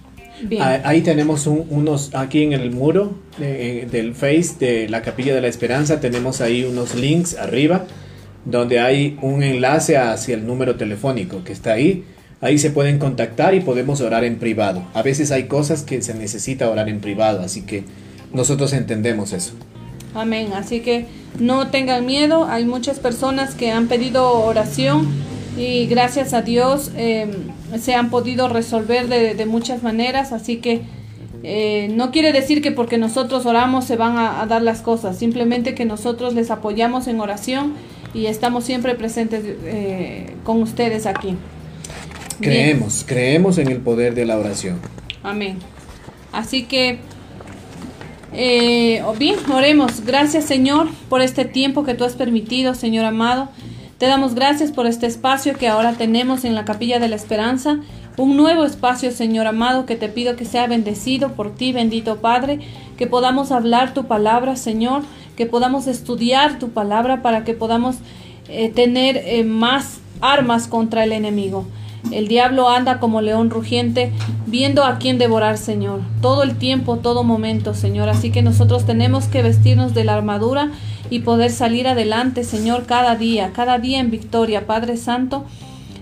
Ahí 0.61 1.01
tenemos 1.03 1.47
unos, 1.47 2.15
aquí 2.15 2.43
en 2.43 2.53
el 2.53 2.71
muro 2.71 3.15
del 3.39 4.15
Face 4.15 4.55
de 4.59 4.89
la 4.89 5.03
Capilla 5.03 5.35
de 5.35 5.41
la 5.41 5.49
Esperanza, 5.49 6.01
tenemos 6.01 6.41
ahí 6.41 6.65
unos 6.65 6.95
links 6.95 7.37
arriba 7.37 7.85
donde 8.45 8.79
hay 8.79 9.19
un 9.23 9.43
enlace 9.43 9.97
hacia 9.97 10.35
el 10.35 10.47
número 10.47 10.77
telefónico 10.77 11.43
que 11.45 11.53
está 11.53 11.73
ahí. 11.73 12.05
Ahí 12.45 12.59
se 12.59 12.69
pueden 12.69 12.99
contactar 12.99 13.55
y 13.55 13.61
podemos 13.61 14.03
orar 14.03 14.23
en 14.23 14.37
privado. 14.39 14.83
A 14.93 15.01
veces 15.01 15.31
hay 15.31 15.45
cosas 15.45 15.83
que 15.83 16.03
se 16.03 16.13
necesita 16.13 16.69
orar 16.69 16.91
en 16.91 17.01
privado, 17.01 17.41
así 17.41 17.63
que 17.63 17.85
nosotros 18.35 18.75
entendemos 18.75 19.33
eso. 19.33 19.55
Amén. 20.15 20.53
Así 20.53 20.81
que 20.81 21.07
no 21.41 21.69
tengan 21.69 22.05
miedo. 22.05 22.45
Hay 22.45 22.67
muchas 22.67 22.99
personas 22.99 23.55
que 23.55 23.71
han 23.71 23.89
pedido 23.89 24.31
oración 24.31 25.09
y 25.57 25.87
gracias 25.87 26.35
a 26.35 26.43
Dios 26.43 26.91
em, 26.99 27.31
se 27.81 27.95
han 27.95 28.11
podido 28.11 28.47
resolver 28.51 29.09
de, 29.09 29.47
muchas 29.47 29.83
maneras, 29.83 30.33
así 30.33 30.59
que 30.59 30.83
eh, 31.45 31.89
no 31.95 32.11
quiere 32.11 32.35
decir 32.35 32.61
que 32.61 32.73
porque 32.73 32.99
nosotros 32.99 33.47
oramos 33.47 33.87
se 33.87 33.97
van 33.97 34.19
a, 34.19 34.45
dar 34.45 34.61
las 34.61 34.83
cosas, 34.83 35.17
simplemente 35.17 35.75
que 35.75 35.87
nosotros 35.87 36.35
les 36.35 36.51
apoyamos 36.51 37.07
en 37.07 37.21
oración 37.21 37.73
y 38.13 38.27
estamos 38.27 38.65
siempre 38.65 38.95
presentes 38.97 39.43
eh, 39.47 40.35
con 40.45 40.61
ustedes 40.61 41.07
aquí. 41.07 41.39
Creemos, 42.41 43.05
creemos 43.07 43.59
en 43.59 43.69
el 43.69 43.79
poder 43.79 44.15
de 44.15 44.25
la 44.25 44.39
oración. 44.39 44.79
Amén. 45.23 45.59
Así 46.33 46.65
que, 46.65 46.99
eh, 48.33 49.03
bien, 49.19 49.37
oremos. 49.53 50.05
Gracias 50.05 50.45
Señor 50.45 50.89
por 51.09 51.21
este 51.21 51.45
tiempo 51.45 51.85
que 51.85 51.95
tú 51.95 52.05
has 52.05 52.15
permitido, 52.15 52.75
Señor 52.75 53.05
amado. 53.05 53.49
Te 53.99 54.07
damos 54.07 54.35
gracias 54.35 54.73
por 54.73 54.87
este 54.87 55.07
espacio 55.07 55.55
que 55.55 55.69
ahora 55.69 55.93
tenemos 55.93 56.45
en 56.45 56.55
la 56.55 56.65
Capilla 56.65 56.99
de 56.99 57.09
la 57.09 57.17
Esperanza, 57.17 57.79
un 58.17 58.37
nuevo 58.37 58.65
espacio, 58.65 59.11
Señor 59.13 59.47
amado, 59.47 59.87
que 59.87 59.97
te 59.97 60.09
pido 60.09 60.37
que 60.37 60.45
sea 60.45 60.67
bendecido 60.67 61.33
por 61.33 61.55
ti, 61.55 61.73
bendito 61.73 62.17
Padre, 62.21 62.59
que 62.97 63.07
podamos 63.07 63.53
hablar 63.53 63.95
tu 63.95 64.07
palabra, 64.07 64.57
Señor, 64.57 65.03
que 65.37 65.47
podamos 65.47 65.87
estudiar 65.87 66.59
tu 66.59 66.71
palabra 66.71 67.23
para 67.23 67.45
que 67.45 67.55
podamos 67.55 67.97
eh, 68.49 68.69
tener 68.69 69.17
eh, 69.17 69.45
más 69.45 70.01
armas 70.21 70.67
contra 70.67 71.05
el 71.05 71.13
enemigo. 71.13 71.65
El 72.11 72.29
diablo 72.29 72.69
anda 72.69 73.01
como 73.01 73.21
león 73.21 73.51
rugiente, 73.51 74.13
viendo 74.47 74.85
a 74.85 74.99
quién 74.99 75.19
devorar, 75.19 75.59
Señor, 75.59 76.01
todo 76.21 76.43
el 76.43 76.57
tiempo, 76.57 76.99
todo 76.99 77.25
momento, 77.25 77.75
Señor. 77.75 78.09
Así 78.09 78.31
que 78.31 78.43
nosotros 78.43 78.85
tenemos 78.85 79.27
que 79.27 79.43
vestirnos 79.43 79.95
de 79.95 80.05
la 80.05 80.15
armadura 80.15 80.71
y 81.11 81.21
poder 81.21 81.51
salir 81.51 81.89
adelante, 81.89 82.45
Señor, 82.45 82.87
cada 82.87 83.17
día, 83.17 83.53
cada 83.53 83.79
día 83.79 84.01
en 84.01 84.11
victoria, 84.11 84.67
Padre 84.67 84.97
Santo. 84.97 85.45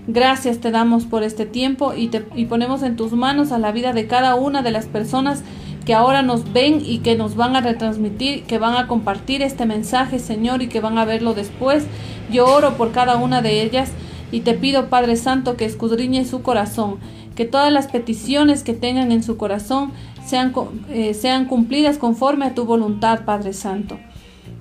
Gracias 0.05 0.59
te 0.59 0.71
damos 0.71 1.05
por 1.05 1.23
este 1.23 1.45
tiempo 1.45 1.93
y, 1.95 2.09
te, 2.09 2.25
y 2.35 2.45
ponemos 2.45 2.83
en 2.83 2.97
tus 2.97 3.13
manos 3.13 3.53
a 3.53 3.57
la 3.57 3.71
vida 3.71 3.93
de 3.93 4.05
cada 4.05 4.35
una 4.35 4.61
de 4.61 4.71
las 4.71 4.85
personas 4.85 5.43
que 5.85 5.93
ahora 5.93 6.21
nos 6.21 6.51
ven 6.51 6.81
y 6.85 6.99
que 6.99 7.15
nos 7.15 7.35
van 7.35 7.55
a 7.55 7.61
retransmitir, 7.61 8.43
que 8.43 8.57
van 8.57 8.75
a 8.75 8.87
compartir 8.87 9.41
este 9.41 9.65
mensaje, 9.65 10.19
Señor, 10.19 10.61
y 10.61 10.67
que 10.67 10.81
van 10.81 10.97
a 10.97 11.05
verlo 11.05 11.33
después. 11.33 11.85
Yo 12.31 12.45
oro 12.45 12.75
por 12.75 12.91
cada 12.91 13.15
una 13.15 13.41
de 13.41 13.61
ellas 13.61 13.91
y 14.33 14.41
te 14.41 14.55
pido, 14.55 14.89
Padre 14.89 15.15
Santo, 15.15 15.55
que 15.55 15.65
escudriñe 15.65 16.25
su 16.25 16.41
corazón, 16.41 16.95
que 17.35 17.45
todas 17.45 17.71
las 17.71 17.85
peticiones 17.85 18.63
que 18.63 18.73
tengan 18.73 19.11
en 19.11 19.21
su 19.21 19.37
corazón 19.37 19.91
sean, 20.25 20.53
eh, 20.89 21.13
sean 21.13 21.45
cumplidas 21.45 21.99
conforme 21.99 22.45
a 22.45 22.55
tu 22.55 22.65
voluntad, 22.65 23.25
Padre 23.25 23.53
Santo. 23.53 23.99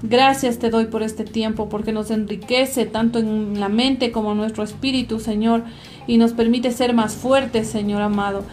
Gracias 0.03 0.59
te 0.59 0.69
doy 0.69 0.87
por 0.87 1.03
este 1.03 1.25
tiempo, 1.25 1.71
porque 1.71 1.91
nos 1.91 2.11
enriquece 2.11 2.85
tanto 2.85 3.19
en 3.19 3.61
la 3.61 3.71
mente 3.71 4.13
como 4.13 4.33
en 4.33 4.37
nuestro 4.37 4.63
espíritu, 4.63 5.21
Señor, 5.21 5.63
y 6.07 6.19
nos 6.19 6.35
permite 6.35 6.71
ser 6.71 6.93
más 6.93 7.15
fuertes, 7.15 7.69
Señor 7.69 8.03
amado. 8.03 8.45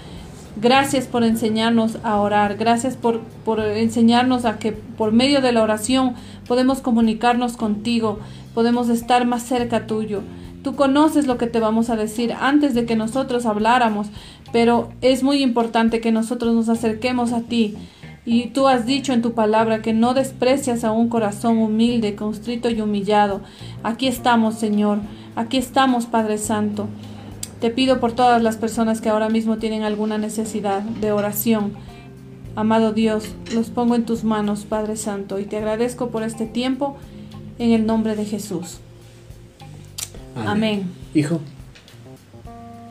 Gracias 0.61 1.05
por 1.05 1.25
enseñarnos 1.25 1.97
a 2.03 2.15
orar. 2.21 2.55
Gracias 2.55 2.95
por, 2.95 3.19
por, 3.43 3.59
enseñarnos 3.59 4.45
a 4.45 4.57
que 4.57 4.71
por 4.71 5.11
medio 5.11 5.41
de 5.41 5.51
la 5.51 5.63
oración 5.63 6.13
podemos 6.47 6.79
comunicarnos 6.79 7.57
contigo, 7.57 8.19
podemos 8.53 8.87
estar 8.87 9.25
más 9.25 9.43
cerca 9.43 9.85
tuyo. 9.85 10.21
Tú 10.63 10.75
conoces 10.75 11.25
lo 11.25 11.37
que 11.37 11.47
te 11.47 11.59
vamos 11.59 11.89
a 11.89 11.95
decir 11.95 12.33
antes 12.33 12.73
de 12.73 12.85
que 12.85 12.95
nosotros 12.95 13.45
habláramos, 13.45 14.07
pero 14.51 14.89
es 15.01 15.23
muy 15.23 15.41
importante 15.41 16.01
que 16.01 16.11
nosotros 16.11 16.53
nos 16.53 16.67
acerquemos 16.67 17.31
a 17.31 17.41
ti. 17.41 17.75
Y 18.25 18.47
tú 18.47 18.67
has 18.67 18.85
dicho 18.85 19.13
en 19.13 19.21
tu 19.21 19.33
palabra 19.33 19.81
que 19.81 19.93
no 19.93 20.13
desprecias 20.13 20.83
a 20.83 20.91
un 20.91 21.07
corazón 21.07 21.57
humilde, 21.57 22.15
constrito 22.15 22.69
y 22.69 22.81
humillado. 22.81 23.41
Aquí 23.83 24.07
estamos, 24.07 24.55
Señor. 24.55 24.99
Aquí 25.35 25.57
estamos, 25.57 26.05
Padre 26.05 26.37
Santo. 26.37 26.87
Te 27.61 27.69
pido 27.69 27.99
por 27.99 28.11
todas 28.11 28.43
las 28.43 28.57
personas 28.57 29.01
que 29.01 29.09
ahora 29.09 29.29
mismo 29.29 29.57
tienen 29.57 29.83
alguna 29.83 30.17
necesidad 30.17 30.81
de 30.81 31.11
oración. 31.11 31.73
Amado 32.55 32.91
Dios, 32.91 33.33
los 33.53 33.69
pongo 33.69 33.95
en 33.95 34.05
tus 34.05 34.23
manos, 34.23 34.65
Padre 34.65 34.97
Santo, 34.97 35.39
y 35.39 35.45
te 35.45 35.57
agradezco 35.57 36.09
por 36.09 36.23
este 36.23 36.45
tiempo 36.45 36.97
en 37.57 37.71
el 37.71 37.85
nombre 37.85 38.15
de 38.15 38.25
Jesús. 38.25 38.79
Amén. 40.47 40.83
Hijo, 41.13 41.41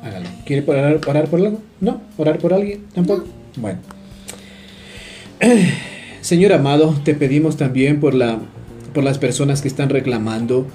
hágalo. 0.03 0.27
¿Quiere 0.45 0.65
orar, 0.67 1.01
orar, 1.07 1.29
por 1.29 1.41
algo? 1.41 1.61
¿No? 1.81 2.01
¿Orar 2.17 2.39
por 2.39 2.53
alguien? 2.53 2.85
¿Tampoco? 2.95 3.27
Bueno. 3.57 3.79
Señor 6.21 6.53
amado, 6.53 6.95
te 7.05 7.15
pedimos 7.15 7.57
también 7.57 8.01
por, 8.01 8.15
la, 8.15 8.39
por 8.93 9.05
las 9.05 9.19
personas 9.19 9.63
que 9.63 9.69
están 9.69 9.89
reclamando 9.89 10.67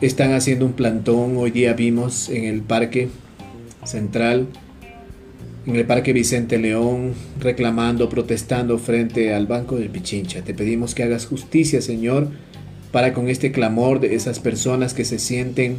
están 0.00 0.32
haciendo 0.32 0.66
un 0.66 0.72
plantón. 0.72 1.36
Hoy 1.36 1.50
día 1.50 1.74
vimos 1.74 2.28
en 2.30 2.44
el 2.44 2.62
Parque 2.62 3.08
Central, 3.84 4.46
en 5.66 5.76
el 5.76 5.84
Parque 5.84 6.12
Vicente 6.12 6.58
León, 6.58 7.12
reclamando, 7.38 8.08
protestando 8.08 8.78
frente 8.78 9.34
al 9.34 9.46
Banco 9.46 9.76
del 9.76 9.90
Pichincha. 9.90 10.42
Te 10.42 10.54
pedimos 10.54 10.94
que 10.94 11.02
hagas 11.02 11.26
justicia, 11.26 11.82
Señor, 11.82 12.28
para 12.92 13.12
con 13.12 13.28
este 13.28 13.52
clamor 13.52 14.00
de 14.00 14.14
esas 14.14 14.40
personas 14.40 14.94
que 14.94 15.04
se 15.04 15.18
sienten 15.18 15.78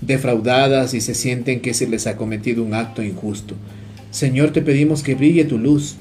defraudadas 0.00 0.94
y 0.94 1.00
se 1.00 1.14
sienten 1.14 1.60
que 1.60 1.74
se 1.74 1.88
les 1.88 2.06
ha 2.06 2.16
cometido 2.16 2.62
un 2.62 2.74
acto 2.74 3.02
injusto. 3.02 3.54
Señor, 4.10 4.52
te 4.52 4.62
pedimos 4.62 5.02
que 5.02 5.14
brille 5.14 5.44
tu 5.44 5.58
luz, 5.58 5.96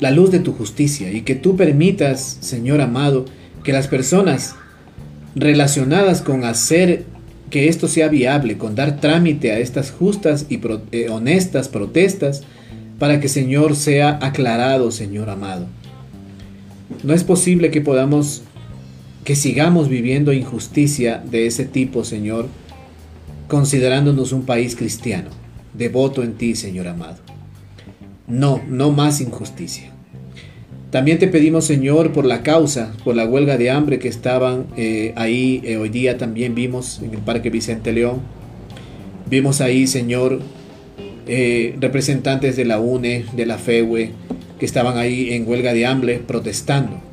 la 0.00 0.10
luz 0.10 0.30
de 0.30 0.40
tu 0.40 0.52
justicia, 0.52 1.12
y 1.12 1.22
que 1.22 1.34
tú 1.34 1.56
permitas, 1.56 2.38
Señor 2.40 2.80
amado, 2.80 3.24
que 3.64 3.72
las 3.72 3.88
personas 3.88 4.54
relacionadas 5.34 6.22
con 6.22 6.44
hacer 6.44 7.04
que 7.50 7.68
esto 7.68 7.88
sea 7.88 8.08
viable, 8.08 8.58
con 8.58 8.74
dar 8.74 9.00
trámite 9.00 9.52
a 9.52 9.58
estas 9.58 9.90
justas 9.90 10.46
y 10.48 10.60
eh, 10.92 11.08
honestas 11.08 11.68
protestas, 11.68 12.42
para 12.98 13.20
que 13.20 13.28
Señor 13.28 13.76
sea 13.76 14.18
aclarado, 14.20 14.90
Señor 14.90 15.30
amado. 15.30 15.66
No 17.04 17.14
es 17.14 17.22
posible 17.22 17.70
que 17.70 17.80
podamos, 17.80 18.42
que 19.28 19.36
sigamos 19.36 19.90
viviendo 19.90 20.32
injusticia 20.32 21.22
de 21.22 21.46
ese 21.46 21.66
tipo, 21.66 22.02
Señor, 22.02 22.48
considerándonos 23.46 24.32
un 24.32 24.46
país 24.46 24.74
cristiano, 24.74 25.28
devoto 25.74 26.22
en 26.22 26.32
ti, 26.32 26.54
Señor 26.54 26.88
amado. 26.88 27.18
No, 28.26 28.62
no 28.66 28.90
más 28.90 29.20
injusticia. 29.20 29.90
También 30.90 31.18
te 31.18 31.28
pedimos, 31.28 31.66
Señor, 31.66 32.14
por 32.14 32.24
la 32.24 32.42
causa, 32.42 32.94
por 33.04 33.16
la 33.16 33.26
huelga 33.26 33.58
de 33.58 33.68
hambre 33.68 33.98
que 33.98 34.08
estaban 34.08 34.64
eh, 34.78 35.12
ahí. 35.14 35.60
Eh, 35.62 35.76
hoy 35.76 35.90
día 35.90 36.16
también 36.16 36.54
vimos 36.54 37.02
en 37.02 37.10
el 37.12 37.18
Parque 37.18 37.50
Vicente 37.50 37.92
León. 37.92 38.22
Vimos 39.28 39.60
ahí, 39.60 39.86
Señor, 39.86 40.40
eh, 41.26 41.76
representantes 41.78 42.56
de 42.56 42.64
la 42.64 42.80
UNE, 42.80 43.26
de 43.36 43.44
la 43.44 43.58
FEUE, 43.58 44.12
que 44.58 44.64
estaban 44.64 44.96
ahí 44.96 45.34
en 45.34 45.46
huelga 45.46 45.74
de 45.74 45.84
hambre 45.84 46.18
protestando. 46.26 47.07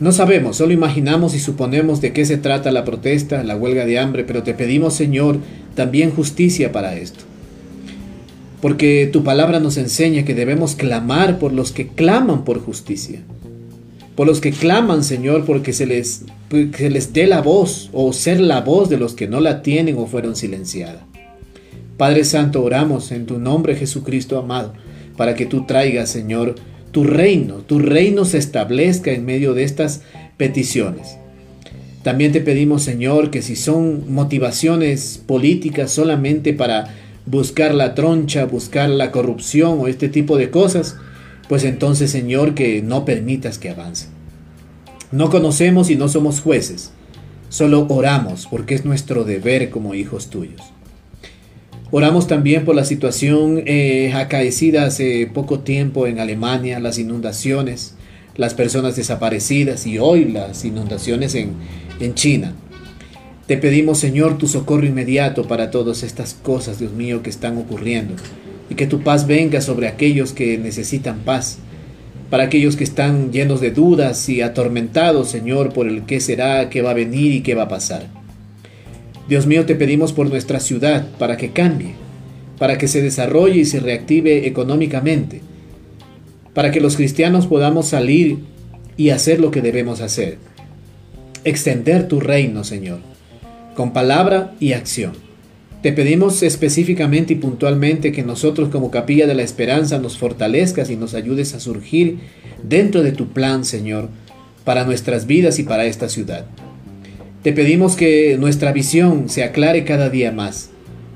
No 0.00 0.12
sabemos, 0.12 0.56
solo 0.56 0.72
imaginamos 0.72 1.34
y 1.34 1.40
suponemos 1.40 2.00
de 2.00 2.12
qué 2.12 2.24
se 2.24 2.36
trata 2.36 2.70
la 2.70 2.84
protesta, 2.84 3.42
la 3.42 3.56
huelga 3.56 3.84
de 3.84 3.98
hambre, 3.98 4.24
pero 4.24 4.42
te 4.42 4.54
pedimos, 4.54 4.94
Señor, 4.94 5.38
también 5.74 6.10
justicia 6.10 6.70
para 6.70 6.96
esto 6.96 7.24
porque 8.60 9.08
tu 9.12 9.22
palabra 9.22 9.60
nos 9.60 9.76
enseña 9.76 10.24
que 10.24 10.34
debemos 10.34 10.74
clamar 10.74 11.38
por 11.38 11.52
los 11.52 11.72
que 11.72 11.88
claman 11.88 12.44
por 12.44 12.60
justicia, 12.60 13.20
por 14.16 14.26
los 14.26 14.40
que 14.40 14.50
claman, 14.50 15.04
Señor, 15.04 15.44
porque 15.44 15.72
se 15.72 15.86
les, 15.86 16.24
les 16.50 17.12
dé 17.12 17.26
la 17.26 17.40
voz 17.40 17.88
o 17.92 18.12
ser 18.12 18.40
la 18.40 18.60
voz 18.60 18.88
de 18.88 18.96
los 18.96 19.14
que 19.14 19.28
no 19.28 19.40
la 19.40 19.62
tienen 19.62 19.96
o 19.96 20.06
fueron 20.06 20.34
silenciadas. 20.34 21.02
Padre 21.96 22.24
Santo, 22.24 22.62
oramos 22.62 23.12
en 23.12 23.26
tu 23.26 23.38
nombre 23.38 23.76
Jesucristo 23.76 24.38
amado, 24.38 24.72
para 25.16 25.34
que 25.34 25.46
tú 25.46 25.64
traigas, 25.66 26.10
Señor, 26.10 26.56
tu 26.98 27.04
reino, 27.04 27.58
tu 27.58 27.78
reino 27.78 28.24
se 28.24 28.38
establezca 28.38 29.12
en 29.12 29.24
medio 29.24 29.54
de 29.54 29.62
estas 29.62 30.00
peticiones. 30.36 31.16
También 32.02 32.32
te 32.32 32.40
pedimos, 32.40 32.82
Señor, 32.82 33.30
que 33.30 33.40
si 33.40 33.54
son 33.54 34.12
motivaciones 34.12 35.22
políticas 35.24 35.92
solamente 35.92 36.54
para 36.54 36.92
buscar 37.24 37.72
la 37.72 37.94
troncha, 37.94 38.46
buscar 38.46 38.90
la 38.90 39.12
corrupción 39.12 39.78
o 39.78 39.86
este 39.86 40.08
tipo 40.08 40.36
de 40.36 40.50
cosas, 40.50 40.96
pues 41.48 41.62
entonces 41.62 42.10
Señor 42.10 42.56
que 42.56 42.82
no 42.82 43.04
permitas 43.04 43.58
que 43.58 43.70
avance. 43.70 44.08
No 45.12 45.30
conocemos 45.30 45.90
y 45.90 45.94
no 45.94 46.08
somos 46.08 46.40
jueces, 46.40 46.90
solo 47.48 47.86
oramos 47.90 48.48
porque 48.50 48.74
es 48.74 48.84
nuestro 48.84 49.22
deber 49.22 49.70
como 49.70 49.94
hijos 49.94 50.30
tuyos. 50.30 50.62
Oramos 51.90 52.26
también 52.26 52.66
por 52.66 52.74
la 52.74 52.84
situación 52.84 53.62
eh, 53.64 54.12
acaecida 54.12 54.84
hace 54.84 55.26
poco 55.26 55.60
tiempo 55.60 56.06
en 56.06 56.18
Alemania, 56.18 56.80
las 56.80 56.98
inundaciones, 56.98 57.94
las 58.36 58.52
personas 58.52 58.94
desaparecidas 58.94 59.86
y 59.86 59.98
hoy 59.98 60.26
las 60.26 60.66
inundaciones 60.66 61.34
en, 61.34 61.52
en 61.98 62.14
China. 62.14 62.52
Te 63.46 63.56
pedimos, 63.56 63.98
Señor, 63.98 64.36
tu 64.36 64.46
socorro 64.46 64.84
inmediato 64.84 65.48
para 65.48 65.70
todas 65.70 66.02
estas 66.02 66.34
cosas, 66.34 66.78
Dios 66.78 66.92
mío, 66.92 67.22
que 67.22 67.30
están 67.30 67.56
ocurriendo. 67.56 68.16
Y 68.68 68.74
que 68.74 68.86
tu 68.86 69.00
paz 69.00 69.26
venga 69.26 69.62
sobre 69.62 69.88
aquellos 69.88 70.32
que 70.32 70.58
necesitan 70.58 71.20
paz. 71.20 71.56
Para 72.28 72.44
aquellos 72.44 72.76
que 72.76 72.84
están 72.84 73.32
llenos 73.32 73.62
de 73.62 73.70
dudas 73.70 74.28
y 74.28 74.42
atormentados, 74.42 75.30
Señor, 75.30 75.72
por 75.72 75.88
el 75.88 76.04
qué 76.04 76.20
será, 76.20 76.68
qué 76.68 76.82
va 76.82 76.90
a 76.90 76.94
venir 76.94 77.32
y 77.32 77.40
qué 77.40 77.54
va 77.54 77.62
a 77.62 77.68
pasar. 77.68 78.17
Dios 79.28 79.46
mío, 79.46 79.66
te 79.66 79.74
pedimos 79.74 80.12
por 80.12 80.28
nuestra 80.28 80.60
ciudad, 80.60 81.06
para 81.18 81.36
que 81.36 81.50
cambie, 81.50 81.94
para 82.58 82.78
que 82.78 82.88
se 82.88 83.02
desarrolle 83.02 83.60
y 83.60 83.64
se 83.64 83.80
reactive 83.80 84.46
económicamente, 84.46 85.42
para 86.54 86.70
que 86.70 86.80
los 86.80 86.96
cristianos 86.96 87.46
podamos 87.46 87.88
salir 87.88 88.38
y 88.96 89.10
hacer 89.10 89.40
lo 89.40 89.50
que 89.50 89.62
debemos 89.62 90.00
hacer. 90.00 90.38
Extender 91.44 92.08
tu 92.08 92.20
reino, 92.20 92.64
Señor 92.64 93.00
con 93.78 93.92
palabra 93.92 94.56
y 94.58 94.72
acción. 94.72 95.12
Te 95.84 95.92
pedimos 95.92 96.42
específicamente 96.42 97.34
y 97.34 97.36
puntualmente 97.36 98.10
que 98.10 98.24
nosotros 98.24 98.70
como 98.70 98.90
capilla 98.90 99.28
de 99.28 99.36
la 99.36 99.44
esperanza 99.44 100.00
nos 100.00 100.18
fortalezcas 100.18 100.90
y 100.90 100.96
nos 100.96 101.14
ayudes 101.14 101.54
a 101.54 101.60
surgir 101.60 102.18
dentro 102.64 103.04
de 103.04 103.12
tu 103.12 103.28
plan, 103.28 103.64
Señor, 103.64 104.08
para 104.64 104.84
nuestras 104.84 105.28
vidas 105.28 105.60
y 105.60 105.62
para 105.62 105.84
esta 105.84 106.08
ciudad. 106.08 106.46
Te 107.42 107.52
pedimos 107.52 107.94
que 107.94 108.36
nuestra 108.36 108.72
visión 108.72 109.28
se 109.28 109.44
aclare 109.44 109.84
cada 109.84 110.10
día 110.10 110.32
más 110.32 110.70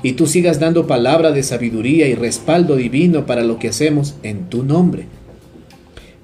y 0.05 0.13
tú 0.13 0.29
sigas 0.29 0.61
dando 0.61 0.87
palabra 0.87 1.33
de 1.33 1.43
sabiduría 1.43 2.07
y 2.07 2.15
respaldo 2.15 2.77
divino 2.77 3.27
para 3.27 3.43
lo 3.43 3.59
que 3.59 3.69
hacemos 3.69 4.15
en 4.23 4.49
tu 4.49 4.63
nombre. 4.63 5.07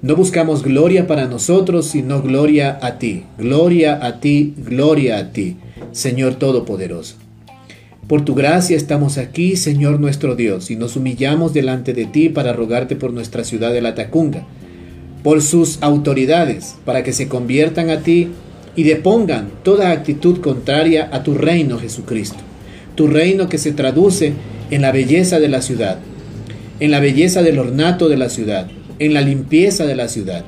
No 0.01 0.15
buscamos 0.15 0.63
gloria 0.63 1.05
para 1.05 1.27
nosotros, 1.27 1.87
sino 1.87 2.21
gloria 2.21 2.79
a 2.81 2.97
ti. 2.97 3.25
Gloria 3.37 3.99
a 4.05 4.21
ti, 4.21 4.53
gloria 4.57 5.17
a 5.17 5.33
ti, 5.33 5.57
Señor 5.91 6.35
Todopoderoso. 6.35 7.15
Por 8.07 8.23
tu 8.23 8.35
gracia 8.35 8.77
estamos 8.77 9.17
aquí, 9.17 9.57
Señor 9.57 9.99
nuestro 9.99 10.37
Dios, 10.37 10.71
y 10.71 10.77
nos 10.77 10.95
humillamos 10.95 11.53
delante 11.53 11.93
de 11.93 12.05
ti 12.05 12.29
para 12.29 12.53
rogarte 12.53 12.95
por 12.95 13.11
nuestra 13.11 13.43
ciudad 13.43 13.73
de 13.73 13.81
la 13.81 13.95
Tacunga, 13.95 14.45
por 15.23 15.41
sus 15.41 15.77
autoridades, 15.83 16.77
para 16.85 17.03
que 17.03 17.11
se 17.11 17.27
conviertan 17.27 17.89
a 17.89 17.99
ti 17.99 18.29
y 18.75 18.83
depongan 18.83 19.49
toda 19.63 19.91
actitud 19.91 20.39
contraria 20.39 21.09
a 21.11 21.23
tu 21.23 21.35
reino, 21.35 21.77
Jesucristo. 21.77 22.39
Tu 22.95 23.07
reino 23.07 23.49
que 23.49 23.57
se 23.57 23.71
traduce 23.71 24.33
en 24.71 24.81
la 24.81 24.91
belleza 24.91 25.39
de 25.39 25.49
la 25.49 25.61
ciudad, 25.61 25.99
en 26.79 26.91
la 26.91 26.99
belleza 26.99 27.41
del 27.41 27.59
ornato 27.59 28.09
de 28.09 28.17
la 28.17 28.29
ciudad, 28.29 28.67
en 28.99 29.13
la 29.13 29.21
limpieza 29.21 29.85
de 29.85 29.95
la 29.95 30.07
ciudad. 30.07 30.45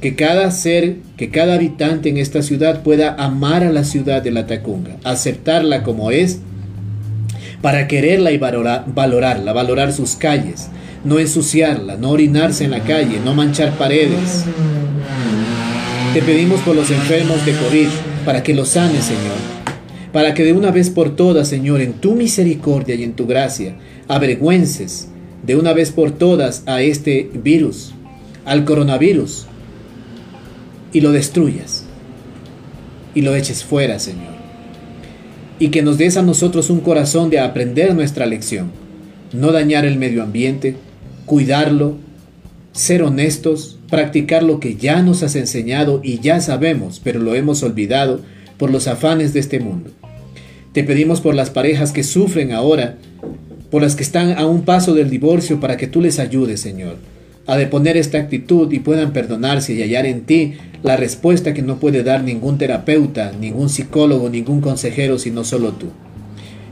Que 0.00 0.14
cada 0.14 0.50
ser, 0.50 0.96
que 1.16 1.30
cada 1.30 1.54
habitante 1.54 2.08
en 2.08 2.18
esta 2.18 2.42
ciudad 2.42 2.82
pueda 2.82 3.14
amar 3.14 3.64
a 3.64 3.72
la 3.72 3.84
ciudad 3.84 4.22
de 4.22 4.30
la 4.30 4.46
Tacunga, 4.46 4.96
aceptarla 5.02 5.82
como 5.82 6.10
es, 6.10 6.40
para 7.62 7.88
quererla 7.88 8.30
y 8.30 8.38
valorarla, 8.38 9.52
valorar 9.52 9.92
sus 9.92 10.14
calles, 10.14 10.68
no 11.04 11.18
ensuciarla, 11.18 11.96
no 11.96 12.10
orinarse 12.10 12.64
en 12.64 12.70
la 12.70 12.80
calle, 12.80 13.20
no 13.24 13.34
manchar 13.34 13.72
paredes. 13.76 14.44
Te 16.18 16.24
pedimos 16.24 16.60
por 16.62 16.74
los 16.74 16.90
enfermos 16.90 17.46
de 17.46 17.52
COVID, 17.52 17.86
para 18.24 18.42
que 18.42 18.52
los 18.52 18.70
sanes, 18.70 19.04
Señor, 19.04 19.36
para 20.12 20.34
que 20.34 20.42
de 20.42 20.52
una 20.52 20.72
vez 20.72 20.90
por 20.90 21.14
todas, 21.14 21.46
Señor, 21.46 21.80
en 21.80 21.92
tu 21.92 22.16
misericordia 22.16 22.96
y 22.96 23.04
en 23.04 23.12
tu 23.12 23.28
gracia, 23.28 23.76
avergüences 24.08 25.10
de 25.46 25.54
una 25.54 25.72
vez 25.74 25.92
por 25.92 26.10
todas 26.10 26.64
a 26.66 26.82
este 26.82 27.30
virus, 27.32 27.94
al 28.44 28.64
coronavirus, 28.64 29.46
y 30.92 31.02
lo 31.02 31.12
destruyas, 31.12 31.84
y 33.14 33.22
lo 33.22 33.36
eches 33.36 33.62
fuera, 33.62 34.00
Señor. 34.00 34.34
Y 35.60 35.68
que 35.68 35.82
nos 35.82 35.98
des 35.98 36.16
a 36.16 36.22
nosotros 36.22 36.68
un 36.68 36.80
corazón 36.80 37.30
de 37.30 37.38
aprender 37.38 37.94
nuestra 37.94 38.26
lección, 38.26 38.72
no 39.32 39.52
dañar 39.52 39.84
el 39.84 39.98
medio 39.98 40.24
ambiente, 40.24 40.74
cuidarlo, 41.26 41.94
ser 42.72 43.04
honestos, 43.04 43.77
practicar 43.88 44.42
lo 44.42 44.60
que 44.60 44.76
ya 44.76 45.02
nos 45.02 45.22
has 45.22 45.36
enseñado 45.36 46.00
y 46.02 46.20
ya 46.20 46.40
sabemos, 46.40 47.00
pero 47.02 47.20
lo 47.20 47.34
hemos 47.34 47.62
olvidado 47.62 48.20
por 48.56 48.70
los 48.70 48.86
afanes 48.88 49.32
de 49.32 49.40
este 49.40 49.60
mundo. 49.60 49.90
Te 50.72 50.84
pedimos 50.84 51.20
por 51.20 51.34
las 51.34 51.50
parejas 51.50 51.92
que 51.92 52.02
sufren 52.02 52.52
ahora, 52.52 52.96
por 53.70 53.82
las 53.82 53.96
que 53.96 54.02
están 54.02 54.38
a 54.38 54.46
un 54.46 54.62
paso 54.62 54.94
del 54.94 55.10
divorcio, 55.10 55.60
para 55.60 55.76
que 55.76 55.86
tú 55.86 56.00
les 56.00 56.18
ayudes, 56.18 56.60
Señor, 56.60 56.96
a 57.46 57.56
deponer 57.56 57.96
esta 57.96 58.18
actitud 58.18 58.70
y 58.72 58.80
puedan 58.80 59.12
perdonarse 59.12 59.72
y 59.72 59.82
hallar 59.82 60.06
en 60.06 60.22
ti 60.22 60.54
la 60.82 60.96
respuesta 60.96 61.54
que 61.54 61.62
no 61.62 61.78
puede 61.78 62.02
dar 62.02 62.22
ningún 62.22 62.58
terapeuta, 62.58 63.32
ningún 63.32 63.70
psicólogo, 63.70 64.28
ningún 64.28 64.60
consejero, 64.60 65.18
sino 65.18 65.44
solo 65.44 65.72
tú. 65.72 65.86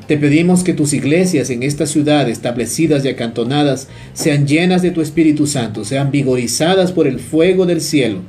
Te 0.06 0.16
pedimos 0.16 0.62
que 0.62 0.72
tus 0.72 0.92
iglesias 0.92 1.50
en 1.50 1.64
esta 1.64 1.84
ciudad 1.84 2.28
establecidas 2.28 3.04
y 3.04 3.08
acantonadas 3.08 3.88
sean 4.12 4.46
llenas 4.46 4.80
de 4.80 4.92
tu 4.92 5.00
Espíritu 5.00 5.48
Santo, 5.48 5.84
sean 5.84 6.12
vigorizadas 6.12 6.92
por 6.92 7.08
el 7.08 7.18
fuego 7.18 7.66
del 7.66 7.80
cielo, 7.80 8.20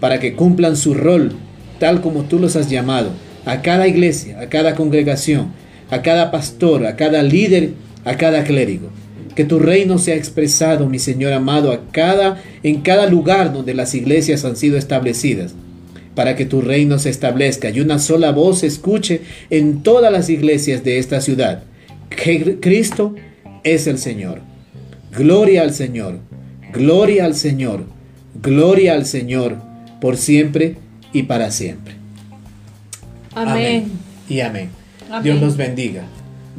para 0.00 0.18
que 0.18 0.34
cumplan 0.34 0.76
su 0.76 0.94
rol 0.94 1.32
tal 1.78 2.00
como 2.00 2.24
tú 2.24 2.40
los 2.40 2.56
has 2.56 2.70
llamado, 2.70 3.10
a 3.44 3.62
cada 3.62 3.86
iglesia, 3.86 4.40
a 4.40 4.48
cada 4.48 4.74
congregación, 4.74 5.52
a 5.90 6.02
cada 6.02 6.32
pastor, 6.32 6.86
a 6.86 6.96
cada 6.96 7.22
líder, 7.22 7.74
a 8.04 8.16
cada 8.16 8.42
clérigo. 8.42 8.88
Que 9.36 9.44
tu 9.44 9.60
reino 9.60 9.98
sea 9.98 10.16
expresado, 10.16 10.88
mi 10.88 10.98
Señor 10.98 11.32
amado, 11.34 11.70
a 11.70 11.88
cada 11.92 12.42
en 12.64 12.80
cada 12.80 13.06
lugar 13.06 13.52
donde 13.52 13.74
las 13.74 13.94
iglesias 13.94 14.44
han 14.44 14.56
sido 14.56 14.76
establecidas 14.76 15.54
para 16.16 16.34
que 16.34 16.46
tu 16.46 16.62
reino 16.62 16.98
se 16.98 17.10
establezca 17.10 17.70
y 17.70 17.78
una 17.78 18.00
sola 18.00 18.32
voz 18.32 18.60
se 18.60 18.66
escuche 18.66 19.20
en 19.50 19.82
todas 19.82 20.10
las 20.10 20.28
iglesias 20.30 20.82
de 20.82 20.98
esta 20.98 21.20
ciudad. 21.20 21.62
Que 22.08 22.58
Cristo 22.58 23.14
es 23.62 23.86
el 23.86 23.98
Señor. 23.98 24.40
Gloria 25.12 25.62
al 25.62 25.74
Señor, 25.74 26.18
gloria 26.72 27.26
al 27.26 27.34
Señor, 27.34 27.84
gloria 28.42 28.94
al 28.94 29.06
Señor, 29.06 29.58
por 30.00 30.16
siempre 30.16 30.76
y 31.12 31.24
para 31.24 31.50
siempre. 31.50 31.94
Amén. 33.34 33.92
Y 34.28 34.40
amén. 34.40 34.70
Dios 35.22 35.40
los 35.40 35.56
bendiga. 35.56 36.04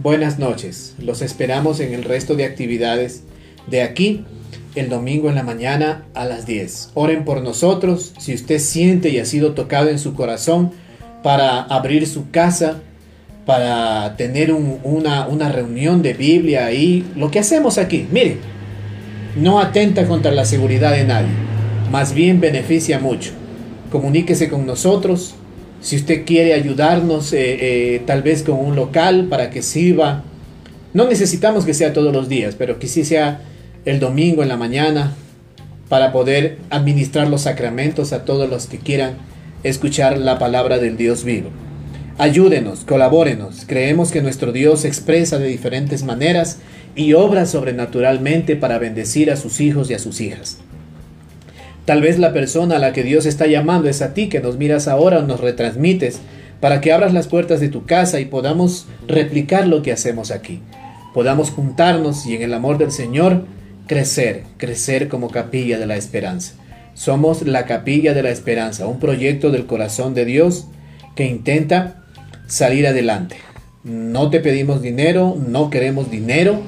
Buenas 0.02 0.38
noches. 0.38 0.96
Los 1.00 1.24
esperamos 1.24 1.80
en 1.80 1.94
el 1.96 2.04
resto 2.04 2.36
de 2.36 2.46
actividades 2.46 3.24
de 3.68 3.82
aquí 3.82 4.24
el 4.76 4.90
domingo 4.90 5.30
en 5.30 5.36
la 5.36 5.44
mañana 5.44 6.06
a 6.14 6.26
las 6.26 6.46
10. 6.46 6.92
Oren 6.94 7.26
por 7.26 7.42
nosotros 7.42 8.14
si 8.20 8.34
usted 8.34 8.60
siente 8.60 9.10
y 9.10 9.20
ha 9.20 9.26
sido 9.26 9.54
tocado 9.54 9.90
en 9.90 10.00
su 10.00 10.14
corazón 10.14 10.72
para 11.24 11.62
abrir 11.62 12.08
su 12.08 12.30
casa, 12.30 12.82
para 13.46 14.16
tener 14.18 14.52
una, 14.52 15.52
reunión 15.52 16.02
de 16.02 16.14
Biblia 16.14 16.66
ahí. 16.66 17.06
Lo 17.16 17.32
que 17.32 17.40
hacemos 17.40 17.78
aquí, 17.78 18.08
mire, 18.12 18.38
no 19.36 19.60
atenta 19.60 20.06
contra 20.06 20.32
la 20.32 20.46
seguridad 20.46 20.92
de 20.92 21.06
nadie, 21.06 21.32
más 21.92 22.14
bien 22.14 22.40
beneficia 22.40 23.00
mucho. 23.00 23.32
Comuníquese 23.92 24.50
con 24.50 24.66
nosotros. 24.66 25.36
Si 25.80 25.96
usted 25.96 26.26
quiere 26.26 26.54
ayudarnos, 26.54 27.32
eh, 27.34 27.58
eh, 27.96 28.02
tal 28.06 28.22
vez 28.22 28.44
con 28.44 28.60
un 28.60 28.76
local 28.76 29.28
para 29.30 29.50
que 29.50 29.62
sirva. 29.62 30.24
No 30.94 31.08
necesitamos 31.08 31.66
que 31.66 31.74
sea 31.74 31.94
todos 31.94 32.12
los 32.12 32.28
días, 32.28 32.56
pero 32.56 32.80
que 32.80 32.88
sí 32.88 33.06
sea 33.06 33.42
el 33.88 34.02
domingo 34.02 34.44
en 34.44 34.50
la 34.50 34.58
mañana 34.58 35.14
para 35.88 36.12
poder 36.12 36.58
administrar 36.70 37.30
los 37.30 37.44
sacramentos 37.44 38.12
a 38.12 38.26
todos 38.26 38.50
los 38.50 38.68
que 38.68 38.80
quieran 38.80 39.14
escuchar 39.64 40.18
la 40.18 40.38
palabra 40.38 40.78
del 40.78 40.98
Dios 40.98 41.24
vivo. 41.24 41.52
Ayúdenos, 42.18 42.84
colabórenos. 42.84 43.64
Creemos 43.66 44.12
que 44.12 44.22
nuestro 44.22 44.52
Dios 44.52 44.84
expresa 44.84 45.40
de 45.40 45.48
diferentes 45.48 46.04
maneras 46.04 46.58
y 46.98 47.14
obra 47.14 47.46
sobrenaturalmente 47.46 48.58
para 48.58 48.78
bendecir 48.78 49.32
a 49.32 49.38
sus 49.38 49.62
hijos 49.62 49.90
y 49.90 49.94
a 49.94 50.00
sus 50.00 50.20
hijas. 50.20 50.58
Tal 51.86 52.02
vez 52.02 52.20
la 52.20 52.34
persona 52.34 52.76
a 52.76 52.80
la 52.80 52.92
que 52.92 53.04
Dios 53.04 53.26
está 53.26 53.48
llamando 53.48 53.88
es 53.88 54.02
a 54.02 54.14
ti 54.14 54.28
que 54.28 54.42
nos 54.42 54.58
miras 54.58 54.90
ahora 54.90 55.20
o 55.20 55.22
nos 55.22 55.40
retransmites 55.40 56.20
para 56.60 56.82
que 56.82 56.92
abras 56.92 57.14
las 57.14 57.28
puertas 57.28 57.62
de 57.62 57.70
tu 57.70 57.86
casa 57.86 58.20
y 58.20 58.26
podamos 58.26 58.86
replicar 59.08 59.66
lo 59.66 59.82
que 59.82 59.94
hacemos 59.94 60.32
aquí. 60.32 60.60
Podamos 61.14 61.52
juntarnos 61.52 62.26
y 62.26 62.36
en 62.36 62.42
el 62.42 62.54
amor 62.54 62.78
del 62.78 62.92
Señor 62.92 63.46
crecer, 63.88 64.44
crecer 64.58 65.08
como 65.08 65.30
capilla 65.30 65.80
de 65.80 65.88
la 65.88 65.98
esperanza. 65.98 66.54
Somos 66.94 67.44
la 67.44 67.66
capilla 67.66 68.14
de 68.14 68.24
la 68.24 68.32
esperanza, 68.32 68.88
un 68.88 69.00
proyecto 69.00 69.52
del 69.52 69.66
corazón 69.66 70.14
de 70.14 70.26
Dios 70.26 70.68
que 71.16 71.26
intenta 71.26 72.04
salir 72.48 72.88
adelante. 72.88 73.38
No 73.84 74.30
te 74.30 74.40
pedimos 74.40 74.82
dinero, 74.82 75.38
no 75.48 75.70
queremos 75.70 76.12
dinero, 76.12 76.62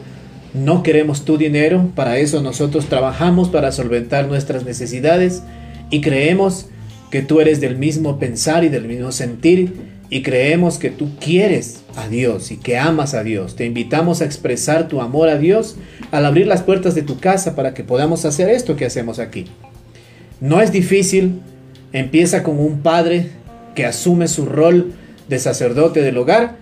no 0.53 0.83
queremos 0.83 1.25
tu 1.25 1.37
dinero, 1.37 1.91
para 1.95 2.17
eso 2.17 2.41
nosotros 2.41 2.85
trabajamos 2.85 3.49
para 3.49 3.71
solventar 3.71 4.27
nuestras 4.27 4.65
necesidades 4.65 5.43
y 5.89 6.01
creemos 6.01 6.67
que 7.11 7.21
tú 7.21 7.41
eres 7.41 7.59
del 7.59 7.77
mismo 7.77 8.19
pensar 8.19 8.63
y 8.63 8.69
del 8.69 8.85
mismo 8.85 9.11
sentir 9.11 9.98
y 10.09 10.23
creemos 10.23 10.77
que 10.77 10.89
tú 10.89 11.09
quieres 11.19 11.81
a 11.95 12.07
Dios 12.07 12.51
y 12.51 12.57
que 12.57 12.77
amas 12.77 13.13
a 13.13 13.23
Dios. 13.23 13.55
Te 13.55 13.65
invitamos 13.65 14.21
a 14.21 14.25
expresar 14.25 14.87
tu 14.87 15.01
amor 15.01 15.29
a 15.29 15.37
Dios 15.37 15.75
al 16.11 16.25
abrir 16.25 16.47
las 16.47 16.63
puertas 16.63 16.95
de 16.95 17.03
tu 17.03 17.19
casa 17.19 17.55
para 17.55 17.73
que 17.73 17.83
podamos 17.83 18.25
hacer 18.25 18.49
esto 18.49 18.75
que 18.75 18.85
hacemos 18.85 19.19
aquí. 19.19 19.45
No 20.41 20.61
es 20.61 20.71
difícil, 20.71 21.41
empieza 21.93 22.43
con 22.43 22.59
un 22.59 22.81
padre 22.81 23.27
que 23.75 23.85
asume 23.85 24.27
su 24.27 24.45
rol 24.45 24.93
de 25.27 25.37
sacerdote 25.37 26.01
del 26.01 26.17
hogar 26.17 26.57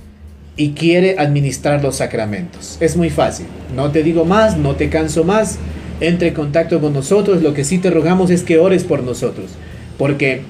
y 0.58 0.72
quiere 0.72 1.18
administrar 1.20 1.82
los 1.82 1.98
sacramentos. 1.98 2.78
Es 2.82 2.98
muy 2.98 3.10
fácil, 3.10 3.45
no 3.76 3.91
te 3.91 4.04
digo 4.04 4.26
más, 4.26 4.58
no 4.58 4.76
te 4.76 4.89
canso 4.89 5.24
más, 5.24 5.58
entre 6.02 6.30
en 6.30 6.34
contacto 6.34 6.82
con 6.82 6.93
nosotros, 6.93 7.41
lo 7.41 7.54
que 7.54 7.64
sí 7.64 7.78
te 7.78 7.91
rogamos 7.91 8.30
es 8.30 8.43
que 8.43 8.60
ores 8.60 8.84
por 8.84 9.04
nosotros, 9.04 9.52
porque 9.98 10.41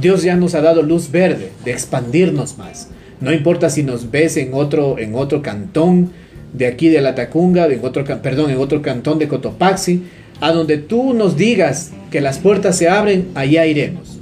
Dios 0.00 0.22
ya 0.22 0.36
nos 0.36 0.54
ha 0.54 0.60
dado 0.60 0.82
luz 0.82 1.10
verde 1.10 1.50
de 1.64 1.72
expandirnos 1.72 2.58
más. 2.58 2.88
No 3.20 3.32
importa 3.32 3.70
si 3.70 3.82
nos 3.82 4.10
ves 4.10 4.36
en 4.36 4.54
otro, 4.54 4.98
en 4.98 5.14
otro 5.14 5.42
cantón 5.42 6.10
de 6.52 6.66
aquí 6.66 6.88
de 6.88 7.00
la 7.00 7.14
Tacunga, 7.14 7.66
en 7.66 7.84
otro, 7.84 8.04
perdón, 8.22 8.50
en 8.50 8.58
otro 8.58 8.82
cantón 8.82 9.18
de 9.18 9.28
Cotopaxi, 9.28 10.04
a 10.40 10.52
donde 10.52 10.78
tú 10.78 11.12
nos 11.12 11.36
digas 11.36 11.90
que 12.10 12.20
las 12.20 12.38
puertas 12.38 12.76
se 12.76 12.88
abren, 12.88 13.28
allá 13.34 13.66
iremos. 13.66 14.18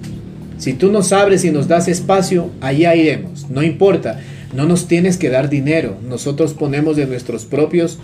Si 0.59 0.73
tú 0.73 0.91
nos 0.91 1.13
abres 1.13 1.45
y 1.45 1.53
nos 1.53 1.69
das 1.69 1.87
espacio, 1.87 2.51
allá 2.61 2.95
iremos. 2.97 3.49
No 3.49 3.63
importa, 3.63 4.21
no 4.53 4.67
nos 4.67 4.89
tienes 4.89 5.17
que 5.17 5.31
dar 5.31 5.49
dinero. 5.49 5.97
Nosotros 6.09 6.55
ponemos 6.55 6.97
de 6.97 7.07
nuestros 7.07 7.45
propios, 7.45 7.99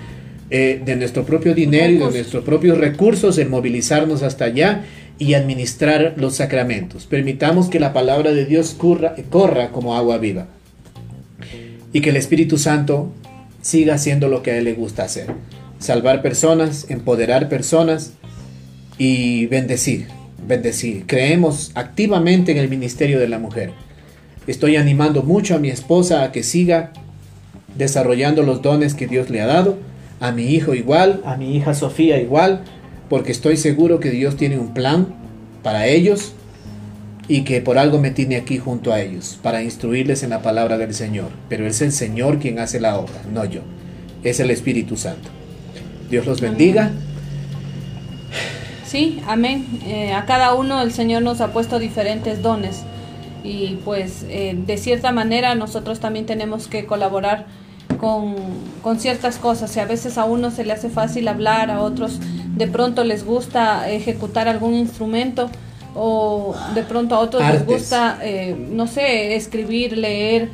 eh, 0.51 0.81
de 0.85 0.97
nuestro 0.97 1.25
propio 1.25 1.55
dinero 1.55 1.93
y 1.93 1.99
de 1.99 2.19
nuestros 2.19 2.45
propios 2.45 2.79
recursos 2.79 3.39
en 3.39 3.51
movilizarnos 3.51 4.23
hasta 4.23 4.47
allá 4.47 4.85
y 5.19 5.35
administrar 5.35 6.15
los 6.17 6.37
sacramentos. 6.37 7.07
Permitamos 7.07 7.69
que 7.69 7.81
la 7.81 7.93
palabra 7.93 8.33
de 8.33 8.45
Dios 8.45 8.75
corra, 8.77 9.15
corra 9.31 9.71
como 9.71 9.97
agua 9.97 10.19
viva 10.19 10.47
y 11.93 12.01
que 12.01 12.11
el 12.11 12.17
Espíritu 12.17 12.59
Santo 12.59 13.13
siga 13.63 13.95
haciendo 13.95 14.29
lo 14.29 14.43
que 14.43 14.51
a 14.51 14.59
Él 14.59 14.65
le 14.65 14.75
gusta 14.75 15.05
hacer. 15.05 15.29
Salvar 15.79 16.23
personas, 16.23 16.87
empoderar 16.91 17.49
personas 17.49 18.13
y 18.99 19.47
bendecir, 19.47 20.09
bendecir. 20.47 21.05
Creemos 21.07 21.71
activamente 21.75 22.53
en 22.53 22.59
el 22.59 22.69
ministerio 22.69 23.19
de 23.19 23.29
la 23.29 23.39
mujer. 23.39 23.73
Estoy 24.47 24.77
animando 24.77 25.23
mucho 25.23 25.55
a 25.55 25.59
mi 25.59 25.71
esposa 25.71 26.23
a 26.23 26.33
que 26.33 26.43
siga 26.43 26.93
desarrollando 27.77 28.43
los 28.43 28.61
dones 28.61 28.95
que 28.95 29.07
Dios 29.07 29.31
le 29.31 29.41
ha 29.41 29.47
dado, 29.47 29.79
a 30.25 30.33
mi 30.33 30.47
hijo 30.47 30.75
igual, 30.75 31.21
a 31.27 31.37
mi 31.37 31.55
hija 31.55 31.75
Sofía 31.75 32.19
igual, 32.19 32.63
porque 33.11 33.31
estoy 33.31 33.59
seguro 33.59 34.01
que 34.01 34.11
Dios 34.11 34.37
tiene 34.37 34.59
un 34.59 34.73
plan 34.73 35.09
para 35.63 35.87
ellos 35.87 36.33
y 37.29 37.43
que 37.43 37.61
por 37.61 37.77
algo 37.77 37.99
me 38.01 38.11
tiene 38.11 38.37
aquí 38.37 38.57
junto 38.57 38.95
a 38.95 39.03
ellos, 39.03 39.39
para 39.43 39.63
instruirles 39.63 40.23
en 40.23 40.31
la 40.31 40.41
palabra 40.41 40.79
del 40.79 40.95
Señor. 40.95 41.29
Pero 41.51 41.67
es 41.67 41.83
el 41.83 41.93
Señor 41.93 42.39
quien 42.39 42.59
hace 42.59 42.81
la 42.81 42.99
obra, 42.99 43.21
no 43.35 43.45
yo. 43.45 43.61
Es 44.23 44.41
el 44.41 44.51
Espíritu 44.51 44.97
Santo. 44.97 45.29
Dios 46.11 46.25
los 46.25 46.41
bendiga. 46.41 46.91
Sí, 48.87 49.21
amén. 49.27 49.67
Eh, 49.85 50.15
a 50.15 50.25
cada 50.25 50.55
uno 50.55 50.81
el 50.81 50.93
Señor 50.93 51.21
nos 51.21 51.43
ha 51.43 51.53
puesto 51.53 51.79
diferentes 51.79 52.41
dones 52.41 52.83
y 53.43 53.79
pues 53.85 54.25
eh, 54.31 54.57
de 54.57 54.79
cierta 54.79 55.13
manera 55.13 55.55
nosotros 55.55 56.01
también 56.01 56.25
tenemos 56.25 56.67
que 56.67 56.87
colaborar 56.87 57.45
con, 58.05 58.35
con, 58.83 59.01
ciertas 59.01 59.39
cosas. 59.39 59.75
Y 59.77 59.81
a 59.81 59.87
veces 59.87 60.19
a 60.19 60.25
uno 60.25 60.51
se 60.51 60.65
le 60.65 60.73
hace 60.73 60.91
fácil 60.91 61.29
hablar, 61.29 61.71
a 61.71 61.81
otros 61.81 62.21
de 62.57 62.67
pronto 62.69 63.05
les 63.05 63.25
gusta 63.25 63.91
ejecutar 63.91 64.49
algún 64.49 64.75
instrumento 64.75 65.51
o 65.95 66.55
de 66.75 66.83
pronto 66.83 67.15
a 67.15 67.21
otros 67.21 67.43
les 67.43 67.65
gusta, 67.65 68.19
eh, 68.23 68.57
no 68.71 68.87
sé, 68.87 69.35
escribir, 69.37 69.97
leer, 69.97 70.51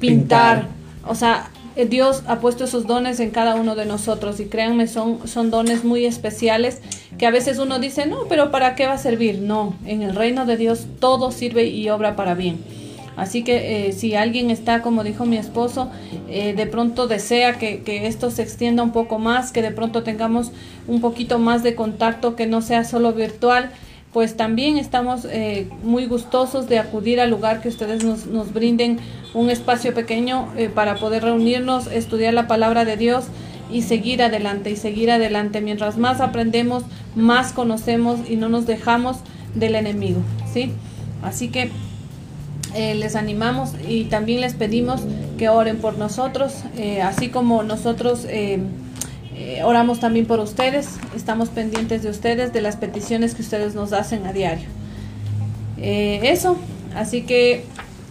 pintar. 0.00 0.66
O 1.06 1.14
sea, 1.14 1.50
eh, 1.76 1.86
Dios 1.86 2.22
ha 2.26 2.40
puesto 2.40 2.64
esos 2.64 2.86
dones 2.86 3.20
en 3.20 3.30
cada 3.30 3.54
uno 3.54 3.74
de 3.74 3.86
nosotros 3.86 4.40
y 4.40 4.46
créanme, 4.46 4.88
son, 4.88 5.26
son 5.26 5.50
dones 5.50 5.84
muy 5.84 6.04
especiales 6.04 6.80
que 7.16 7.26
a 7.26 7.30
veces 7.30 7.58
uno 7.58 7.78
dice, 7.78 8.06
no, 8.06 8.24
pero 8.28 8.50
¿para 8.50 8.74
qué 8.74 8.86
va 8.86 8.94
a 8.94 8.98
servir? 8.98 9.38
No, 9.38 9.74
en 9.86 10.02
el 10.02 10.14
reino 10.14 10.46
de 10.46 10.56
Dios 10.56 10.86
todo 11.00 11.30
sirve 11.30 11.66
y 11.66 11.88
obra 11.90 12.16
para 12.16 12.34
bien. 12.34 12.81
Así 13.16 13.44
que 13.44 13.88
eh, 13.88 13.92
si 13.92 14.14
alguien 14.14 14.50
está, 14.50 14.82
como 14.82 15.04
dijo 15.04 15.26
mi 15.26 15.36
esposo, 15.36 15.90
de 16.28 16.66
pronto 16.66 17.08
desea 17.08 17.58
que, 17.58 17.82
que, 17.82 18.06
esto 18.06 18.30
se 18.30 18.42
extienda 18.42 18.82
un 18.82 18.92
poco 18.92 19.18
más, 19.18 19.52
que 19.52 19.60
de 19.60 19.70
pronto 19.70 20.02
tengamos 20.02 20.50
un 20.88 21.00
poquito 21.00 21.38
más 21.38 21.62
de 21.62 21.74
contacto, 21.74 22.36
que 22.36 22.46
no 22.46 22.62
sea 22.62 22.84
solo 22.84 23.12
virtual, 23.12 23.70
pues 24.12 24.36
también 24.36 24.76
estamos 24.76 25.26
eh, 25.30 25.68
muy 25.82 26.06
gustosos 26.06 26.68
de 26.68 26.78
acudir 26.78 27.20
al 27.20 27.30
lugar 27.30 27.62
que 27.62 27.68
ustedes 27.68 28.04
nos, 28.04 28.26
nos 28.26 28.52
brinden 28.52 28.98
un 29.32 29.48
espacio 29.48 29.94
pequeño 29.94 30.48
eh, 30.56 30.68
para 30.68 30.96
poder 30.96 31.24
reunirnos, 31.24 31.86
estudiar 31.86 32.34
la 32.34 32.46
palabra 32.46 32.84
de 32.84 32.98
Dios 32.98 33.24
y 33.70 33.82
seguir 33.82 34.22
adelante 34.22 34.70
y 34.70 34.76
seguir 34.76 35.10
adelante. 35.10 35.62
Mientras 35.62 35.96
más 35.96 36.20
aprendemos, 36.20 36.84
más 37.16 37.52
conocemos 37.52 38.20
y 38.28 38.36
no 38.36 38.50
nos 38.50 38.66
dejamos 38.66 39.16
del 39.54 39.76
enemigo, 39.76 40.20
¿sí? 40.52 40.72
Así 41.22 41.48
que 41.48 41.70
eh, 42.74 42.94
les 42.94 43.16
animamos 43.16 43.72
y 43.88 44.04
también 44.04 44.40
les 44.40 44.54
pedimos 44.54 45.02
que 45.38 45.48
oren 45.48 45.78
por 45.78 45.98
nosotros, 45.98 46.54
así 47.02 47.28
como 47.28 47.62
nosotros 47.62 48.26
eh, 49.44 49.62
oramos 49.64 49.98
también 49.98 50.26
por 50.26 50.38
ustedes, 50.38 50.98
estamos 51.16 51.48
pendientes 51.48 52.02
de 52.02 52.10
ustedes, 52.10 52.52
de 52.52 52.60
las 52.60 52.76
peticiones 52.76 53.34
que 53.34 53.42
ustedes 53.42 53.74
nos 53.74 53.92
hacen 53.92 54.26
a 54.26 54.32
diario. 54.32 54.68
Eh, 55.78 56.20
eso, 56.22 56.56
así 56.94 57.22
que 57.22 57.64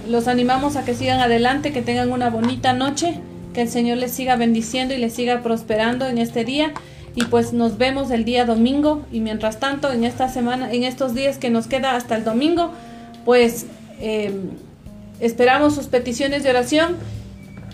los 0.09 0.27
animamos 0.27 0.75
a 0.75 0.83
que 0.83 0.93
sigan 0.93 1.21
adelante, 1.21 1.71
que 1.71 1.81
tengan 1.81 2.11
una 2.11 2.29
bonita 2.29 2.73
noche, 2.73 3.19
que 3.53 3.61
el 3.61 3.69
Señor 3.69 3.97
les 3.97 4.11
siga 4.11 4.35
bendiciendo 4.35 4.93
y 4.93 4.97
les 4.97 5.13
siga 5.13 5.41
prosperando 5.41 6.07
en 6.07 6.17
este 6.17 6.43
día. 6.43 6.73
Y 7.15 7.25
pues 7.25 7.53
nos 7.53 7.77
vemos 7.77 8.09
el 8.11 8.25
día 8.25 8.45
domingo 8.45 9.05
y 9.11 9.19
mientras 9.19 9.59
tanto 9.59 9.91
en 9.91 10.03
esta 10.05 10.27
semana, 10.27 10.71
en 10.71 10.83
estos 10.83 11.13
días 11.13 11.37
que 11.37 11.49
nos 11.49 11.67
queda 11.67 11.95
hasta 11.95 12.15
el 12.15 12.23
domingo, 12.23 12.71
pues 13.25 13.67
eh, 14.01 14.31
esperamos 15.19 15.75
sus 15.75 15.85
peticiones 15.87 16.43
de 16.43 16.49
oración. 16.49 16.97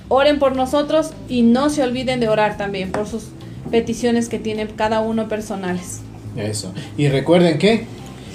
Oren 0.09 0.39
por 0.39 0.55
nosotros 0.55 1.11
y 1.27 1.41
no 1.41 1.69
se 1.69 1.83
olviden 1.83 2.19
de 2.19 2.29
orar 2.29 2.57
también 2.57 2.91
por 2.91 3.07
sus 3.07 3.25
peticiones 3.71 4.29
que 4.29 4.39
tiene 4.39 4.67
cada 4.67 5.01
uno 5.01 5.27
personales. 5.27 5.99
Eso. 6.37 6.71
Y 6.97 7.09
recuerden 7.09 7.57
que 7.57 7.85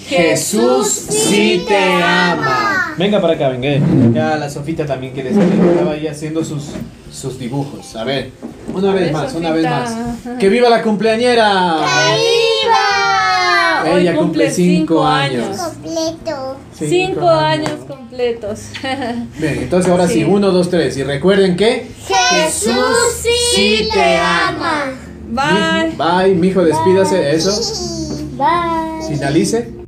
Jesús 0.07 0.89
sí 0.89 1.65
te 1.67 1.77
ama. 1.77 2.95
Venga 2.99 3.21
para 3.21 3.35
acá, 3.35 3.49
venga. 3.49 3.71
Ya 4.13 4.37
la 4.37 4.51
Sofita 4.51 4.85
también 4.85 5.13
quiere 5.15 5.33
salir. 5.33 5.55
Estaba 5.55 5.93
ahí 5.93 6.07
haciendo 6.07 6.45
sus, 6.45 6.71
sus 7.11 7.39
dibujos. 7.39 7.97
A 7.97 8.05
ver, 8.05 8.31
una 8.75 8.93
vez 8.93 9.13
más, 9.13 9.35
una 9.35 9.51
vez 9.53 9.65
más. 9.65 9.95
¡Que 10.39 10.49
viva 10.49 10.69
la 10.69 10.83
cumpleañera! 10.83 11.77
¡Que 11.79 12.21
viva! 12.21 13.99
Ella 13.99 14.17
cumple 14.17 14.51
cinco 14.51 15.05
años. 15.05 15.57
Completo. 15.57 16.57
Cinco, 16.77 17.29
años. 17.29 17.81
completos. 17.87 18.67
Bien, 19.39 19.59
entonces 19.59 19.91
ahora 19.91 20.09
sí. 20.09 20.25
uno, 20.25 20.51
dos, 20.51 20.71
tres. 20.71 20.97
Y 20.97 21.03
recuerden 21.03 21.57
que 21.57 21.87
Jesús 22.07 22.75
sí 23.55 23.89
te 23.93 24.17
ama. 24.17 24.93
Bye. 25.29 25.97
Bye, 25.97 26.35
mijo, 26.35 26.63
despídase, 26.65 27.35
eso. 27.35 27.53
Bye. 28.37 29.09
Finalice. 29.09 29.82